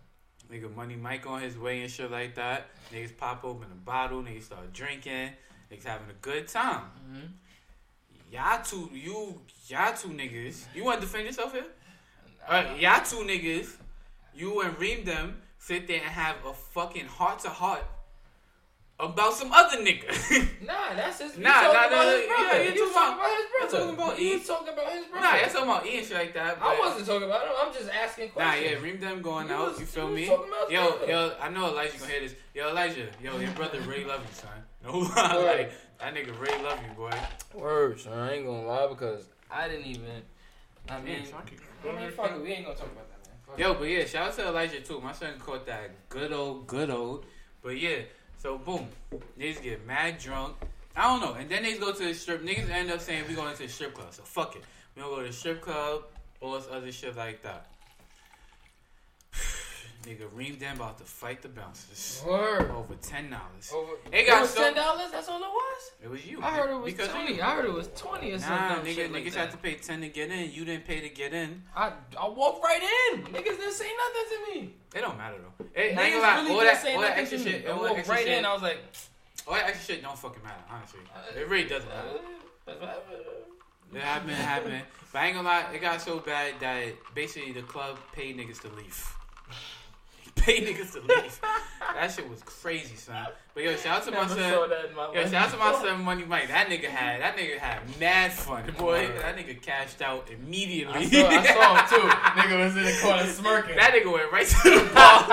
Nigga 0.52 0.74
Money 0.76 0.96
Mike 0.96 1.26
on 1.28 1.42
his 1.42 1.58
way 1.58 1.82
and 1.82 1.90
shit 1.90 2.12
like 2.12 2.36
that. 2.36 2.68
Niggas 2.94 3.16
pop 3.16 3.44
open 3.46 3.68
a 3.72 3.76
bottle. 3.86 4.22
Niggas 4.22 4.44
start 4.44 4.74
drinking. 4.74 5.30
Niggas 5.72 5.86
having 5.86 6.10
a 6.10 6.20
good 6.22 6.48
time. 6.48 6.84
Mm-hmm. 7.10 7.28
Y'all 8.32 8.64
two, 8.64 8.90
you, 8.94 9.40
y'all 9.68 9.96
two 9.96 10.10
niggas. 10.10 10.66
You 10.76 10.84
want 10.84 11.00
to 11.02 11.08
defend 11.08 11.26
yourself 11.26 11.54
here? 11.54 11.66
Uh, 12.48 12.66
y'all 12.80 13.04
two 13.04 13.18
niggas. 13.18 13.76
You 14.34 14.62
and 14.62 14.78
Reem 14.80 15.06
them 15.06 15.38
sit 15.58 15.88
there 15.88 16.02
and 16.02 16.10
have 16.10 16.38
a 16.46 16.54
fucking 16.54 17.06
heart 17.06 17.40
to 17.40 17.50
heart 17.50 17.84
about 19.02 19.34
some 19.34 19.52
other 19.52 19.78
nigga. 19.78 20.08
Nah, 20.62 20.94
that's 20.96 21.20
his. 21.20 21.38
Nah, 21.38 21.50
nah, 21.50 21.74
nah, 21.74 21.88
yeah, 21.90 22.62
you 22.62 22.72
You 22.72 22.94
talking 22.94 22.94
talking 22.94 22.94
about- 22.94 23.18
about 23.18 23.36
his 23.36 23.46
brother. 23.50 23.78
talking 23.78 23.94
about 23.96 24.20
You 24.20 24.36
E. 24.36 24.40
talking 24.40 24.74
about 24.74 24.92
his 24.94 25.06
brother. 25.08 25.26
nah, 25.26 25.32
that's 25.34 25.54
talking 25.54 25.70
about 25.70 25.86
E 25.88 25.98
and 25.98 26.08
shit 26.08 26.18
like 26.18 26.34
that. 26.36 26.58
I 26.62 26.80
wasn't 26.80 27.06
talking 27.08 27.28
about 27.28 27.42
him. 27.48 27.54
I'm 27.62 27.74
just 27.74 27.90
asking 27.90 28.32
Nah, 28.38 28.54
yeah, 28.54 28.72
Reem 28.80 29.00
them 29.00 29.22
going 29.22 29.48
You 29.48 29.54
out. 29.56 29.70
was- 29.72 29.80
you 29.80 29.86
feel 29.88 30.10
you 30.10 30.16
me? 30.16 30.26
talking 30.28 30.48
about 30.52 30.70
his 30.70 30.72
Yo, 30.72 30.90
brother. 30.92 31.12
yo, 31.12 31.34
I 31.42 31.50
know 31.50 31.68
Elijah 31.68 31.98
gonna 31.98 32.12
hear 32.12 32.22
this. 32.22 32.36
Yo, 32.54 32.70
Elijah, 32.70 33.08
yo, 33.22 33.40
your 33.40 33.52
brother 33.60 33.80
Ray 33.82 34.06
love 34.06 34.22
you, 34.22 34.34
son. 34.34 34.50
No 34.84 34.98
lie, 35.00 35.36
like 35.36 35.72
that 36.00 36.14
nigga 36.16 36.40
Ray 36.40 36.64
love 36.64 36.80
you, 36.88 36.94
boy. 36.96 37.12
Word, 37.54 38.00
son. 38.00 38.14
I 38.18 38.34
ain't 38.36 38.46
gonna 38.46 38.66
lie 38.68 38.88
because 38.88 39.26
I 39.50 39.68
didn't 39.68 39.88
even. 39.88 40.22
I 40.90 40.98
mean, 41.02 41.06
Man, 41.20 41.26
fuck 41.26 41.52
it. 41.52 41.60
I 41.88 42.00
mean, 42.00 42.12
fuck 42.12 42.32
it. 42.32 42.42
We 42.42 42.50
ain't 42.54 42.66
gonna 42.66 42.78
talk 42.78 42.88
about 42.92 43.08
that, 43.10 43.28
man. 43.28 43.38
Fuck 43.48 43.60
Yo, 43.60 43.74
but 43.74 43.84
yeah, 43.86 44.06
shout 44.06 44.28
out 44.30 44.36
to 44.38 44.48
Elijah 44.48 44.82
too. 44.82 45.02
My 45.02 45.12
son 45.12 45.34
caught 45.40 45.66
that 45.66 46.08
good 46.10 46.32
old, 46.32 46.66
good 46.68 46.90
old. 46.90 47.26
But 47.62 47.80
yeah, 47.80 48.00
so 48.42 48.58
boom, 48.58 48.88
niggas 49.40 49.62
get 49.62 49.86
mad 49.86 50.18
drunk. 50.18 50.56
I 50.96 51.04
don't 51.04 51.22
know, 51.22 51.34
and 51.40 51.48
then 51.48 51.62
they 51.62 51.78
go 51.78 51.94
to 51.94 52.04
the 52.04 52.14
strip. 52.14 52.42
Niggas 52.42 52.72
end 52.72 52.90
up 52.90 53.00
saying 53.00 53.26
we 53.28 53.36
going 53.36 53.56
to 53.56 53.62
the 53.62 53.70
strip 53.70 53.94
club. 53.94 54.08
So 54.12 54.24
fuck 54.24 54.56
it, 54.56 54.64
we 54.96 55.04
gonna 55.04 55.14
go 55.14 55.22
to 55.22 55.28
the 55.28 55.34
strip 55.34 55.62
club, 55.62 56.06
all 56.42 56.54
this 56.54 56.68
other 56.72 56.92
shit 56.92 57.16
like 57.16 57.44
that. 57.44 57.68
Nigga, 60.04 60.28
Reem 60.34 60.58
them 60.58 60.78
about 60.78 60.98
to 60.98 61.04
fight 61.04 61.42
the 61.44 61.48
bouncers. 61.50 62.24
Word. 62.26 62.72
over 62.72 62.96
ten 62.96 63.30
dollars. 63.30 63.72
Over. 63.74 63.92
Got 64.06 64.14
it 64.14 64.42
was 64.42 64.50
so- 64.50 64.62
ten 64.64 64.74
dollars. 64.74 65.12
That's 65.12 65.30
all 65.30 65.38
it 65.38 65.42
was. 65.42 65.92
It 66.04 66.10
was 66.10 66.26
you. 66.26 66.42
I 66.42 66.50
heard 66.52 66.72
it 66.72 66.76
was 66.76 66.92
because 66.92 67.10
twenty. 67.10 67.36
you. 67.36 67.42
I 67.44 67.56
heard 67.56 67.66
it 67.66 67.74
was 67.74 67.88
twenty 67.96 68.32
or 68.32 68.40
Nah, 68.40 68.70
something. 68.76 68.92
nigga, 68.92 68.96
shit 68.96 69.12
like 69.12 69.24
niggas 69.26 69.36
had 69.36 69.52
to 69.52 69.58
pay 69.58 69.76
ten 69.76 70.02
to 70.02 70.10
get 70.10 70.32
in. 70.32 70.52
You 70.52 70.66
didn't 70.66 70.86
pay 70.88 71.02
to 71.02 71.10
get 71.10 71.34
in. 71.34 71.62
I 71.76 71.92
I 72.20 72.28
walked 72.28 72.64
right 72.64 72.82
in. 73.14 73.22
Niggas 73.26 73.44
didn't 73.58 73.74
say 73.74 73.90
nothing 73.96 74.26
to 74.56 74.60
me. 74.60 74.74
It 74.96 75.02
don't 75.02 75.18
matter 75.18 75.36
though. 75.38 75.66
It, 75.76 75.80
I 75.80 75.84
ain't 75.84 75.98
Niggas 76.16 76.22
gonna 76.22 76.42
really 76.42 76.52
all 76.54 76.60
didn't 76.62 76.74
that, 76.74 76.82
say 76.82 76.96
all 76.96 77.02
nothing 77.02 77.18
extra 77.20 77.38
to 77.38 77.46
me. 77.46 77.52
shit, 77.52 77.68
I 77.70 77.78
walked 77.78 78.08
right 78.08 78.20
shit, 78.26 78.38
in. 78.40 78.46
I 78.46 78.54
was 78.54 78.62
like, 78.64 78.78
all 79.48 79.54
that 79.54 79.68
extra 79.68 79.94
shit 79.96 80.04
don't 80.04 80.18
fucking 80.18 80.44
matter. 80.44 80.64
Honestly, 80.72 81.00
it 81.40 81.48
really 81.48 81.70
doesn't 81.70 81.88
matter. 81.90 82.10
Uh, 82.10 82.18
that's 82.66 82.80
what 82.82 82.90
happened. 82.90 83.18
It 83.94 84.02
happened, 84.02 84.32
happened. 84.34 84.82
But 85.14 85.20
I 85.20 85.26
ain't 85.28 85.36
gonna 85.36 85.48
lie, 85.48 85.66
it 85.74 85.80
got 85.82 86.02
so 86.02 86.20
bad 86.20 86.56
that 86.62 86.86
basically 87.14 87.52
the 87.52 87.62
club 87.62 88.00
paid 88.14 88.38
niggas 88.38 88.62
to 88.62 88.70
leave. 88.70 89.14
Paid 90.42 90.68
niggas 90.68 90.94
to 90.94 91.02
leave. 91.02 91.40
that 91.96 92.12
shit 92.12 92.30
was 92.30 92.42
crazy, 92.44 92.96
son. 92.96 93.28
But 93.54 93.64
yo, 93.64 93.76
shout 93.76 93.98
out 93.98 94.04
to 94.06 94.12
my 94.12 94.22
Never 94.22 94.36
son. 94.36 94.52
saw 94.54 94.68
that 94.68 94.86
in 94.90 94.96
my 94.96 95.06
Yo, 95.14 95.22
life. 95.22 95.32
shout 95.32 95.46
out 95.48 95.52
to 95.52 95.58
my 95.58 95.74
son 95.74 96.04
Money 96.06 96.24
Mike. 96.24 96.48
That 96.48 96.68
nigga 96.68 96.86
had 96.86 97.22
that 97.22 97.36
nigga 97.36 97.58
had 97.58 97.82
mad 98.00 98.32
fun, 98.32 98.64
boy. 98.78 99.08
Word. 99.10 99.20
That 99.22 99.36
nigga 99.38 99.62
cashed 99.62 100.02
out 100.02 100.30
immediately. 100.32 100.94
I 100.96 101.06
saw, 101.06 101.28
I 101.28 101.46
saw 101.46 101.76
him 101.76 102.02
too. 102.02 102.08
Nigga 102.42 102.66
was 102.66 102.78
in 102.78 102.84
the 102.86 102.98
corner 103.02 103.26
smirking. 103.28 103.76
that 103.76 103.92
nigga 103.94 104.12
went 104.14 104.32
right 104.32 104.48
to 104.48 104.70
the 104.70 104.92
bar. 104.96 105.26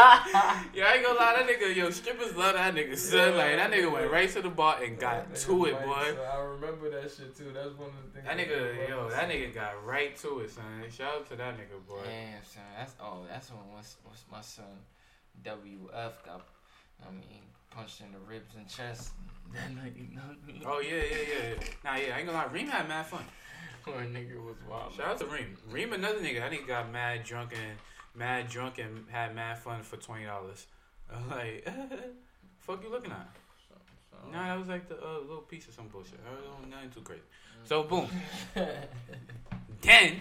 yo, 0.75 0.85
I 0.85 0.95
ain't 0.95 1.05
gonna 1.07 1.19
lie, 1.19 1.35
that 1.39 1.47
nigga, 1.49 1.77
yo, 1.77 1.91
strippers 1.91 2.35
love 2.35 2.55
that 2.55 2.75
nigga, 2.75 2.97
son. 2.99 3.37
Like 3.37 3.57
that 3.57 3.71
nigga 3.71 3.93
went 3.93 4.11
right 4.11 4.29
to 4.31 4.43
the 4.43 4.51
bar 4.51 4.83
and 4.83 4.99
got 4.99 5.33
to 5.35 5.65
it, 5.67 5.79
boy. 5.85 6.17
I 6.33 6.41
remember 6.41 6.91
that 6.91 7.11
shit 7.11 7.37
too. 7.37 7.53
That's 7.55 7.71
one 7.79 7.91
of 7.91 8.13
the 8.13 8.21
things. 8.21 8.27
That 8.27 8.37
nigga, 8.37 8.89
yo, 8.89 9.11
that 9.11 9.29
nigga 9.29 9.55
got 9.55 9.85
right 9.87 10.17
to 10.19 10.41
it, 10.41 10.51
son. 10.51 10.65
Shout 10.91 11.15
out 11.15 11.29
to 11.31 11.37
that 11.37 11.55
nigga, 11.55 11.87
boy. 11.87 12.01
Damn, 12.05 12.43
son. 12.43 12.63
That's 12.77 12.95
oh, 13.01 13.27
that's 13.31 13.51
when 13.51 13.61
once, 13.73 13.97
once 14.05 14.25
my 14.31 14.41
son 14.41 14.65
WF 15.45 16.13
got, 16.25 16.47
I 17.07 17.11
mean, 17.11 17.43
punched 17.71 18.01
in 18.01 18.13
the 18.13 18.19
ribs 18.19 18.55
and 18.57 18.69
chest. 18.69 19.13
That 19.55 19.71
nigga, 19.71 20.15
know 20.15 20.67
Oh 20.67 20.81
yeah, 20.81 20.97
yeah, 20.97 21.25
yeah. 21.33 21.55
Nah, 21.83 21.97
yeah, 21.97 22.15
I 22.15 22.19
ain't 22.19 22.27
gonna 22.27 22.37
lie, 22.37 22.53
Reem 22.53 22.67
had 22.67 22.87
mad 22.87 23.07
fun. 23.07 23.25
Poor 23.83 23.95
nigga 24.03 24.45
was 24.45 24.57
wild. 24.69 24.93
Shout 24.93 25.07
out 25.07 25.19
to 25.21 25.25
Reem. 25.25 25.57
Reem, 25.71 25.95
another 25.95 26.19
nigga. 26.19 26.41
That 26.41 26.53
nigga 26.53 26.67
got 26.67 26.93
mad 26.93 27.25
drunk 27.25 27.53
and 27.55 27.79
mad 28.15 28.51
drunk 28.51 28.77
and 28.77 29.07
had 29.09 29.35
mad 29.35 29.57
fun 29.57 29.83
for 29.83 29.97
twenty 29.97 30.27
dollars. 30.27 30.67
Like, 31.31 31.67
fuck 32.59 32.85
you 32.85 32.91
looking 32.91 33.13
at? 33.13 33.31
So, 33.67 33.77
Nah, 34.31 34.49
that 34.49 34.59
was 34.59 34.69
like 34.69 34.87
the 34.87 34.97
uh, 35.03 35.21
little 35.21 35.39
piece 35.39 35.67
of 35.67 35.73
some 35.73 35.89
bullshit. 35.89 36.21
I 36.27 36.35
don't 36.45 36.69
nothing 36.69 36.91
too 36.91 37.01
crazy. 37.01 37.23
So 37.65 37.85
boom. 37.85 38.07
Then 39.81 40.17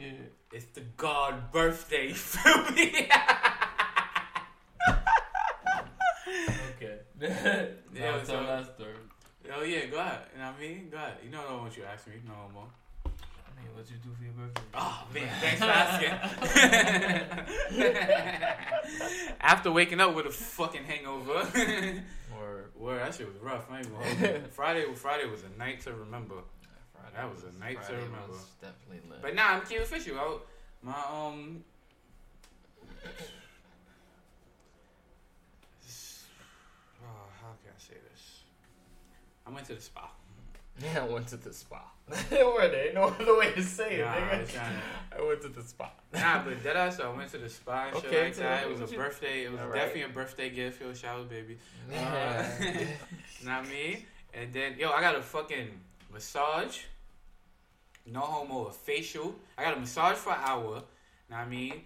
yeah. 0.00 0.12
it's 0.52 0.64
the 0.66 0.82
God 0.96 1.52
birthday. 1.52 2.08
You 2.08 2.14
feel 2.14 2.70
me? 2.70 3.10
Okay. 6.76 6.98
Yeah, 7.94 8.22
so- 8.24 8.44
that 8.44 8.74
story. 8.74 8.94
oh 9.54 9.62
yeah, 9.62 9.86
go 9.86 9.98
ahead. 9.98 10.20
You 10.34 10.38
know 10.40 10.46
what 10.50 10.56
I 10.58 10.60
mean? 10.60 10.88
Go 10.90 10.96
ahead. 10.98 11.14
You 11.24 11.30
know 11.30 11.40
I 11.40 11.44
don't 11.50 11.60
want 11.62 11.76
you 11.76 11.82
to 11.84 11.88
ask 11.88 12.06
me 12.06 12.14
no 12.26 12.34
more. 12.52 12.68
I 13.06 13.08
mean, 13.58 13.68
what 13.74 13.88
you 13.90 13.96
do 13.96 14.10
for 14.16 14.22
your 14.24 14.34
birthday? 14.34 14.62
Oh 14.74 15.06
man, 15.14 15.28
thanks 15.40 15.60
for 15.60 15.70
asking. 15.70 16.14
After 19.40 19.72
waking 19.72 20.00
up 20.00 20.14
with 20.14 20.26
a 20.26 20.30
fucking 20.30 20.84
hangover. 20.84 21.46
Or 22.38 22.68
Word, 22.76 23.00
that 23.00 23.14
shit 23.14 23.26
was 23.26 23.38
rough. 23.38 23.64
I 23.70 23.78
ain't 23.78 23.90
gonna 23.90 24.04
hold 24.04 24.20
you. 24.20 24.42
Friday, 24.50 24.84
Friday 24.94 25.24
was 25.26 25.42
a 25.44 25.48
night 25.58 25.80
to 25.82 25.94
remember. 25.94 26.34
Friday 26.92 27.16
That 27.16 27.30
was 27.32 27.44
a 27.44 27.52
night 27.58 27.82
to 27.86 27.92
remember. 27.94 28.28
Was 28.28 28.44
definitely 28.60 29.00
lit. 29.08 29.22
But 29.22 29.34
nah, 29.34 29.52
I'm 29.54 29.62
keeping 29.62 29.82
official. 29.84 30.18
I, 30.18 30.36
my 30.82 30.92
um, 30.92 31.64
oh, 37.02 37.28
how 37.40 37.52
can 37.62 37.72
I 37.74 37.78
say 37.78 37.94
this? 38.10 38.42
I 39.46 39.50
went 39.50 39.66
to 39.66 39.74
the 39.74 39.80
spa. 39.80 40.10
yeah, 40.82 41.02
I 41.02 41.06
went 41.06 41.28
to 41.28 41.36
the 41.36 41.52
spa. 41.52 41.80
Where 42.30 42.68
they? 42.68 42.92
No 42.94 43.04
other 43.04 43.36
way 43.38 43.52
to 43.52 43.62
say 43.62 43.96
it, 44.00 44.04
Nah, 44.04 44.12
I 44.12 44.20
nigga. 44.44 44.62
I 45.18 45.22
went 45.26 45.42
to 45.42 45.48
the 45.48 45.62
spa. 45.62 45.90
Nah, 46.12 46.44
but 46.44 46.62
that 46.62 46.76
ass, 46.76 47.00
I 47.00 47.08
went 47.08 47.30
to 47.32 47.38
the 47.38 47.48
spa 47.48 47.86
and 47.86 47.96
shit 47.96 48.04
Okay, 48.06 48.24
like 48.24 48.34
that. 48.36 48.62
It 48.64 48.70
was 48.70 48.90
a 48.90 48.92
you- 48.92 48.98
birthday. 48.98 49.44
It 49.44 49.52
was 49.52 49.60
Alright. 49.60 49.74
definitely 49.80 50.02
a 50.02 50.08
birthday 50.08 50.50
gift. 50.50 50.80
Yo, 50.80 50.92
shower, 50.94 51.24
baby. 51.24 51.58
Yeah. 51.90 52.48
Uh, 52.60 52.84
not 53.44 53.68
me. 53.68 54.04
And 54.34 54.52
then, 54.52 54.74
yo, 54.78 54.90
I 54.90 55.00
got 55.00 55.16
a 55.16 55.22
fucking 55.22 55.68
massage. 56.12 56.78
No 58.06 58.20
homo, 58.20 58.66
a 58.66 58.72
facial. 58.72 59.34
I 59.58 59.64
got 59.64 59.76
a 59.76 59.80
massage 59.80 60.16
for 60.16 60.30
an 60.32 60.38
hour. 60.42 60.82
Know 61.28 61.36
I 61.36 61.46
mean? 61.46 61.82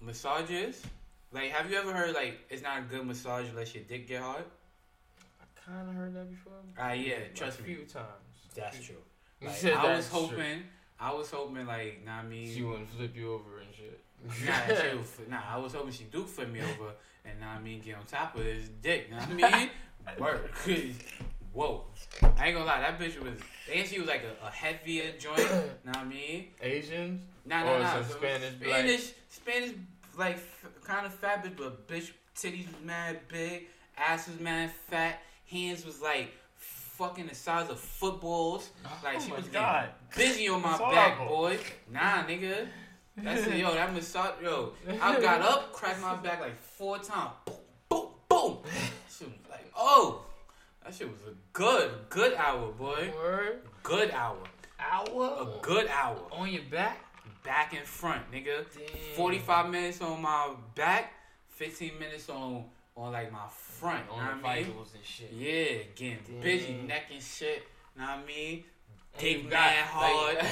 Massages. 0.00 0.82
Like, 1.32 1.50
have 1.50 1.70
you 1.70 1.78
ever 1.78 1.92
heard, 1.92 2.14
like, 2.14 2.38
it's 2.50 2.62
not 2.62 2.78
a 2.80 2.82
good 2.82 3.06
massage 3.06 3.48
unless 3.48 3.74
your 3.74 3.84
dick 3.84 4.06
get 4.06 4.20
hard? 4.20 4.44
I 5.66 5.70
kind 5.70 5.88
of 5.88 5.94
heard 5.94 6.14
that 6.14 6.30
before. 6.30 6.52
Ah, 6.78 6.92
yeah, 6.92 7.14
Like, 7.14 7.34
trust 7.34 7.60
a 7.60 7.62
me. 7.62 7.74
few 7.74 7.84
times. 7.84 8.06
That's 8.54 8.84
true. 8.84 8.96
You 9.40 9.48
said 9.50 9.72
I 9.74 9.96
was 9.96 10.08
that's 10.08 10.08
true. 10.10 10.20
hoping, 10.28 10.62
I 11.00 11.12
was 11.12 11.30
hoping, 11.30 11.66
like, 11.66 12.04
know 12.04 12.12
what 12.12 12.24
I 12.24 12.28
mean? 12.28 12.54
She 12.54 12.62
wouldn't 12.62 12.88
flip 12.88 13.14
you 13.16 13.32
over 13.34 13.58
and 13.60 13.74
shit. 13.74 14.00
Nah, 14.46 14.74
she 14.74 14.96
would 14.96 15.28
nah, 15.30 15.40
I 15.50 15.56
was 15.58 15.74
hoping 15.74 15.92
she 15.92 16.04
do 16.04 16.24
flip 16.24 16.50
me 16.50 16.60
over 16.60 16.92
and 17.26 17.38
know 17.40 17.46
what 17.46 17.56
I 17.56 17.60
mean 17.60 17.80
get 17.80 17.96
on 17.96 18.04
top 18.06 18.34
of 18.36 18.44
this 18.44 18.68
dick. 18.80 19.10
Know 19.10 19.18
what 19.18 19.28
I 19.44 19.58
mean? 19.58 19.70
Work. 20.18 20.50
Whoa. 21.52 21.84
I 22.22 22.46
ain't 22.48 22.56
gonna 22.56 22.64
lie, 22.64 22.80
that 22.80 22.98
bitch 22.98 23.20
was 23.22 23.38
and 23.72 23.86
she 23.86 23.98
was 24.00 24.08
like 24.08 24.22
a, 24.24 24.46
a 24.46 24.50
heavier 24.50 25.12
joint, 25.18 25.38
know 25.38 25.92
what 25.92 25.96
I 25.98 26.04
mean? 26.04 26.48
Asians? 26.62 27.22
Nah, 27.44 27.62
Or 27.62 27.78
nah, 27.78 27.84
nah. 27.84 27.92
some 27.94 28.04
so 28.04 28.16
Spanish 28.16 28.54
black? 28.54 28.70
Spanish 28.80 29.12
Spanish 29.28 29.70
like 30.16 30.36
f- 30.36 30.66
kind 30.84 31.04
of 31.06 31.14
fat 31.14 31.44
bitch, 31.44 31.56
but 31.56 31.86
bitch 31.86 32.10
titties 32.34 32.66
was 32.66 32.82
mad 32.82 33.20
big, 33.28 33.66
ass 33.98 34.26
was 34.28 34.40
mad 34.40 34.70
fat, 34.88 35.20
hands 35.54 35.86
was 35.86 36.02
like 36.02 36.32
fucking 36.56 37.26
the 37.26 37.34
size 37.34 37.70
of 37.70 37.78
footballs. 37.78 38.70
Oh 38.84 38.88
like 39.04 39.16
oh 39.16 39.20
she 39.20 39.32
was 39.32 39.46
God. 39.48 39.88
busy 40.16 40.48
on 40.48 40.62
my 40.62 40.70
That's 40.76 40.80
back, 40.80 41.16
horrible. 41.16 41.36
boy. 41.36 41.58
Nah, 41.92 42.24
nigga. 42.24 42.66
That's 43.16 43.46
it, 43.46 43.56
yo. 43.58 43.72
That 43.74 43.94
massage, 43.94 44.32
yo. 44.42 44.72
I 45.00 45.20
got 45.20 45.40
up, 45.40 45.72
cracked 45.72 46.00
my 46.00 46.16
back 46.16 46.40
like 46.40 46.60
four 46.60 46.98
times. 46.98 47.30
Boom, 47.46 47.56
boom, 47.88 48.06
boom. 48.28 48.58
She 49.08 49.24
was 49.24 49.34
like, 49.48 49.70
oh, 49.76 50.22
that 50.84 50.92
shit 50.94 51.06
was 51.08 51.20
a 51.28 51.34
good, 51.52 51.90
good 52.08 52.34
hour, 52.34 52.72
boy. 52.72 53.12
Word? 53.14 53.60
Good 53.84 54.10
hour, 54.10 54.38
Hour? 54.80 55.36
a 55.40 55.62
good 55.62 55.86
hour. 55.88 56.18
On 56.32 56.50
your 56.50 56.62
back? 56.70 56.98
Back 57.44 57.74
and 57.76 57.86
front, 57.86 58.22
nigga. 58.32 58.64
Damn. 58.74 58.86
Forty-five 59.16 59.70
minutes 59.70 60.00
on 60.00 60.20
my 60.22 60.50
back, 60.74 61.12
fifteen 61.50 61.92
minutes 62.00 62.28
on 62.30 62.64
on 62.96 63.12
like 63.12 63.32
my 63.32 63.46
front. 63.48 64.04
On 64.10 64.18
know 64.18 64.40
the 64.40 64.48
I 64.48 64.62
mean? 64.62 64.72
and 64.72 65.04
shit. 65.04 65.32
Yeah, 65.32 65.82
getting 65.94 66.40
busy, 66.40 66.72
Damn. 66.74 66.86
neck 66.86 67.02
and 67.12 67.22
shit. 67.22 67.62
Know 67.96 68.04
what 68.04 68.10
I 68.10 68.24
mean? 68.24 68.64
Dick 69.18 69.48
mad 69.48 69.84
hard. 69.86 70.36
like- 70.38 70.46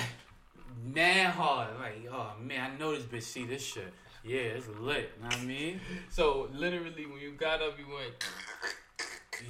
Man 0.84 1.30
hard. 1.30 1.68
Like, 1.78 2.08
oh 2.10 2.32
man, 2.40 2.72
I 2.72 2.78
know 2.78 2.94
this 2.94 3.04
bitch 3.04 3.22
see 3.22 3.44
this 3.44 3.64
shit. 3.64 3.92
Yeah, 4.24 4.38
it's 4.38 4.68
lit. 4.80 5.20
Know 5.20 5.28
what 5.28 5.38
I 5.38 5.44
mean? 5.44 5.80
so, 6.10 6.48
literally, 6.54 7.06
when 7.06 7.20
you 7.20 7.32
got 7.32 7.60
up, 7.60 7.78
you 7.78 7.86
went 7.92 8.14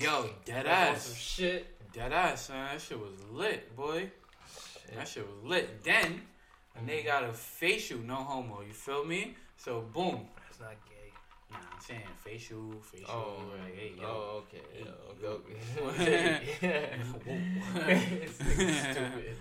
Yo, 0.01 0.31
dead 0.45 0.67
on 0.67 0.97
some 0.97 1.13
ass. 1.13 1.15
shit. 1.15 1.93
Dead 1.93 2.13
ass, 2.13 2.47
son. 2.47 2.57
That 2.57 2.81
shit 2.81 2.99
was 2.99 3.13
lit, 3.31 3.75
boy. 3.77 4.11
That 4.97 5.07
shit 5.07 5.27
was 5.27 5.45
lit. 5.45 5.85
Then, 5.85 6.23
and 6.77 6.89
they 6.89 6.99
mm-hmm. 6.99 7.07
got 7.07 7.25
a 7.25 7.33
facial, 7.33 7.99
no 7.99 8.17
homo. 8.17 8.63
You 8.67 8.73
feel 8.73 9.05
me? 9.05 9.37
So, 9.57 9.83
boom. 9.93 10.27
That's 10.49 10.61
not. 10.61 10.75
Nah, 11.53 11.59
I'm 11.75 11.81
saying 11.81 12.01
facial, 12.25 12.73
facial. 12.83 13.11
Oh, 13.11 13.43
like, 13.63 13.75
hey, 13.77 13.93
yo. 14.01 14.07
oh, 14.07 14.43
okay. 14.43 14.63
Hey, 14.73 14.85
Yeah, 14.85 15.21
yo. 15.23 17.17
okay. 17.17 17.41
yeah. 17.87 18.27
Stupid. 18.93 19.37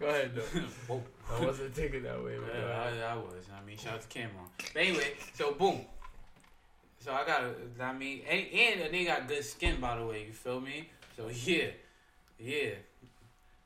Go 0.00 0.06
ahead, 0.06 0.34
though. 0.34 0.42
Whoa. 0.86 1.02
I 1.30 1.44
wasn't 1.44 1.74
thinking 1.74 2.02
that 2.04 2.22
way. 2.22 2.36
But 2.38 2.54
Yeah. 2.54 3.02
I, 3.08 3.12
I 3.12 3.16
was. 3.16 3.44
I 3.54 3.66
mean, 3.66 3.76
shout 3.76 3.94
out 3.94 4.02
to 4.02 4.08
Cameron. 4.08 4.46
But 4.72 4.80
anyway, 4.82 5.12
so 5.34 5.52
boom. 5.52 5.80
So 7.00 7.12
I 7.12 7.24
got, 7.24 7.42
a- 7.44 7.82
I 7.82 7.92
mean, 7.92 8.22
and, 8.28 8.46
and 8.84 8.94
they 8.94 9.04
got 9.04 9.28
good 9.28 9.44
skin, 9.44 9.80
by 9.80 9.96
the 9.98 10.04
way. 10.06 10.24
You 10.26 10.32
feel 10.32 10.60
me? 10.60 10.88
So 11.16 11.28
yeah, 11.28 11.68
yeah. 12.38 12.70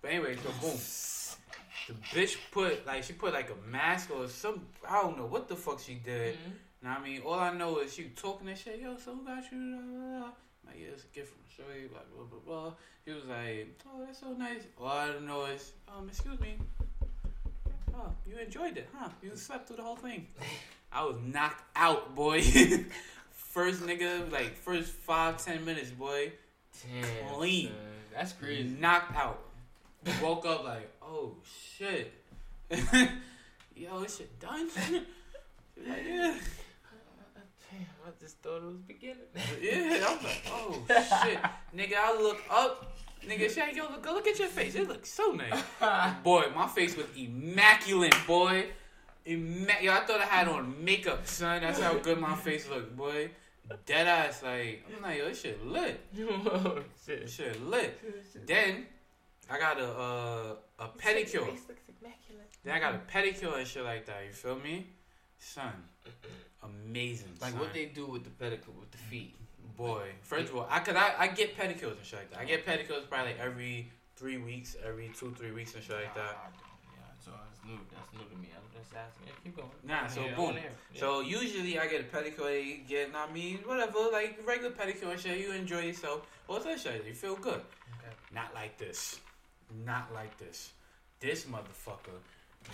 But 0.01 0.11
anyway, 0.13 0.37
so 0.37 0.51
boom. 0.61 0.79
The 1.89 1.95
bitch 2.17 2.37
put 2.53 2.87
like 2.87 3.03
she 3.03 3.13
put 3.15 3.33
like 3.33 3.51
a 3.51 3.69
mask 3.71 4.11
or 4.15 4.29
some. 4.29 4.63
I 4.89 5.03
don't 5.03 5.17
know 5.19 5.27
what 5.27 5.49
the 5.49 5.57
fuck 5.57 5.81
she 5.81 5.95
did. 5.95 6.35
Mhm. 6.37 6.53
Now 6.83 6.97
I 6.99 7.05
mean, 7.05 7.23
all 7.25 7.39
I 7.39 7.53
know 7.53 7.79
is 7.79 7.95
she 7.95 8.05
talking 8.17 8.47
that 8.49 8.59
shit. 8.59 8.81
Yo, 8.81 8.97
so 8.97 9.15
who 9.15 9.25
got 9.25 9.45
you? 9.53 9.59
Blah, 9.59 9.81
blah, 9.83 10.19
blah. 10.21 10.29
Like, 10.67 10.77
yeah, 10.81 10.89
it's 10.93 11.05
a 11.05 11.15
gift 11.15 11.33
from 11.33 11.43
Shorty. 11.57 11.87
Blah 11.87 12.01
blah 12.15 12.25
blah 12.25 12.39
blah. 12.45 12.73
She 13.05 13.13
was 13.13 13.25
like, 13.27 13.81
oh, 13.87 14.05
that's 14.05 14.21
so 14.21 14.33
nice. 14.33 14.63
All 14.81 14.89
I 14.89 15.19
know 15.25 15.45
is, 15.47 15.73
um, 15.89 16.09
excuse 16.09 16.39
me. 16.41 16.57
Oh, 17.95 18.11
you 18.27 18.39
enjoyed 18.39 18.77
it, 18.77 18.89
huh? 18.97 19.09
You 19.23 19.37
slept 19.37 19.69
through 19.69 19.77
the 19.77 19.83
whole 19.83 19.97
thing. 19.97 20.27
I 20.93 21.05
was 21.05 21.17
knocked 21.25 21.65
out, 21.77 22.15
boy. 22.15 22.43
first 23.31 23.83
nigga, 23.83 24.31
like 24.33 24.57
first 24.57 24.91
five 24.91 25.45
ten 25.45 25.65
minutes, 25.65 25.91
boy. 25.91 26.33
Damn, 26.83 27.35
Clean. 27.35 27.67
son. 27.67 27.77
That's 28.15 28.33
crazy. 28.33 28.65
Knocked 28.65 29.17
out. 29.17 29.41
Woke 30.23 30.47
up 30.47 30.65
like, 30.65 30.91
oh 31.03 31.35
shit. 31.77 32.13
Yo, 33.77 34.01
this 34.01 34.19
shit 34.19 34.41
done. 34.41 34.69
Like, 35.75 36.05
yeah. 36.07 36.35
Damn, 37.73 37.81
I 38.07 38.11
just 38.21 38.39
thought 38.39 38.59
it 38.59 38.65
was 38.65 38.77
beginning. 38.87 39.17
Yeah, 39.61 40.07
I'm 40.09 40.23
like, 40.25 40.43
oh 40.51 40.83
shit, 40.89 41.39
nigga. 41.77 41.97
I 41.97 42.21
look 42.21 42.41
up, 42.51 42.93
nigga. 43.27 43.57
Like, 43.57 43.75
yo, 43.77 43.85
look, 43.91 44.05
look 44.05 44.27
at 44.27 44.39
your 44.39 44.49
face. 44.49 44.75
It 44.75 44.87
looks 44.89 45.11
so 45.11 45.33
nice, 45.33 45.63
boy. 46.23 46.45
My 46.55 46.67
face 46.69 46.97
was 46.97 47.07
immaculate, 47.17 48.15
boy. 48.27 48.67
Imma- 49.25 49.81
yo, 49.81 49.93
I 49.93 50.01
thought 50.01 50.21
I 50.21 50.25
had 50.25 50.49
on 50.49 50.85
makeup, 50.85 51.27
son. 51.27 51.63
That's 51.63 51.81
how 51.81 51.95
good 51.95 52.19
my 52.21 52.35
face 52.37 52.69
looked, 52.69 52.97
boy. 52.97 53.31
Dead 53.87 54.07
ass, 54.07 54.43
like 54.43 54.85
I'm 54.95 55.03
like, 55.03 55.19
yo, 55.19 55.29
this 55.29 55.41
shit 55.41 55.65
lit. 55.65 55.99
oh, 56.21 56.81
This 57.07 57.07
shit. 57.07 57.31
shit 57.31 57.67
lit. 57.67 57.99
Then 58.47 58.87
I 59.51 59.59
got 59.59 59.81
a 59.81 59.89
uh, 59.89 60.55
a 60.81 60.89
pedicure. 60.99 61.47
Face 61.47 61.69
looks 61.69 61.83
immaculate. 61.89 62.51
Then 62.65 62.75
I 62.75 62.81
got 62.81 62.95
a 62.97 63.01
pedicure 63.11 63.57
and 63.57 63.67
shit 63.67 63.85
like 63.85 64.05
that. 64.07 64.25
You 64.27 64.33
feel 64.33 64.59
me? 64.59 64.89
son, 65.39 65.73
amazing. 66.63 67.33
Like 67.41 67.53
son. 67.53 67.61
what 67.61 67.73
they 67.73 67.87
do 67.87 68.07
with 68.07 68.25
the 68.25 68.31
pedicure 68.31 68.75
with 68.79 68.91
the 68.91 68.99
feet. 68.99 69.35
Boy, 69.77 70.09
first 70.23 70.51
of 70.51 70.57
all, 70.57 70.67
I 70.71 70.81
could 70.81 70.97
I, 70.97 71.15
I 71.19 71.29
get 71.29 71.57
pedicures 71.57 71.97
and 71.97 72.05
shit 72.05 72.19
like 72.19 72.31
that. 72.31 72.41
I 72.41 72.45
get 72.45 72.67
pedicures 72.67 73.09
probably 73.09 73.33
like 73.33 73.41
every 73.41 73.91
three 74.17 74.39
weeks, 74.39 74.77
every 74.87 75.11
two 75.19 75.35
three 75.37 75.51
weeks 75.51 75.75
and 75.75 75.83
shit 75.83 75.97
like 75.97 76.15
that. 76.15 76.53
Yeah, 76.85 77.01
so 77.25 77.31
that's 77.31 77.65
new. 77.65 77.79
That's 77.91 78.13
new 78.13 78.29
to 78.29 78.37
me. 78.41 78.49
I'm 78.55 78.79
just 78.79 78.95
asking. 78.95 79.27
Yeah, 79.27 79.33
keep 79.43 79.57
going. 79.57 79.69
Nah, 79.83 80.07
so 80.07 80.25
Yeah, 80.25 80.37
boom. 80.37 80.55
Yeah. 80.55 81.01
So 81.01 81.21
usually 81.21 81.79
I 81.79 81.87
get 81.87 82.03
a 82.03 82.05
pedicure, 82.05 82.45
they 82.45 82.81
get, 82.87 83.11
I 83.15 83.33
mean, 83.33 83.59
whatever, 83.65 84.11
like 84.13 84.39
regular 84.47 84.71
pedicure 84.71 85.11
and 85.11 85.21
shit. 85.21 85.39
You 85.39 85.53
enjoy 85.53 85.81
yourself. 85.81 86.27
What's 86.47 86.65
that 86.67 86.79
shit? 86.79 87.05
You 87.07 87.15
feel 87.15 87.37
good. 87.37 87.55
Okay. 87.99 88.15
Not 88.35 88.55
like 88.55 88.79
this. 88.79 89.19
Not 89.85 90.13
like 90.15 90.37
this. 90.39 90.73
This 91.21 91.45
motherfucker, 91.45 92.19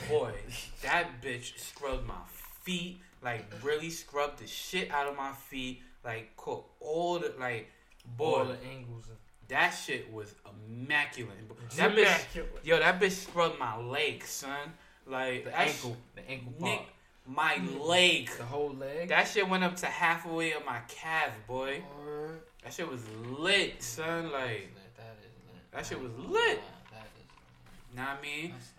boy, 0.08 0.32
that 0.82 1.22
bitch 1.22 1.58
scrubbed 1.58 2.06
my 2.06 2.14
feet. 2.62 3.00
Like 3.22 3.44
really 3.62 3.90
scrubbed 3.90 4.38
the 4.38 4.46
shit 4.46 4.90
out 4.90 5.06
of 5.08 5.16
my 5.16 5.32
feet. 5.32 5.82
Like 6.04 6.36
caught 6.36 6.64
all 6.80 7.18
the 7.18 7.34
like, 7.38 7.68
boy 8.16 8.38
all 8.40 8.44
the 8.44 8.56
angles. 8.70 9.04
That 9.48 9.70
shit 9.70 10.12
was 10.12 10.34
immaculate. 10.68 11.36
That 11.76 11.94
bitch, 11.96 12.44
yo, 12.62 12.78
that 12.78 13.00
bitch 13.00 13.12
scrubbed 13.12 13.58
my 13.58 13.76
leg, 13.78 14.22
son. 14.24 14.72
Like 15.06 15.44
The 15.44 15.50
that 15.50 15.68
sh- 15.68 15.70
ankle. 15.70 15.96
The 16.16 16.30
ankle 16.30 16.52
Nick, 16.60 16.78
part. 16.78 16.88
my 17.26 17.78
leg. 17.80 18.30
The 18.36 18.44
whole 18.44 18.74
leg. 18.74 19.08
That 19.08 19.26
shit 19.26 19.48
went 19.48 19.64
up 19.64 19.74
to 19.76 19.86
halfway 19.86 20.52
of 20.52 20.64
my 20.66 20.80
calf, 20.86 21.30
boy. 21.46 21.82
Word. 22.04 22.40
That 22.62 22.74
shit 22.74 22.90
was 22.90 23.00
lit, 23.38 23.82
son. 23.82 24.24
Like, 24.30 24.68
that 24.96 25.16
is 25.22 25.32
lit. 25.46 25.70
that 25.72 25.86
shit 25.86 25.98
was 26.00 26.12
lit. 26.18 26.60
That 26.92 27.06
is. 27.16 27.96
know 27.96 28.02
what 28.02 28.18
I 28.18 28.22
mean? 28.22 28.50
That's 28.52 28.72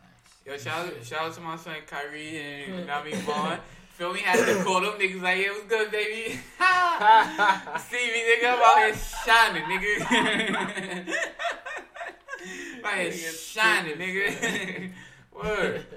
nice. 0.45 0.63
Yo, 0.65 0.71
shout 0.71 0.85
out, 0.85 1.03
shout 1.03 1.21
out 1.21 1.33
to 1.33 1.41
my 1.41 1.55
son 1.57 1.75
Kyrie 1.87 2.37
and 2.37 2.67
you 2.79 2.85
know 2.85 2.93
what 2.95 3.01
I 3.01 3.03
mean, 3.05 3.15
Vaughn. 3.21 3.59
Feel 3.99 4.13
me? 4.13 4.21
Had 4.21 4.45
to 4.45 4.63
call 4.63 4.79
them 4.79 4.93
niggas 4.93 5.21
like, 5.21 5.39
yeah, 5.39 5.49
what's 5.49 5.65
good, 5.65 5.91
baby? 5.91 6.29
See 7.89 8.07
me, 8.13 8.23
nigga, 8.29 8.47
I'm 8.47 8.63
out 8.63 8.77
here 8.77 8.95
shining, 8.95 9.63
nigga. 9.63 9.99
out 12.85 12.97
here 12.97 13.31
shining, 13.33 13.97
nigga. 13.97 14.91
Word. 15.33 15.85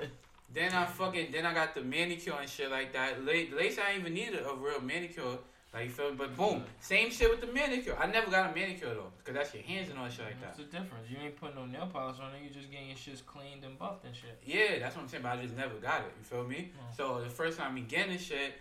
Then 0.55 0.71
I 0.73 0.85
fucking, 0.85 1.33
then 1.33 1.47
I 1.47 1.55
got 1.55 1.75
the 1.75 1.81
manicure 1.81 2.35
and 2.39 2.47
shit 2.47 2.71
like 2.71 2.93
that. 2.93 3.25
Late, 3.25 3.57
late 3.57 3.79
I 3.79 3.93
didn't 3.93 4.01
even 4.03 4.13
need 4.13 4.35
a, 4.35 4.51
a 4.51 4.55
real 4.55 4.83
manicure. 4.83 5.39
Like, 5.75 5.85
you 5.85 5.91
feel 5.91 6.11
me? 6.11 6.17
But 6.19 6.37
boom, 6.37 6.65
same 6.81 7.11
shit 7.11 7.31
with 7.31 7.41
the 7.41 7.47
manicure. 7.53 7.97
I 7.99 8.07
never 8.07 8.31
got 8.31 8.51
a 8.51 8.55
manicure 8.55 8.93
though, 8.95 9.11
because 9.19 9.35
that's 9.35 9.55
your 9.55 9.63
hands 9.63 9.89
and 9.89 9.99
all 9.99 10.05
that 10.05 10.13
shit 10.13 10.27
like 10.27 10.39
that. 10.41 10.49
What's 10.49 10.59
the 10.59 10.65
difference? 10.65 11.09
You 11.09 11.17
ain't 11.25 11.37
putting 11.41 11.57
no 11.57 11.65
nail 11.65 11.89
polish 11.91 12.19
on 12.21 12.35
it. 12.35 12.43
You 12.45 12.51
just 12.51 12.71
getting 12.71 12.89
your 12.89 12.97
shit 12.97 13.25
cleaned 13.27 13.65
and 13.65 13.79
buffed 13.79 14.05
and 14.05 14.15
shit. 14.15 14.39
Yeah, 14.45 14.79
that's 14.81 14.97
what 14.97 15.03
I'm 15.03 15.09
saying, 15.09 15.23
but 15.23 15.39
I 15.39 15.43
just 15.43 15.57
never 15.57 15.75
got 15.77 16.01
it. 16.03 16.13
You 16.19 16.25
feel 16.25 16.45
me? 16.47 16.71
Mm. 16.77 16.97
So 16.97 17.21
the 17.23 17.31
first 17.31 17.57
time 17.59 17.75
we 17.75 17.81
getting 17.81 18.13
this 18.13 18.23
shit, 18.23 18.53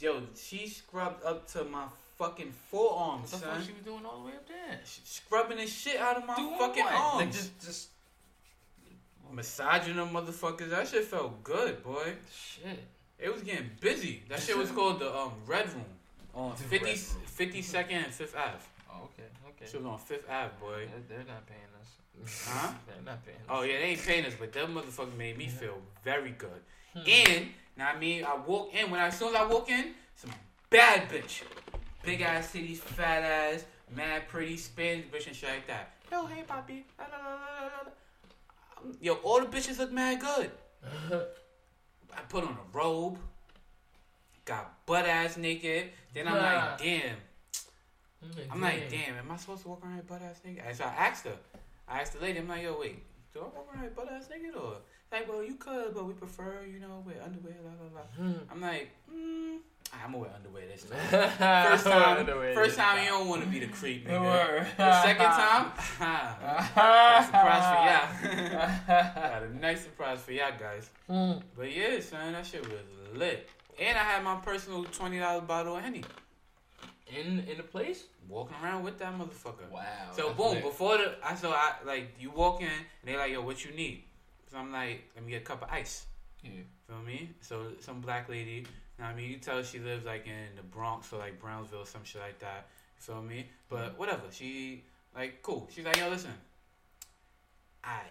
yo, 0.00 0.20
she 0.36 0.68
scrubbed 0.68 1.24
up 1.24 1.48
to 1.52 1.64
my 1.64 1.84
fucking 2.18 2.52
forearms, 2.70 3.32
What 3.32 3.40
the 3.40 3.46
son. 3.46 3.56
fuck 3.56 3.66
she 3.66 3.72
was 3.72 3.82
doing 3.82 4.04
all 4.04 4.20
the 4.20 4.26
way 4.26 4.32
up 4.32 4.46
there? 4.46 4.78
She 4.84 5.00
scrubbing 5.04 5.56
the 5.56 5.66
shit 5.66 5.96
out 5.98 6.18
of 6.18 6.26
my 6.26 6.36
Doing 6.36 6.58
fucking 6.58 6.84
what? 6.84 6.92
arms. 6.92 7.16
Like 7.16 7.32
just, 7.32 7.58
just 7.64 7.88
Massaging 9.32 9.96
them 9.96 10.10
motherfuckers. 10.10 10.70
That 10.70 10.88
shit 10.88 11.04
felt 11.04 11.42
good, 11.44 11.82
boy. 11.84 12.14
shit. 12.30 12.80
It 13.18 13.32
was 13.32 13.42
getting 13.42 13.70
busy. 13.80 14.22
That 14.28 14.40
shit 14.40 14.58
was 14.58 14.70
called 14.70 14.98
the 14.98 15.14
um 15.14 15.32
Red 15.46 15.68
Room 15.72 15.84
on 16.34 16.54
50, 16.56 16.86
52nd 16.86 17.92
and 17.92 18.06
5th 18.06 18.36
Ave. 18.36 18.64
Oh, 18.90 19.04
okay, 19.04 19.28
okay. 19.48 19.70
Shit 19.70 19.82
was 19.82 19.86
on 19.86 19.98
5th 19.98 20.30
Ave, 20.30 20.50
boy. 20.60 20.88
They're, 21.08 21.18
they're 21.18 21.26
not 21.26 21.46
paying 21.46 21.60
us. 21.80 22.46
Huh? 22.46 22.72
they're 22.86 23.04
not 23.04 23.24
paying 23.24 23.38
us. 23.38 23.44
Oh 23.48 23.62
yeah, 23.62 23.78
they 23.78 23.84
ain't 23.84 24.02
paying 24.02 24.24
us, 24.26 24.34
but 24.38 24.52
them 24.52 24.74
motherfuckers 24.74 25.16
made 25.16 25.38
me 25.38 25.48
feel 25.48 25.78
very 26.04 26.30
good. 26.32 26.62
Hmm. 26.94 27.00
And 27.06 27.46
now 27.76 27.90
I 27.94 27.98
mean, 27.98 28.24
I 28.24 28.36
walk 28.36 28.74
in 28.74 28.90
when 28.90 29.00
I, 29.00 29.06
as 29.06 29.18
soon 29.18 29.28
as 29.28 29.36
I 29.36 29.46
walk 29.46 29.70
in, 29.70 29.94
some 30.16 30.30
bad 30.68 31.08
bitch, 31.08 31.42
big 32.04 32.20
ass 32.20 32.52
titties, 32.52 32.78
fat 32.78 33.22
ass, 33.22 33.64
mad 33.94 34.28
pretty, 34.28 34.56
Spanish 34.56 35.06
bitch 35.06 35.26
and 35.26 35.36
shit 35.36 35.48
like 35.50 35.66
that. 35.66 35.92
Yo, 36.10 36.26
hey, 36.26 36.42
Poppy. 36.46 36.84
Yo, 39.00 39.14
all 39.14 39.40
the 39.40 39.46
bitches 39.46 39.78
look 39.78 39.92
mad 39.92 40.20
good. 40.20 40.50
I 41.12 42.20
put 42.28 42.44
on 42.44 42.50
a 42.50 42.76
robe, 42.76 43.18
got 44.50 44.84
butt 44.84 45.06
ass 45.06 45.36
naked. 45.36 45.90
Then 46.12 46.26
I'm 46.26 46.36
like, 46.36 46.78
damn. 46.78 47.16
I'm 48.50 48.60
like, 48.60 48.90
damn, 48.90 49.16
am 49.16 49.30
I 49.30 49.36
supposed 49.36 49.62
to 49.62 49.68
walk 49.68 49.84
around 49.84 49.94
here 49.94 50.02
butt 50.02 50.22
ass 50.22 50.40
naked? 50.44 50.62
And 50.66 50.76
so 50.76 50.84
I 50.84 51.06
asked 51.06 51.24
her. 51.24 51.36
I 51.88 52.00
asked 52.00 52.14
the 52.14 52.20
lady, 52.20 52.40
I'm 52.40 52.48
like, 52.48 52.62
yo, 52.62 52.76
wait, 52.78 53.02
do 53.32 53.40
I 53.40 53.44
walk 53.44 53.68
around 53.72 53.82
here 53.82 53.92
butt 53.94 54.12
ass 54.12 54.28
naked 54.28 54.54
or? 54.56 54.78
Like, 55.12 55.28
well, 55.28 55.42
you 55.42 55.54
could, 55.54 55.94
but 55.94 56.04
we 56.04 56.12
prefer, 56.14 56.64
you 56.70 56.78
know, 56.78 57.02
wear 57.04 57.16
underwear, 57.24 57.54
la 57.64 57.70
la 57.70 58.00
la. 58.00 58.32
I'm 58.50 58.60
like, 58.60 58.90
mm, 59.12 59.58
ah, 59.92 59.96
I'm 60.04 60.12
gonna 60.12 60.22
wear 60.22 60.30
underwear 60.34 60.66
this 60.68 60.84
time. 60.84 60.98
First 61.70 61.84
time, 61.84 62.26
first 62.54 62.76
time 62.76 63.02
you 63.02 63.08
don't 63.08 63.28
want 63.28 63.42
to 63.42 63.48
be 63.48 63.58
the 63.58 63.66
creep, 63.66 64.06
nigga. 64.06 64.76
The 64.76 65.02
second 65.02 65.24
time, 65.24 65.72
surprise 67.26 67.66
for 67.72 67.80
y'all. 67.88 68.70
got 69.14 69.42
a 69.42 69.58
nice 69.60 69.82
surprise 69.82 70.20
for 70.20 70.32
y'all 70.32 70.52
guys. 70.58 70.90
But 71.56 71.74
yeah, 71.74 71.98
son, 72.00 72.32
that 72.34 72.46
shit 72.46 72.62
was 72.62 72.80
lit. 73.14 73.48
And 73.80 73.96
I 73.96 74.02
had 74.02 74.22
my 74.22 74.36
personal 74.36 74.84
twenty 74.84 75.18
dollar 75.18 75.40
bottle 75.40 75.76
of 75.76 75.82
Henny. 75.82 76.04
In 77.08 77.40
in 77.48 77.56
the 77.56 77.62
place? 77.62 78.04
Walking 78.28 78.56
around 78.62 78.84
with 78.84 78.98
that 78.98 79.18
motherfucker. 79.18 79.68
Wow. 79.70 79.82
So 80.14 80.32
boom, 80.34 80.54
lit. 80.54 80.62
before 80.62 80.98
the 80.98 81.14
I 81.24 81.34
so 81.34 81.50
I 81.50 81.72
like 81.86 82.14
you 82.20 82.30
walk 82.30 82.60
in 82.60 82.68
and 82.68 82.76
they 83.04 83.16
like, 83.16 83.32
yo, 83.32 83.40
what 83.40 83.64
you 83.64 83.72
need? 83.72 84.04
So 84.52 84.58
I'm 84.58 84.70
like, 84.70 85.10
let 85.16 85.24
me 85.24 85.32
get 85.32 85.42
a 85.42 85.44
cup 85.44 85.62
of 85.62 85.70
ice. 85.70 86.06
Yeah. 86.44 86.50
Feel 86.86 87.02
me? 87.02 87.30
So 87.40 87.68
some 87.80 88.00
black 88.00 88.28
lady, 88.28 88.50
you 88.50 88.64
know 88.98 89.06
I 89.06 89.14
mean, 89.14 89.30
you 89.30 89.38
tell 89.38 89.62
she 89.62 89.78
lives 89.78 90.04
like 90.04 90.26
in 90.26 90.56
the 90.56 90.62
Bronx 90.62 91.12
or 91.12 91.18
like 91.18 91.40
Brownsville, 91.40 91.80
or 91.80 91.86
some 91.86 92.04
shit 92.04 92.20
like 92.20 92.38
that. 92.40 92.66
You 92.98 93.14
feel 93.14 93.22
me? 93.22 93.46
But 93.70 93.78
mm-hmm. 93.78 93.98
whatever. 93.98 94.22
She 94.30 94.84
like 95.16 95.40
cool. 95.42 95.68
She's 95.72 95.86
like, 95.86 95.96
yo, 95.96 96.10
listen. 96.10 96.34
I 97.82 98.02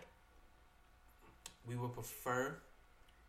we 1.67 1.75
would 1.75 1.93
prefer 1.93 2.55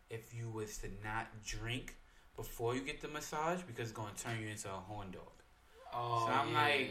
if 0.09 0.33
you 0.33 0.49
was 0.49 0.77
to 0.79 0.87
not 1.03 1.27
drink 1.45 1.95
before 2.35 2.75
you 2.75 2.81
get 2.81 3.01
the 3.01 3.07
massage 3.07 3.61
because 3.63 3.89
it's 3.89 3.97
gonna 3.97 4.11
turn 4.17 4.41
you 4.41 4.47
into 4.49 4.67
a 4.69 4.71
horn 4.71 5.11
dog. 5.11 5.23
Oh, 5.93 6.25
So 6.27 6.33
I'm 6.33 6.49
yeah, 6.51 6.61
like, 6.61 6.89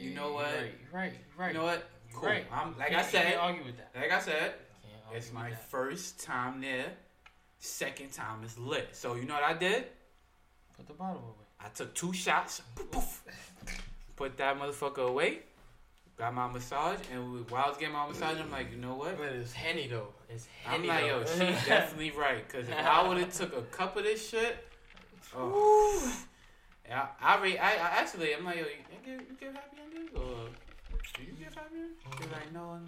you 0.00 0.10
know 0.14 0.32
what? 0.32 0.46
Right, 0.46 0.72
right, 0.92 1.12
right. 1.36 1.52
You 1.52 1.58
know 1.58 1.64
what? 1.64 1.88
Cool. 2.14 2.28
Right. 2.28 2.44
I'm 2.52 2.76
like 2.78 2.92
I 2.92 3.02
said, 3.02 3.26
Can't 3.26 3.40
argue 3.40 3.64
with 3.64 3.76
that. 3.76 3.90
like 4.00 4.12
I 4.12 4.20
said, 4.20 4.54
it's 5.14 5.32
my 5.32 5.50
first 5.52 6.20
time 6.22 6.60
there. 6.60 6.86
Second 7.58 8.12
time 8.12 8.44
is 8.44 8.56
lit. 8.58 8.88
So 8.92 9.14
you 9.16 9.24
know 9.24 9.34
what 9.34 9.42
I 9.42 9.54
did? 9.54 9.86
Put 10.76 10.86
the 10.86 10.94
bottle 10.94 11.22
away. 11.22 11.46
I 11.58 11.68
took 11.70 11.94
two 11.94 12.12
shots, 12.12 12.60
poof, 12.74 12.90
poof, 12.92 13.22
put 14.14 14.36
that 14.36 14.58
motherfucker 14.58 15.08
away, 15.08 15.40
got 16.18 16.34
my 16.34 16.46
massage, 16.48 16.98
and 17.12 17.32
we, 17.32 17.38
while 17.48 17.64
I 17.64 17.68
was 17.70 17.78
getting 17.78 17.94
my 17.94 18.06
massage, 18.06 18.38
I'm 18.38 18.50
like, 18.50 18.70
you 18.70 18.76
know 18.76 18.94
what? 18.94 19.16
But 19.16 19.28
it's 19.32 19.52
henny 19.54 19.88
though. 19.88 20.08
It's 20.28 20.46
henny. 20.62 20.90
I'm 20.90 20.96
like, 20.96 21.10
though. 21.10 21.44
yo, 21.44 21.54
she 21.54 21.66
definitely 21.68 22.10
right. 22.12 22.46
Cause 22.48 22.68
if 22.68 22.76
I 22.76 23.08
would 23.08 23.16
have 23.18 23.32
took 23.32 23.56
a 23.56 23.62
cup 23.62 23.96
of 23.96 24.04
this 24.04 24.28
shit, 24.28 24.68
oh, 25.34 26.16
yeah, 26.88 27.06
I, 27.20 27.42
re- 27.42 27.58
I, 27.58 27.72
I 27.72 27.88
actually, 28.00 28.34
I'm 28.34 28.44
like, 28.44 28.56
yo, 28.56 28.62
you 28.62 28.68
give, 29.04 29.20
you 29.28 29.36
give 29.38 29.54
happy 29.54 29.78
endings 29.84 30.10
or 30.14 30.48
do 31.16 31.22
you 31.22 31.32
give 31.32 31.54
happy 31.54 31.74
endings? 31.74 31.96
She's 32.18 32.30
like, 32.30 32.52
no, 32.52 32.74
no, 32.74 32.80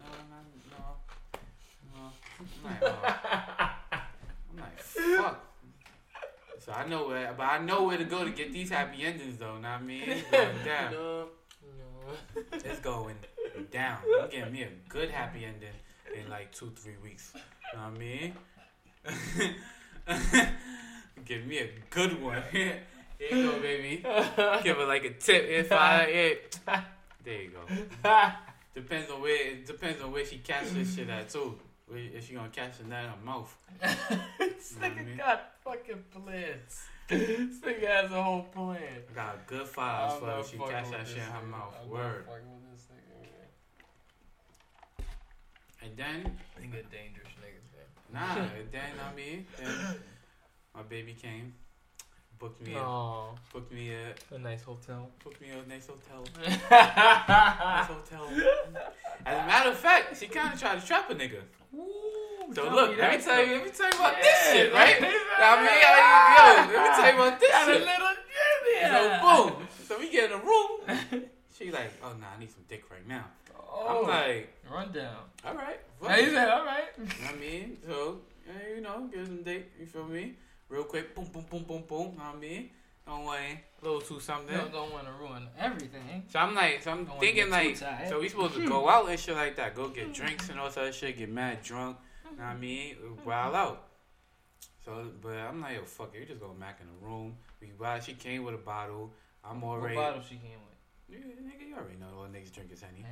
no, 0.00 0.06
no, 0.30 0.38
no. 0.70 2.12
I'm 2.38 2.64
like, 2.64 2.82
oh. 2.82 3.68
I'm 4.52 4.60
like, 4.60 4.78
fuck. 4.80 5.42
So 6.58 6.72
I 6.72 6.86
know 6.86 7.06
where, 7.08 7.32
but 7.36 7.44
I 7.44 7.58
know 7.58 7.84
where 7.84 7.96
to 7.96 8.04
go 8.04 8.24
to 8.24 8.30
get 8.30 8.52
these 8.52 8.70
happy 8.70 9.04
endings 9.04 9.38
though. 9.38 9.56
Know 9.58 9.68
what 9.68 9.80
I 9.80 9.82
mean? 9.82 10.02
It's 10.04 10.22
going 10.30 10.64
down. 10.64 10.92
No, 10.92 11.28
no. 11.62 12.48
It's 12.52 12.80
going 12.80 13.16
down. 13.70 13.98
I'm 14.20 14.28
getting 14.28 14.52
me 14.52 14.62
a 14.62 14.70
good 14.88 15.10
happy 15.10 15.44
ending 15.44 15.68
in 16.14 16.28
like 16.28 16.52
two, 16.52 16.72
three 16.74 16.96
weeks. 17.02 17.32
You 17.34 17.78
know 17.78 17.84
what 17.84 17.94
I 17.94 17.98
mean? 17.98 18.34
Give 21.24 21.44
me 21.46 21.58
a 21.58 21.68
good 21.90 22.22
one. 22.22 22.42
Here 22.52 22.82
you 23.30 23.50
go, 23.50 23.58
baby. 23.60 23.96
Give 24.62 24.76
her 24.76 24.86
like 24.86 25.04
a 25.04 25.10
tip 25.14 25.44
if 25.48 25.72
I 25.72 26.02
it. 26.04 26.58
There 27.24 27.42
you 27.42 27.50
go. 27.50 27.60
Depends 28.74 29.10
on 29.10 29.20
where. 29.22 29.48
It 29.52 29.66
depends 29.66 30.00
on 30.02 30.12
where 30.12 30.24
she 30.24 30.38
catch 30.38 30.68
this 30.70 30.94
shit 30.94 31.08
at 31.08 31.28
too. 31.30 31.58
If 31.90 32.26
she 32.28 32.34
gonna 32.34 32.48
catch 32.50 32.78
it 32.80 32.84
in 32.86 32.90
her 32.90 33.14
mouth. 33.24 33.56
this 33.80 34.74
You 34.74 34.80
know 34.80 34.82
what 34.82 34.82
I 34.82 34.88
nigga 34.90 35.06
mean? 35.06 35.16
got 35.16 35.52
fucking 35.64 36.04
plans. 36.12 36.84
this 37.08 37.58
nigga 37.60 37.86
has 37.86 38.10
a 38.12 38.22
whole 38.22 38.42
plan. 38.42 38.80
Got 39.14 39.46
good 39.46 39.66
files 39.68 40.14
I'm 40.14 40.20
for 40.20 40.38
if 40.40 40.50
she 40.50 40.56
fucking 40.58 40.72
catch 40.72 40.90
that 40.90 41.06
shit 41.08 41.16
in 41.18 41.22
her 41.22 41.42
mouth. 41.46 41.74
I'm 41.82 41.88
Word. 41.88 42.24
fucking 42.26 42.52
with 42.52 42.70
this 42.72 42.86
nigga, 42.92 43.28
And 45.86 45.96
then 45.96 46.22
man. 46.24 46.38
Nigga 46.60 46.82
dangerous 46.90 47.32
nigga, 47.40 47.60
Nah, 48.12 48.36
and 48.36 48.70
then 48.72 48.90
I 49.10 49.14
mean, 49.16 49.46
then 49.58 49.96
my 50.76 50.82
baby 50.82 51.14
came, 51.14 51.54
booked 52.38 52.60
me, 52.66 52.74
a, 52.74 53.26
booked 53.52 53.72
me 53.72 53.92
a, 53.92 54.34
a 54.34 54.38
nice 54.38 54.62
hotel. 54.62 55.08
booked 55.24 55.40
me 55.40 55.48
a 55.50 55.68
nice 55.68 55.86
hotel, 55.88 56.24
nice 56.70 57.86
hotel. 57.86 58.28
As 59.24 59.42
a 59.42 59.46
matter 59.46 59.70
of 59.70 59.76
fact, 59.78 60.18
she 60.18 60.26
kind 60.26 60.52
of 60.52 60.60
tried 60.60 60.80
to 60.80 60.86
trap 60.86 61.10
a 61.10 61.14
nigga. 61.14 61.40
So 62.54 62.70
look, 62.70 62.96
let 62.96 63.18
me 63.18 63.24
tell 63.24 63.44
you, 63.44 63.54
let 63.56 63.64
me 63.64 63.70
tell 63.70 63.90
you 63.90 63.98
about 63.98 64.16
this 64.22 64.52
shit, 64.52 64.72
right? 64.72 64.96
I 64.98 65.00
mean, 65.00 65.10
I, 65.38 66.66
yo, 66.68 66.72
let 66.74 66.90
me 66.90 67.02
tell 67.02 67.12
you 67.14 67.20
about 67.28 67.40
this 67.40 67.50
Got 67.50 67.68
a 67.68 67.72
shit. 67.72 67.80
little 67.82 68.08
yeah. 68.80 69.20
So 69.20 69.48
boom, 69.54 69.66
so 69.88 69.98
we 69.98 70.10
get 70.10 70.30
in 70.30 70.38
the 70.38 70.44
room. 70.44 71.22
She 71.56 71.70
like, 71.72 71.90
oh 72.04 72.12
nah, 72.20 72.26
I 72.36 72.38
need 72.38 72.50
some 72.50 72.64
dick 72.68 72.84
right 72.90 73.08
now. 73.08 73.24
Oh, 73.58 74.02
I'm 74.02 74.08
like, 74.10 74.52
run 74.70 74.92
down. 74.92 75.16
all 75.42 75.54
right, 75.54 75.80
fuck 75.98 76.10
Now 76.10 76.16
he 76.16 76.24
it. 76.24 76.32
said, 76.32 76.50
all 76.50 76.66
right. 76.66 76.84
I 77.30 77.34
mean, 77.36 77.78
so 77.86 78.18
you 78.74 78.82
know, 78.82 79.08
give 79.10 79.26
some 79.26 79.42
dick. 79.42 79.72
You 79.80 79.86
feel 79.86 80.04
me? 80.04 80.34
Real 80.68 80.84
quick, 80.84 81.14
boom, 81.14 81.26
boom, 81.32 81.44
boom, 81.48 81.62
boom, 81.62 81.84
boom. 81.86 82.16
Know 82.16 82.24
what 82.24 82.36
I 82.36 82.38
mean? 82.38 82.70
Don't 83.06 83.24
want 83.24 83.40
a 83.40 83.84
little 83.84 84.00
too 84.00 84.18
something. 84.18 84.52
You 84.52 84.68
don't 84.72 84.92
want 84.92 85.06
to 85.06 85.12
ruin 85.12 85.46
everything. 85.58 86.24
So 86.28 86.40
I'm 86.40 86.56
like, 86.56 86.82
so 86.82 86.90
I'm 86.90 87.04
Don't 87.04 87.20
thinking 87.20 87.50
like, 87.50 87.76
so 87.76 88.20
we 88.20 88.28
supposed 88.28 88.54
to 88.54 88.66
go 88.66 88.88
out 88.88 89.08
and 89.08 89.18
shit 89.18 89.36
like 89.36 89.54
that, 89.56 89.76
go 89.76 89.88
get 89.88 90.12
drinks 90.12 90.48
and 90.48 90.58
all 90.58 90.70
that 90.70 90.94
shit, 90.94 91.16
get 91.16 91.30
mad 91.30 91.62
drunk. 91.62 91.98
Know 92.24 92.44
what 92.44 92.50
I 92.50 92.56
mean? 92.56 92.96
Wild 93.24 93.54
mm-hmm. 93.54 93.56
out. 93.56 93.82
So, 94.84 95.06
but 95.22 95.36
I'm 95.36 95.60
like, 95.60 95.76
yo, 95.76 95.84
fuck 95.84 96.10
it, 96.14 96.20
we 96.20 96.26
just 96.26 96.40
go 96.40 96.52
Mac 96.58 96.80
in 96.80 96.86
the 96.86 97.06
room. 97.06 97.36
We 97.60 97.68
buy. 97.78 98.00
She 98.00 98.14
came 98.14 98.44
with 98.44 98.54
a 98.54 98.58
bottle. 98.58 99.12
I'm 99.44 99.60
What 99.60 99.78
already. 99.78 99.94
bottle 99.94 100.22
she 100.22 100.36
came 100.36 100.58
with? 100.66 100.76
Yeah, 101.08 101.18
nigga, 101.18 101.68
you 101.68 101.76
already 101.76 101.98
know 101.98 102.06
all 102.18 102.26
niggas 102.26 102.52
drink 102.52 102.72
is 102.72 102.82
henny. 102.82 103.04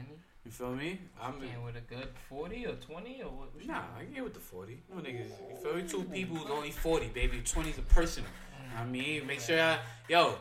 You 0.45 0.51
feel 0.51 0.75
me? 0.75 0.99
I'm 1.21 1.41
came 1.41 1.65
with 1.65 1.77
a 1.77 1.81
good 1.81 2.09
40 2.29 2.67
or 2.67 2.75
20 2.75 3.23
or 3.23 3.31
what? 3.31 3.55
what 3.55 3.67
nah, 3.67 3.81
I 3.97 4.05
can 4.05 4.13
get 4.13 4.25
with 4.25 4.35
the 4.35 4.41
forty. 4.41 4.83
No 4.95 5.01
niggas. 5.01 5.31
You 5.51 5.57
feel 5.63 5.75
me? 5.75 5.83
Two 5.89 6.03
people 6.05 6.37
is 6.37 6.51
only 6.51 6.71
forty, 6.71 7.07
baby. 7.09 7.41
Twenty's 7.45 7.79
a 7.79 7.83
personal. 7.83 8.29
I 8.77 8.83
mm. 8.83 8.91
mean, 8.91 9.27
make 9.27 9.41
sure 9.41 9.59
I, 9.59 9.79
yo, 10.07 10.37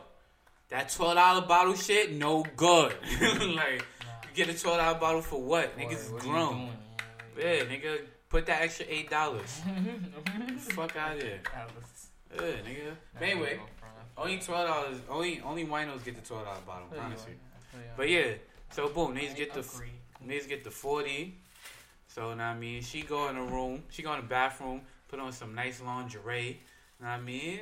that 0.69 0.89
twelve 0.89 1.15
dollar 1.15 1.47
bottle 1.47 1.75
shit, 1.75 2.13
no 2.13 2.45
good. 2.57 2.93
like, 3.21 3.85
you 4.23 4.35
get 4.35 4.49
a 4.49 4.59
twelve 4.59 4.77
dollar 4.77 4.99
bottle 4.99 5.21
for 5.21 5.41
what? 5.41 5.77
Boy, 5.77 5.83
Niggas 5.83 6.05
is 6.05 6.09
what 6.09 6.21
grown. 6.21 6.57
doing? 6.57 6.69
Yeah, 7.37 7.63
nigga, 7.63 7.99
put 8.27 8.45
that 8.47 8.61
extra 8.61 8.85
eight 8.89 9.09
dollars. 9.09 9.61
Fuck 10.57 10.97
out 10.97 11.15
of 11.15 11.21
here. 11.21 11.39
Yeah, 12.35 12.41
nigga. 12.41 12.95
But 13.13 13.23
anyway, 13.23 13.59
only 14.17 14.39
twelve 14.39 14.67
dollars. 14.67 14.97
Only 15.09 15.39
only 15.41 15.65
winos 15.65 16.03
get 16.03 16.15
the 16.15 16.27
twelve 16.27 16.43
dollar 16.43 16.59
bottle. 16.67 16.87
Honestly. 16.99 17.31
you. 17.73 17.79
But 17.95 18.09
yeah, 18.09 18.33
so 18.73 18.89
boom, 18.89 19.15
I 19.17 19.25
get 19.33 19.53
the 19.53 19.61
niggas 20.27 20.47
get 20.49 20.63
the 20.63 20.71
forty. 20.71 21.35
So 22.07 22.21
know 22.21 22.27
what 22.29 22.39
I 22.41 22.53
mean, 22.55 22.81
she 22.81 23.01
go 23.01 23.29
in 23.29 23.35
the 23.35 23.41
room, 23.41 23.83
she 23.89 24.03
go 24.03 24.13
in 24.13 24.21
the 24.21 24.27
bathroom, 24.27 24.81
put 25.07 25.19
on 25.19 25.31
some 25.31 25.55
nice 25.55 25.81
lingerie. 25.81 26.59
Know 26.99 27.07
what 27.07 27.13
I 27.13 27.21
mean, 27.21 27.59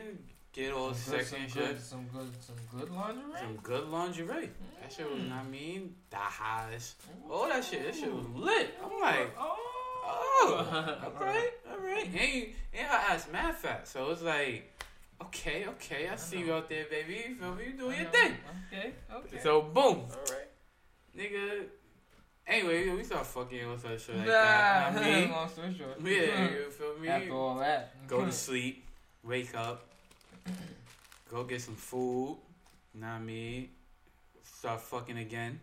get 0.51 0.73
all 0.73 0.93
Some 0.93 1.13
good- 1.17 1.25
sexy 1.25 1.41
and 1.43 1.51
some 1.51 1.61
shit. 1.61 1.69
good, 1.75 1.81
some 1.81 2.07
good, 2.13 2.43
some 2.43 2.79
good 2.79 2.89
lingerie. 2.91 3.39
Some 3.39 3.55
good 3.63 3.87
lingerie. 3.87 4.49
That 4.81 4.91
shit 4.91 5.09
was, 5.09 5.19
know 5.19 5.25
Mm. 5.25 5.29
what 5.29 5.37
I 5.37 5.43
mean, 5.43 5.95
the 6.09 6.17
highs. 6.17 6.95
All 7.29 7.47
that 7.47 7.63
shit, 7.63 7.85
that 7.85 7.95
shit 7.95 8.13
was 8.13 8.25
lit. 8.35 8.77
I'm 8.83 8.99
like, 8.99 9.31
oh, 9.39 9.57
oh, 10.05 11.11
alright, 11.17 11.53
alright. 11.71 12.05
And, 12.05 12.13
you, 12.33 12.49
and 12.73 12.87
her 12.87 13.13
ass 13.13 13.27
mad 13.31 13.55
fat, 13.55 13.87
so 13.87 14.11
it's 14.11 14.21
like, 14.21 14.69
okay, 15.21 15.65
okay, 15.67 16.07
I, 16.09 16.13
I 16.13 16.15
see 16.17 16.39
know. 16.39 16.45
you 16.45 16.53
out 16.55 16.67
there, 16.69 16.85
baby. 16.89 17.23
You 17.29 17.35
feel 17.35 17.55
me? 17.55 17.65
You 17.67 17.73
doing 17.77 18.01
your 18.01 18.09
thing. 18.09 18.33
Okay, 18.73 18.91
okay. 19.13 19.39
So 19.41 19.61
boom, 19.61 19.83
all 19.83 20.07
right. 20.09 20.20
Nigga. 21.21 21.65
Anyway, 22.47 22.89
we 22.89 23.03
start 23.03 23.25
fucking 23.27 23.69
with 23.69 23.83
that 23.83 24.01
shit 24.01 24.15
like 24.17 24.25
nah, 24.27 24.33
that. 24.33 24.95
Know 24.95 25.01
I 25.01 25.03
mean, 25.21 25.31
long 25.31 25.49
story 25.49 25.75
short. 25.77 25.97
yeah, 26.03 26.49
you 26.49 26.71
feel 26.71 26.97
me? 26.99 27.07
After 27.07 27.33
all 27.33 27.59
that, 27.59 28.07
Go 28.07 28.25
to 28.25 28.31
sleep, 28.47 28.85
wake 29.23 29.55
up, 29.55 29.85
go 31.29 31.43
get 31.43 31.61
some 31.61 31.75
food. 31.75 32.37
Know 32.93 33.07
what 33.07 33.13
I 33.13 33.19
mean? 33.19 33.69
Start 34.43 34.81
fucking 34.81 35.17
again. 35.17 35.59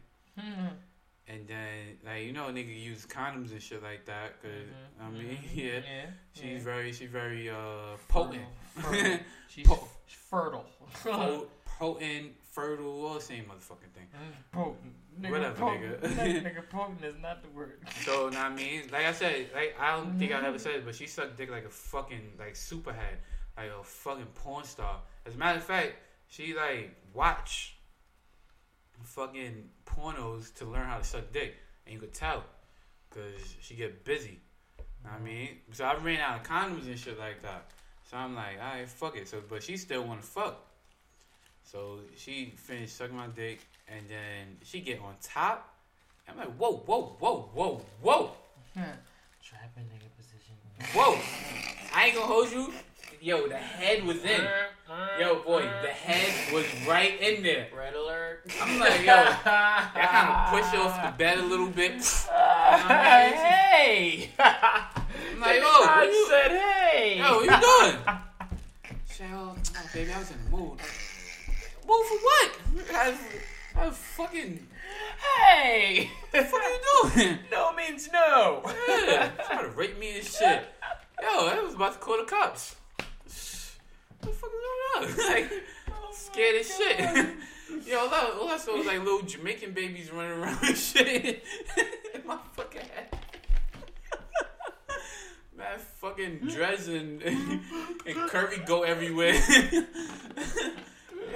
And 1.30 1.46
then, 1.46 1.98
like, 2.06 2.24
you 2.24 2.32
know, 2.32 2.44
nigga 2.46 2.74
use 2.82 3.04
condoms 3.04 3.50
and 3.50 3.60
shit 3.60 3.82
like 3.82 4.06
that. 4.06 4.40
because 4.40 4.66
Mhm, 4.66 5.04
I 5.06 5.10
mean, 5.10 5.36
mhm, 5.36 5.56
yeah, 5.56 5.64
yeah. 5.72 6.06
she's 6.32 6.44
yeah. 6.44 6.58
very, 6.60 6.92
she's 6.92 7.10
very 7.10 7.50
uh, 7.50 7.96
potent. 8.08 8.44
Fertile. 8.76 8.92
fertile. 8.92 9.18
She's 9.48 9.66
Po- 9.66 9.88
fertile. 10.06 10.64
Po- 11.04 11.46
potent, 11.78 12.32
fertile, 12.58 13.06
all 13.06 13.14
the 13.14 13.20
same 13.20 13.44
motherfucking 13.44 13.92
thing. 13.94 14.08
Mm, 14.12 14.32
potent. 14.50 14.94
Nigga, 15.20 15.30
Whatever, 15.30 15.54
potent. 15.54 16.02
nigga. 16.02 16.42
nigga, 16.42 16.68
potent 16.68 17.04
is 17.04 17.14
not 17.22 17.40
the 17.42 17.48
word. 17.50 17.78
So, 18.04 18.10
know 18.10 18.24
what 18.24 18.36
I 18.36 18.48
mean? 18.48 18.82
Like 18.90 19.06
I 19.06 19.12
said, 19.12 19.46
like, 19.54 19.76
I 19.78 19.96
don't 19.96 20.18
think 20.18 20.32
I 20.32 20.44
ever 20.44 20.56
mm. 20.56 20.60
said 20.60 20.74
it, 20.74 20.84
but 20.84 20.96
she 20.96 21.06
sucked 21.06 21.36
dick 21.36 21.50
like 21.52 21.64
a 21.64 21.70
fucking, 21.70 22.32
like, 22.36 22.54
superhead. 22.54 23.18
Like 23.56 23.70
a 23.80 23.84
fucking 23.84 24.26
porn 24.34 24.64
star. 24.64 25.00
As 25.24 25.34
a 25.34 25.38
matter 25.38 25.58
of 25.58 25.64
fact, 25.64 25.94
she, 26.26 26.54
like, 26.54 26.96
watch 27.14 27.76
fucking 29.04 29.70
pornos 29.86 30.52
to 30.54 30.64
learn 30.64 30.86
how 30.86 30.98
to 30.98 31.04
suck 31.04 31.30
dick. 31.32 31.54
And 31.86 31.94
you 31.94 32.00
could 32.00 32.12
tell. 32.12 32.42
Because 33.08 33.40
she 33.60 33.74
get 33.74 34.04
busy. 34.04 34.40
Know 35.04 35.10
what 35.10 35.12
I 35.12 35.18
mm. 35.20 35.24
mean? 35.24 35.48
So 35.72 35.84
I 35.84 35.94
ran 35.94 36.18
out 36.18 36.40
of 36.40 36.42
condoms 36.42 36.86
and 36.86 36.98
shit 36.98 37.20
like 37.20 37.40
that. 37.42 37.70
So 38.10 38.16
I'm 38.16 38.34
like, 38.34 38.58
alright, 38.58 38.88
fuck 38.88 39.16
it. 39.16 39.28
So, 39.28 39.42
but 39.48 39.62
she 39.62 39.76
still 39.76 40.02
want 40.02 40.22
to 40.22 40.26
fuck. 40.26 40.67
So 41.70 41.98
she 42.16 42.54
finished 42.56 42.96
sucking 42.96 43.14
my 43.14 43.26
dick, 43.26 43.60
and 43.88 44.08
then 44.08 44.56
she 44.64 44.80
get 44.80 45.00
on 45.00 45.16
top. 45.22 45.74
I'm 46.26 46.38
like, 46.38 46.48
whoa, 46.56 46.82
whoa, 46.86 47.14
whoa, 47.18 47.50
whoa, 47.52 47.82
whoa, 48.00 48.30
Trapping 48.74 49.84
nigga 49.84 50.08
position. 50.16 50.56
whoa. 50.94 51.18
I 51.94 52.06
ain't 52.06 52.14
gonna 52.14 52.26
hold 52.26 52.50
you. 52.50 52.72
Yo, 53.20 53.48
the 53.48 53.56
head 53.56 54.02
was 54.04 54.24
in. 54.24 54.48
Yo, 55.20 55.42
boy, 55.42 55.60
the 55.82 55.88
head 55.88 56.54
was 56.54 56.64
right 56.86 57.20
in 57.20 57.42
there. 57.42 57.68
Red 57.76 57.92
alert. 57.94 58.50
I'm 58.62 58.80
like, 58.80 59.04
yo, 59.04 59.12
I 59.14 59.90
kind 59.94 60.64
of 60.64 60.70
her 60.70 60.78
off 60.88 61.02
the 61.04 61.12
bed 61.18 61.36
a 61.36 61.42
little 61.42 61.68
bit. 61.68 62.02
hey! 62.30 64.30
I'm 64.38 65.38
like, 65.38 65.60
oh, 65.62 65.84
yo, 65.84 65.96
what 65.96 66.08
you, 66.08 66.26
said 66.30 66.50
hey! 66.50 67.18
yo, 67.18 67.36
what 67.36 67.44
you 67.44 67.50
doing? 67.60 67.96
She 69.06 69.14
said, 69.16 69.30
oh, 69.34 69.54
oh, 69.58 69.86
baby, 69.92 70.12
I 70.12 70.18
was 70.18 70.30
in 70.30 70.38
the 70.44 70.50
mood. 70.56 70.78
For 72.04 72.16
what? 72.18 72.58
I, 72.94 73.16
I 73.76 73.86
was 73.88 73.96
fucking, 73.96 74.66
Hey! 75.44 76.10
what 76.30 76.32
the 76.32 76.48
fuck 76.48 76.60
are 76.62 76.70
you 76.70 76.80
doing? 77.14 77.38
no 77.50 77.74
means 77.74 78.08
no. 78.12 78.62
Yeah, 78.88 79.28
trying 79.46 79.64
to 79.64 79.70
rape 79.70 79.98
me 79.98 80.16
and 80.18 80.24
shit. 80.26 80.64
Yo, 81.20 81.28
I 81.48 81.60
was 81.64 81.74
about 81.74 81.94
to 81.94 81.98
call 81.98 82.18
the 82.18 82.24
cops. 82.24 82.76
What 82.94 83.04
the 84.22 84.28
fuck 84.28 84.50
is 84.50 85.16
going 85.18 85.28
on? 85.28 85.28
like, 85.50 85.52
scared 86.12 86.56
as 86.60 86.76
shit. 86.76 86.96
Oh 87.00 87.80
Yo, 87.86 87.98
all 87.98 88.08
I, 88.14 88.38
all 88.40 88.48
I 88.48 88.56
saw 88.58 88.76
was 88.76 88.86
like 88.86 88.98
little 89.00 89.22
Jamaican 89.22 89.72
babies 89.72 90.10
running 90.12 90.38
around 90.40 90.58
and 90.62 90.76
shit 90.76 91.44
in 92.14 92.26
my 92.26 92.38
fucking 92.54 92.80
head. 92.80 93.18
Man, 95.56 95.78
fucking 96.00 96.38
dreads 96.48 96.86
and, 96.88 97.20
and 97.22 97.60
curvy 98.30 98.64
go 98.64 98.84
everywhere. 98.84 99.34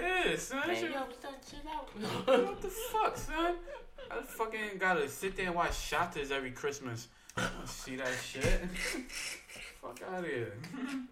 Yeah, 0.03 0.37
son. 0.37 0.63
that 0.67 0.77
shit- 0.77 0.93
what 2.27 2.61
the 2.63 2.69
fuck, 2.69 3.17
son? 3.17 3.55
I 4.11 4.21
fucking 4.23 4.79
gotta 4.79 5.09
sit 5.09 5.37
there 5.37 5.47
and 5.47 5.55
watch 5.55 5.73
Shottas 5.73 6.31
every 6.31 6.51
Christmas. 6.51 7.09
See 7.67 7.97
that 7.97 8.09
shit. 8.23 8.61
fuck 9.81 10.01
out 10.13 10.21
of 10.21 10.27
here. 10.27 10.53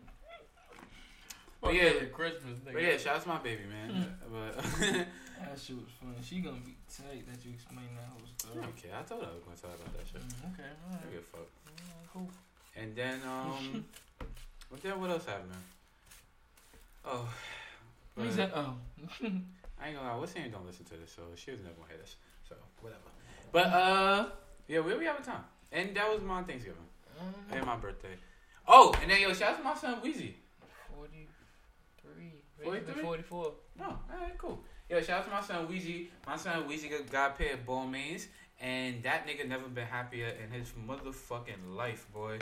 But 1.63 1.75
yeah, 1.75 1.91
Christmas 2.11 2.59
nigga. 2.61 2.73
but 2.73 2.83
yeah, 2.83 2.97
shout 2.97 3.17
out 3.17 3.23
to 3.23 3.29
my 3.29 3.39
baby, 3.39 3.65
man. 3.69 4.17
but 4.33 4.57
That 4.65 5.59
shit 5.61 5.77
was 5.77 5.93
funny. 6.01 6.17
She 6.25 6.41
gonna 6.41 6.57
be 6.65 6.75
tight 6.89 7.27
that 7.31 7.45
you 7.45 7.53
explain 7.53 7.85
that 7.97 8.09
whole 8.09 8.23
I 8.25 8.39
story. 8.39 8.55
don't. 8.65 8.99
I 8.99 9.03
told 9.03 9.23
her 9.25 9.29
I 9.29 9.35
was 9.35 9.45
gonna 9.45 9.57
talk 9.61 9.77
about 9.79 9.93
that 9.93 10.07
shit. 10.11 10.23
Mm, 10.23 10.55
Okay, 10.55 10.71
alright. 10.89 11.13
give 11.13 11.21
a 11.21 11.37
fuck. 11.37 11.49
Alright, 11.69 12.09
Cool. 12.15 12.31
And 12.77 12.97
then 12.97 13.21
um, 13.29 13.85
what 14.71 14.83
then? 14.83 14.99
What 14.99 15.11
else 15.11 15.27
happened? 15.27 15.53
Oh, 17.05 17.29
He 17.29 17.70
but 18.15 18.53
oh. 18.55 18.75
I 19.83 19.89
ain't 19.89 19.97
gonna 19.97 20.09
lie. 20.09 20.17
What's 20.17 20.33
saying 20.33 20.51
don't 20.51 20.67
listen 20.67 20.85
to 20.87 20.95
this, 20.95 21.13
so 21.15 21.23
she 21.35 21.53
was 21.53 21.61
never 21.61 21.75
gonna 21.75 21.89
hear 21.89 21.99
this. 21.99 22.17
So 22.49 22.55
whatever. 22.81 23.01
But 23.53 23.67
uh, 23.67 24.27
yeah, 24.69 24.81
we 24.81 24.95
we 24.97 25.05
have 25.07 25.19
a 25.19 25.23
time, 25.23 25.45
and 25.73 25.97
that 25.97 26.13
was 26.13 26.23
my 26.23 26.43
Thanksgiving 26.43 26.83
and 27.53 27.67
my 27.67 27.77
birthday. 27.77 28.17
Oh, 28.67 28.95
and 29.03 29.11
then 29.11 29.21
yo, 29.21 29.33
shout 29.33 29.53
out 29.53 29.59
to 29.59 29.65
my 29.65 29.75
son 29.75 30.01
Weezy. 30.01 30.35
43. 30.95 32.33
43? 32.63 33.03
44. 33.03 33.53
No, 33.79 33.99
alright, 34.13 34.39
cool. 34.39 34.61
Yo, 34.89 35.01
shout 35.01 35.21
out 35.21 35.25
to 35.25 35.31
my 35.31 35.41
son 35.41 35.67
Weezy. 35.67 36.09
My 36.27 36.37
son 36.37 36.69
Weezy 36.69 36.91
got, 36.91 37.11
got 37.11 37.39
paid 37.39 37.53
of 37.53 37.67
Balmains, 37.67 38.27
and 38.61 39.03
that 39.03 39.27
nigga 39.27 39.49
never 39.49 39.69
been 39.69 39.87
happier 39.87 40.29
in 40.29 40.51
his 40.51 40.73
motherfucking 40.87 41.75
life, 41.75 42.07
boy. 42.13 42.39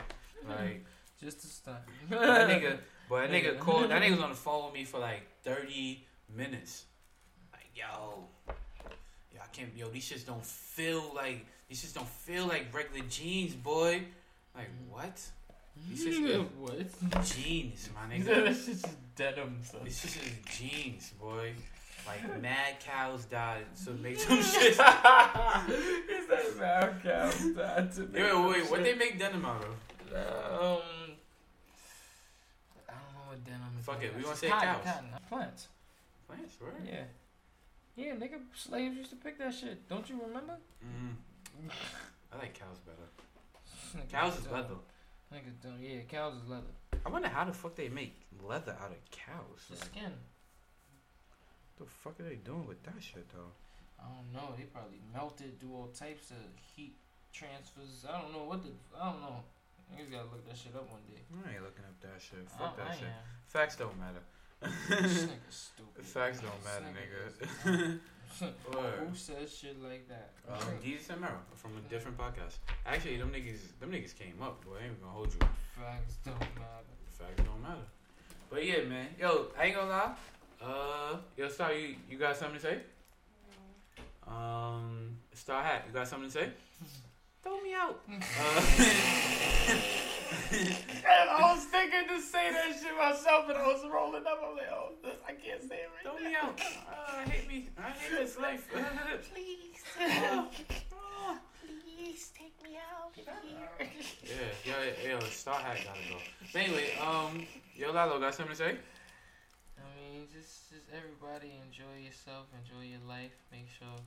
Like 0.47 0.85
Just 1.21 1.43
a 1.43 1.47
stunt. 1.47 1.77
that 2.09 2.49
nigga, 2.49 2.77
boy, 3.09 3.27
that 3.27 3.31
nigga 3.31 3.59
called. 3.59 3.89
That 3.89 4.01
nigga 4.01 4.11
was 4.11 4.21
on 4.21 4.29
the 4.29 4.35
phone 4.35 4.65
with 4.65 4.73
me 4.73 4.85
for 4.85 4.99
like 4.99 5.23
thirty 5.43 6.05
minutes. 6.33 6.85
Like, 7.51 7.65
yo, 7.75 8.23
yo, 9.33 9.39
I 9.41 9.47
can't. 9.51 9.69
Yo, 9.75 9.89
these 9.89 10.09
shits 10.09 10.25
don't 10.25 10.45
feel 10.45 11.11
like 11.13 11.45
these 11.67 11.83
shits 11.83 11.93
don't 11.93 12.07
feel 12.07 12.45
like 12.47 12.73
regular 12.73 13.05
jeans, 13.09 13.53
boy. 13.53 14.01
Like 14.55 14.69
what? 14.89 15.21
These 15.89 16.05
shits 16.05 16.47
what? 16.57 17.25
jeans, 17.25 17.89
my 17.93 18.15
nigga. 18.15 18.25
said 18.25 18.45
that's 18.45 18.65
just 18.65 19.15
denim, 19.17 19.59
son. 19.63 19.81
This 19.83 19.99
shit 20.01 20.23
is 20.23 20.57
jeans, 20.57 21.11
boy. 21.19 21.51
Like 22.07 22.41
mad 22.41 22.79
cows 22.79 23.25
died, 23.25 23.65
so 23.73 23.91
make 23.91 24.17
some 24.17 24.41
shit. 24.41 24.69
He 24.69 24.73
said 24.73 26.57
mad 26.57 27.03
cows 27.03 27.45
died 27.55 27.91
to 27.93 28.01
make 28.03 28.23
Wait, 28.23 28.47
wait, 28.47 28.71
what 28.71 28.83
they 28.83 28.95
make 28.95 29.19
denim 29.19 29.45
out 29.45 29.63
of? 29.65 29.75
Um, 30.15 30.81
I 33.49 33.57
don't 33.57 33.61
know 33.61 33.65
what 33.65 33.75
denim 33.75 33.79
is. 33.79 33.85
Fuck 33.85 34.03
it, 34.03 34.11
we 34.13 34.19
of. 34.19 34.25
gonna 34.25 34.35
say 34.37 34.49
cotton, 34.49 34.69
cows. 34.75 34.83
Cotton, 34.85 35.09
plants. 35.29 35.67
Plants, 36.27 36.55
right? 36.61 36.73
Yeah. 36.85 37.03
Yeah, 37.95 38.13
nigga, 38.15 38.39
slaves 38.55 38.95
used 38.95 39.09
to 39.09 39.15
pick 39.17 39.37
that 39.39 39.53
shit. 39.53 39.87
Don't 39.89 40.07
you 40.09 40.19
remember? 40.25 40.55
Mm. 40.85 41.15
I 42.33 42.37
like 42.37 42.53
cows 42.57 42.77
better. 42.85 44.05
Cows 44.11 44.37
is 44.37 44.47
leather. 44.51 44.75
Nigga, 45.33 45.51
dumb. 45.61 45.77
yeah, 45.81 46.01
cows 46.07 46.35
is 46.41 46.47
leather. 46.49 46.71
I 47.05 47.09
wonder 47.09 47.27
how 47.27 47.45
the 47.45 47.53
fuck 47.53 47.75
they 47.75 47.89
make 47.89 48.15
leather 48.43 48.75
out 48.81 48.91
of 48.91 48.97
cows. 49.11 49.65
The 49.69 49.75
Like, 49.75 49.85
skin. 49.85 50.11
the 51.77 51.85
fuck 51.85 52.19
are 52.19 52.23
they 52.23 52.35
doing 52.35 52.67
with 52.67 52.81
that 52.83 53.01
shit 53.01 53.27
though? 53.29 53.51
I 53.99 54.03
don't 54.07 54.31
know. 54.33 54.55
They 54.57 54.63
probably 54.63 54.99
melted, 55.13 55.59
do 55.59 55.73
all 55.73 55.87
types 55.87 56.31
of 56.31 56.37
heat 56.75 56.95
transfers. 57.33 58.05
I 58.09 58.21
don't 58.21 58.31
know 58.31 58.43
what 58.45 58.63
the. 58.63 58.69
I 58.99 59.11
don't 59.11 59.21
know. 59.21 59.43
Niggas 59.93 60.11
gotta 60.11 60.29
look 60.29 60.47
that 60.47 60.57
shit 60.57 60.75
up 60.75 60.89
one 60.89 61.01
day. 61.09 61.21
I 61.45 61.53
ain't 61.55 61.63
looking 61.63 61.85
up 61.85 61.99
that 62.01 62.21
shit. 62.21 62.47
Fuck 62.57 62.77
that 62.77 62.87
I 62.91 62.93
shit. 62.95 63.03
am. 63.05 63.23
Facts 63.45 63.75
don't 63.75 63.97
matter. 63.99 64.21
this 64.61 65.23
nigga's 65.23 65.39
stupid. 65.49 66.05
Facts 66.05 66.39
don't 66.41 66.63
matter, 66.63 66.85
nigga 66.93 67.19
nigga. 67.65 67.99
Word. 68.75 69.07
Who 69.09 69.15
says 69.15 69.55
shit 69.55 69.81
like 69.81 70.07
that? 70.07 70.29
Um, 70.47 70.59
Desus 70.83 71.09
and 71.09 71.21
Mero 71.21 71.39
from 71.55 71.71
a 71.77 71.81
different 71.89 72.17
podcast. 72.17 72.57
Actually, 72.85 73.17
them 73.17 73.31
niggas, 73.31 73.79
them 73.79 73.91
niggas 73.91 74.15
came 74.17 74.35
up, 74.41 74.63
boy. 74.63 74.77
I 74.81 74.85
ain't 74.85 75.01
gonna 75.01 75.11
hold 75.11 75.33
you. 75.33 75.39
Facts 75.75 76.17
don't 76.23 76.39
matter. 76.39 76.93
Facts 77.11 77.41
don't 77.43 77.61
matter. 77.61 77.87
But 78.49 78.65
yeah, 78.65 78.83
man. 78.83 79.07
Yo, 79.19 79.47
I 79.59 79.65
ain't 79.65 79.75
gonna 79.75 79.89
lie. 79.89 80.13
Uh, 80.61 81.17
yo, 81.37 81.47
Star, 81.49 81.73
you, 81.73 81.95
you 82.09 82.17
got 82.17 82.35
something 82.37 82.57
to 82.59 82.61
say? 82.61 82.77
Um, 84.27 85.17
Star 85.33 85.63
Hat, 85.63 85.85
you 85.87 85.93
got 85.93 86.07
something 86.07 86.29
to 86.29 86.33
say? 86.33 86.49
Throw 87.43 87.59
me 87.61 87.73
out. 87.73 88.01
Uh, 90.51 91.25
I 91.31 91.53
was 91.53 91.65
thinking 91.65 92.07
to 92.07 92.21
say 92.21 92.51
that 92.51 92.73
shit 92.81 92.95
myself, 92.97 93.49
and 93.49 93.57
I 93.57 93.65
was 93.67 93.83
rolling 93.91 94.25
up. 94.25 94.39
I'm 94.43 94.55
like, 94.55 94.67
oh, 94.71 94.91
this, 95.03 95.13
I 95.27 95.31
can't 95.33 95.61
say 95.61 95.75
it 95.77 95.89
right 95.93 96.03
throw 96.03 96.17
now. 96.23 96.29
me 96.29 96.35
out. 96.35 96.59
Uh, 96.59 97.17
I 97.17 97.23
hate 97.29 97.47
me. 97.47 97.69
I 97.77 97.89
hate 97.91 98.17
this 98.19 98.37
life. 98.41 98.67
Please. 99.33 99.83
Please 101.61 102.31
take 102.37 102.53
me 102.63 102.77
out 102.77 103.09
of 103.09 103.15
here. 103.43 103.89
yeah, 104.23 104.71
yo, 104.71 104.73
yeah, 105.03 105.09
yo, 105.19 105.19
Star 105.29 105.59
Hat 105.59 105.77
gotta 105.83 105.99
go. 106.09 106.17
But 106.53 106.61
anyway, 106.61 106.91
um, 107.01 107.45
yo, 107.75 107.91
Lalo, 107.91 108.19
got 108.19 108.33
something 108.35 108.55
to 108.55 108.57
say? 108.57 108.75
I 109.77 109.81
mean, 109.97 110.27
just 110.33 110.69
just 110.69 110.85
everybody 110.95 111.53
enjoy 111.65 112.03
yourself, 112.03 112.47
enjoy 112.57 112.85
your 112.87 113.01
life. 113.07 113.35
Make 113.51 113.67
sure, 113.77 113.99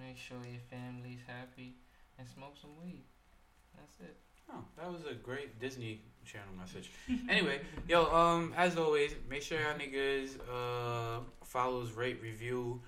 make 0.00 0.16
sure 0.18 0.38
your 0.44 0.60
family's 0.70 1.22
happy, 1.26 1.74
and 2.18 2.28
smoke 2.28 2.54
some 2.60 2.70
weed. 2.82 3.04
That's 3.76 3.98
it. 4.00 4.16
Oh, 4.52 4.62
that 4.76 4.90
was 4.92 5.02
a 5.10 5.14
great 5.14 5.58
Disney 5.58 6.02
Channel 6.24 6.54
message. 6.58 6.90
anyway, 7.28 7.60
yo, 7.88 8.06
um, 8.14 8.52
as 8.56 8.76
always, 8.76 9.14
make 9.28 9.42
sure 9.42 9.58
y'all 9.60 9.74
niggas 9.78 10.38
uh 10.48 11.20
follows, 11.44 11.92
rate, 11.92 12.20
review 12.22 12.80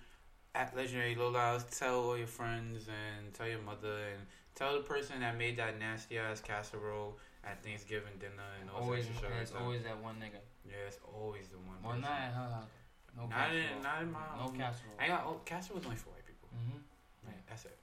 at 0.54 0.74
Legendary 0.76 1.14
Lowlives. 1.16 1.64
Tell 1.78 2.00
all 2.00 2.16
your 2.18 2.26
friends 2.26 2.88
and 2.88 3.32
tell 3.34 3.48
your 3.48 3.60
mother 3.60 3.92
and 4.14 4.26
tell 4.54 4.74
the 4.74 4.80
person 4.80 5.20
that 5.20 5.36
made 5.36 5.56
that 5.58 5.78
nasty 5.78 6.18
ass 6.18 6.40
casserole 6.40 7.18
at 7.44 7.62
Thanksgiving 7.62 8.12
dinner 8.18 8.48
and 8.60 8.70
all 8.70 8.82
Always, 8.84 9.06
that 9.06 9.14
shit. 9.20 9.30
it's 9.42 9.50
that. 9.50 9.60
always 9.62 9.82
that 9.84 10.02
one 10.02 10.16
nigga. 10.16 10.40
yeah, 10.66 10.86
it's 10.88 10.98
always 11.14 11.48
the 11.48 11.58
one. 11.58 11.76
Well, 11.82 11.92
person. 11.92 12.02
not 12.02 12.20
at 12.20 12.32
her 12.32 12.48
house. 12.54 12.64
No 13.16 13.22
Not 13.22 13.30
casserole. 13.32 13.76
in- 13.76 13.82
not 13.82 14.02
in 14.02 14.12
my- 14.12 14.36
No 14.38 14.48
casserole. 14.50 14.96
I 15.00 15.06
got 15.08 15.24
oh, 15.26 15.40
casserole 15.44 15.78
was 15.78 15.84
only 15.86 15.96
for 15.96 16.10
white 16.10 16.26
people. 16.26 16.48
Mm-hmm. 16.56 17.28
Right, 17.28 17.42
that's 17.48 17.64
it. 17.66 17.78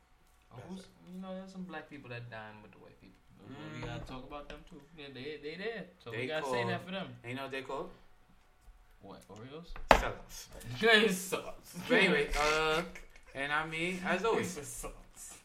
Who's, 0.69 0.87
you 1.13 1.21
know, 1.21 1.33
there's 1.35 1.51
some 1.51 1.63
black 1.63 1.89
people 1.89 2.09
that 2.09 2.29
dine 2.29 2.61
with 2.61 2.71
the 2.71 2.77
white 2.79 2.99
people. 3.01 3.19
We 3.47 3.81
Mm. 3.81 3.85
gotta 3.85 4.05
talk 4.05 4.23
about 4.27 4.47
them 4.49 4.59
too. 4.69 4.81
Yeah, 4.97 5.07
they 5.13 5.37
they 5.43 5.55
there. 5.57 5.85
So 6.03 6.11
They 6.11 6.17
we 6.21 6.27
gotta 6.27 6.45
say 6.45 6.63
that 6.65 6.85
for 6.85 6.91
them. 6.91 7.07
And 7.23 7.29
you 7.31 7.35
know 7.35 7.43
what 7.43 7.51
they 7.51 7.61
call 7.61 7.81
it? 7.85 7.91
What 9.01 9.21
Oreos? 9.27 9.69
Sellouts. 9.91 10.47
But 11.89 11.97
anyway, 11.99 12.29
uh, 12.39 12.81
and 13.35 13.51
I 13.51 13.65
mean, 13.65 13.99
as 14.05 14.23
always, 14.23 14.57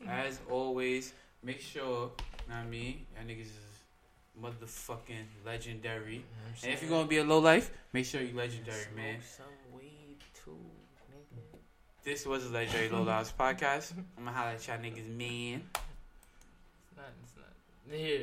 as 0.06 0.38
always, 0.48 1.12
make 1.42 1.60
sure, 1.60 2.12
I 2.50 2.64
mean, 2.64 3.06
y'all 3.16 3.24
niggas 3.26 3.46
is 3.46 3.82
motherfucking 4.40 5.26
legendary. 5.44 6.24
And 6.62 6.72
if 6.72 6.82
you're 6.82 6.90
gonna 6.90 7.08
be 7.08 7.18
a 7.18 7.24
low 7.24 7.38
life, 7.40 7.70
make 7.92 8.06
sure 8.06 8.20
you 8.20 8.34
legendary, 8.36 8.84
man. 8.94 8.94
some 8.94 8.94
weed 8.94 8.96
too, 8.96 9.26
nigga. 9.26 9.57
This 12.08 12.24
was 12.24 12.46
a 12.46 12.48
Legendary 12.48 12.88
Low 12.88 13.02
Lives 13.02 13.34
podcast. 13.38 13.92
I'm 14.16 14.24
gonna 14.24 14.34
holler 14.34 14.52
at 14.52 14.66
y'all 14.66 14.78
niggas, 14.78 15.14
man. 15.14 15.62
It's 15.74 16.96
not. 16.96 17.12
It's 17.22 17.34
not. 17.36 17.98
Here, 17.98 18.16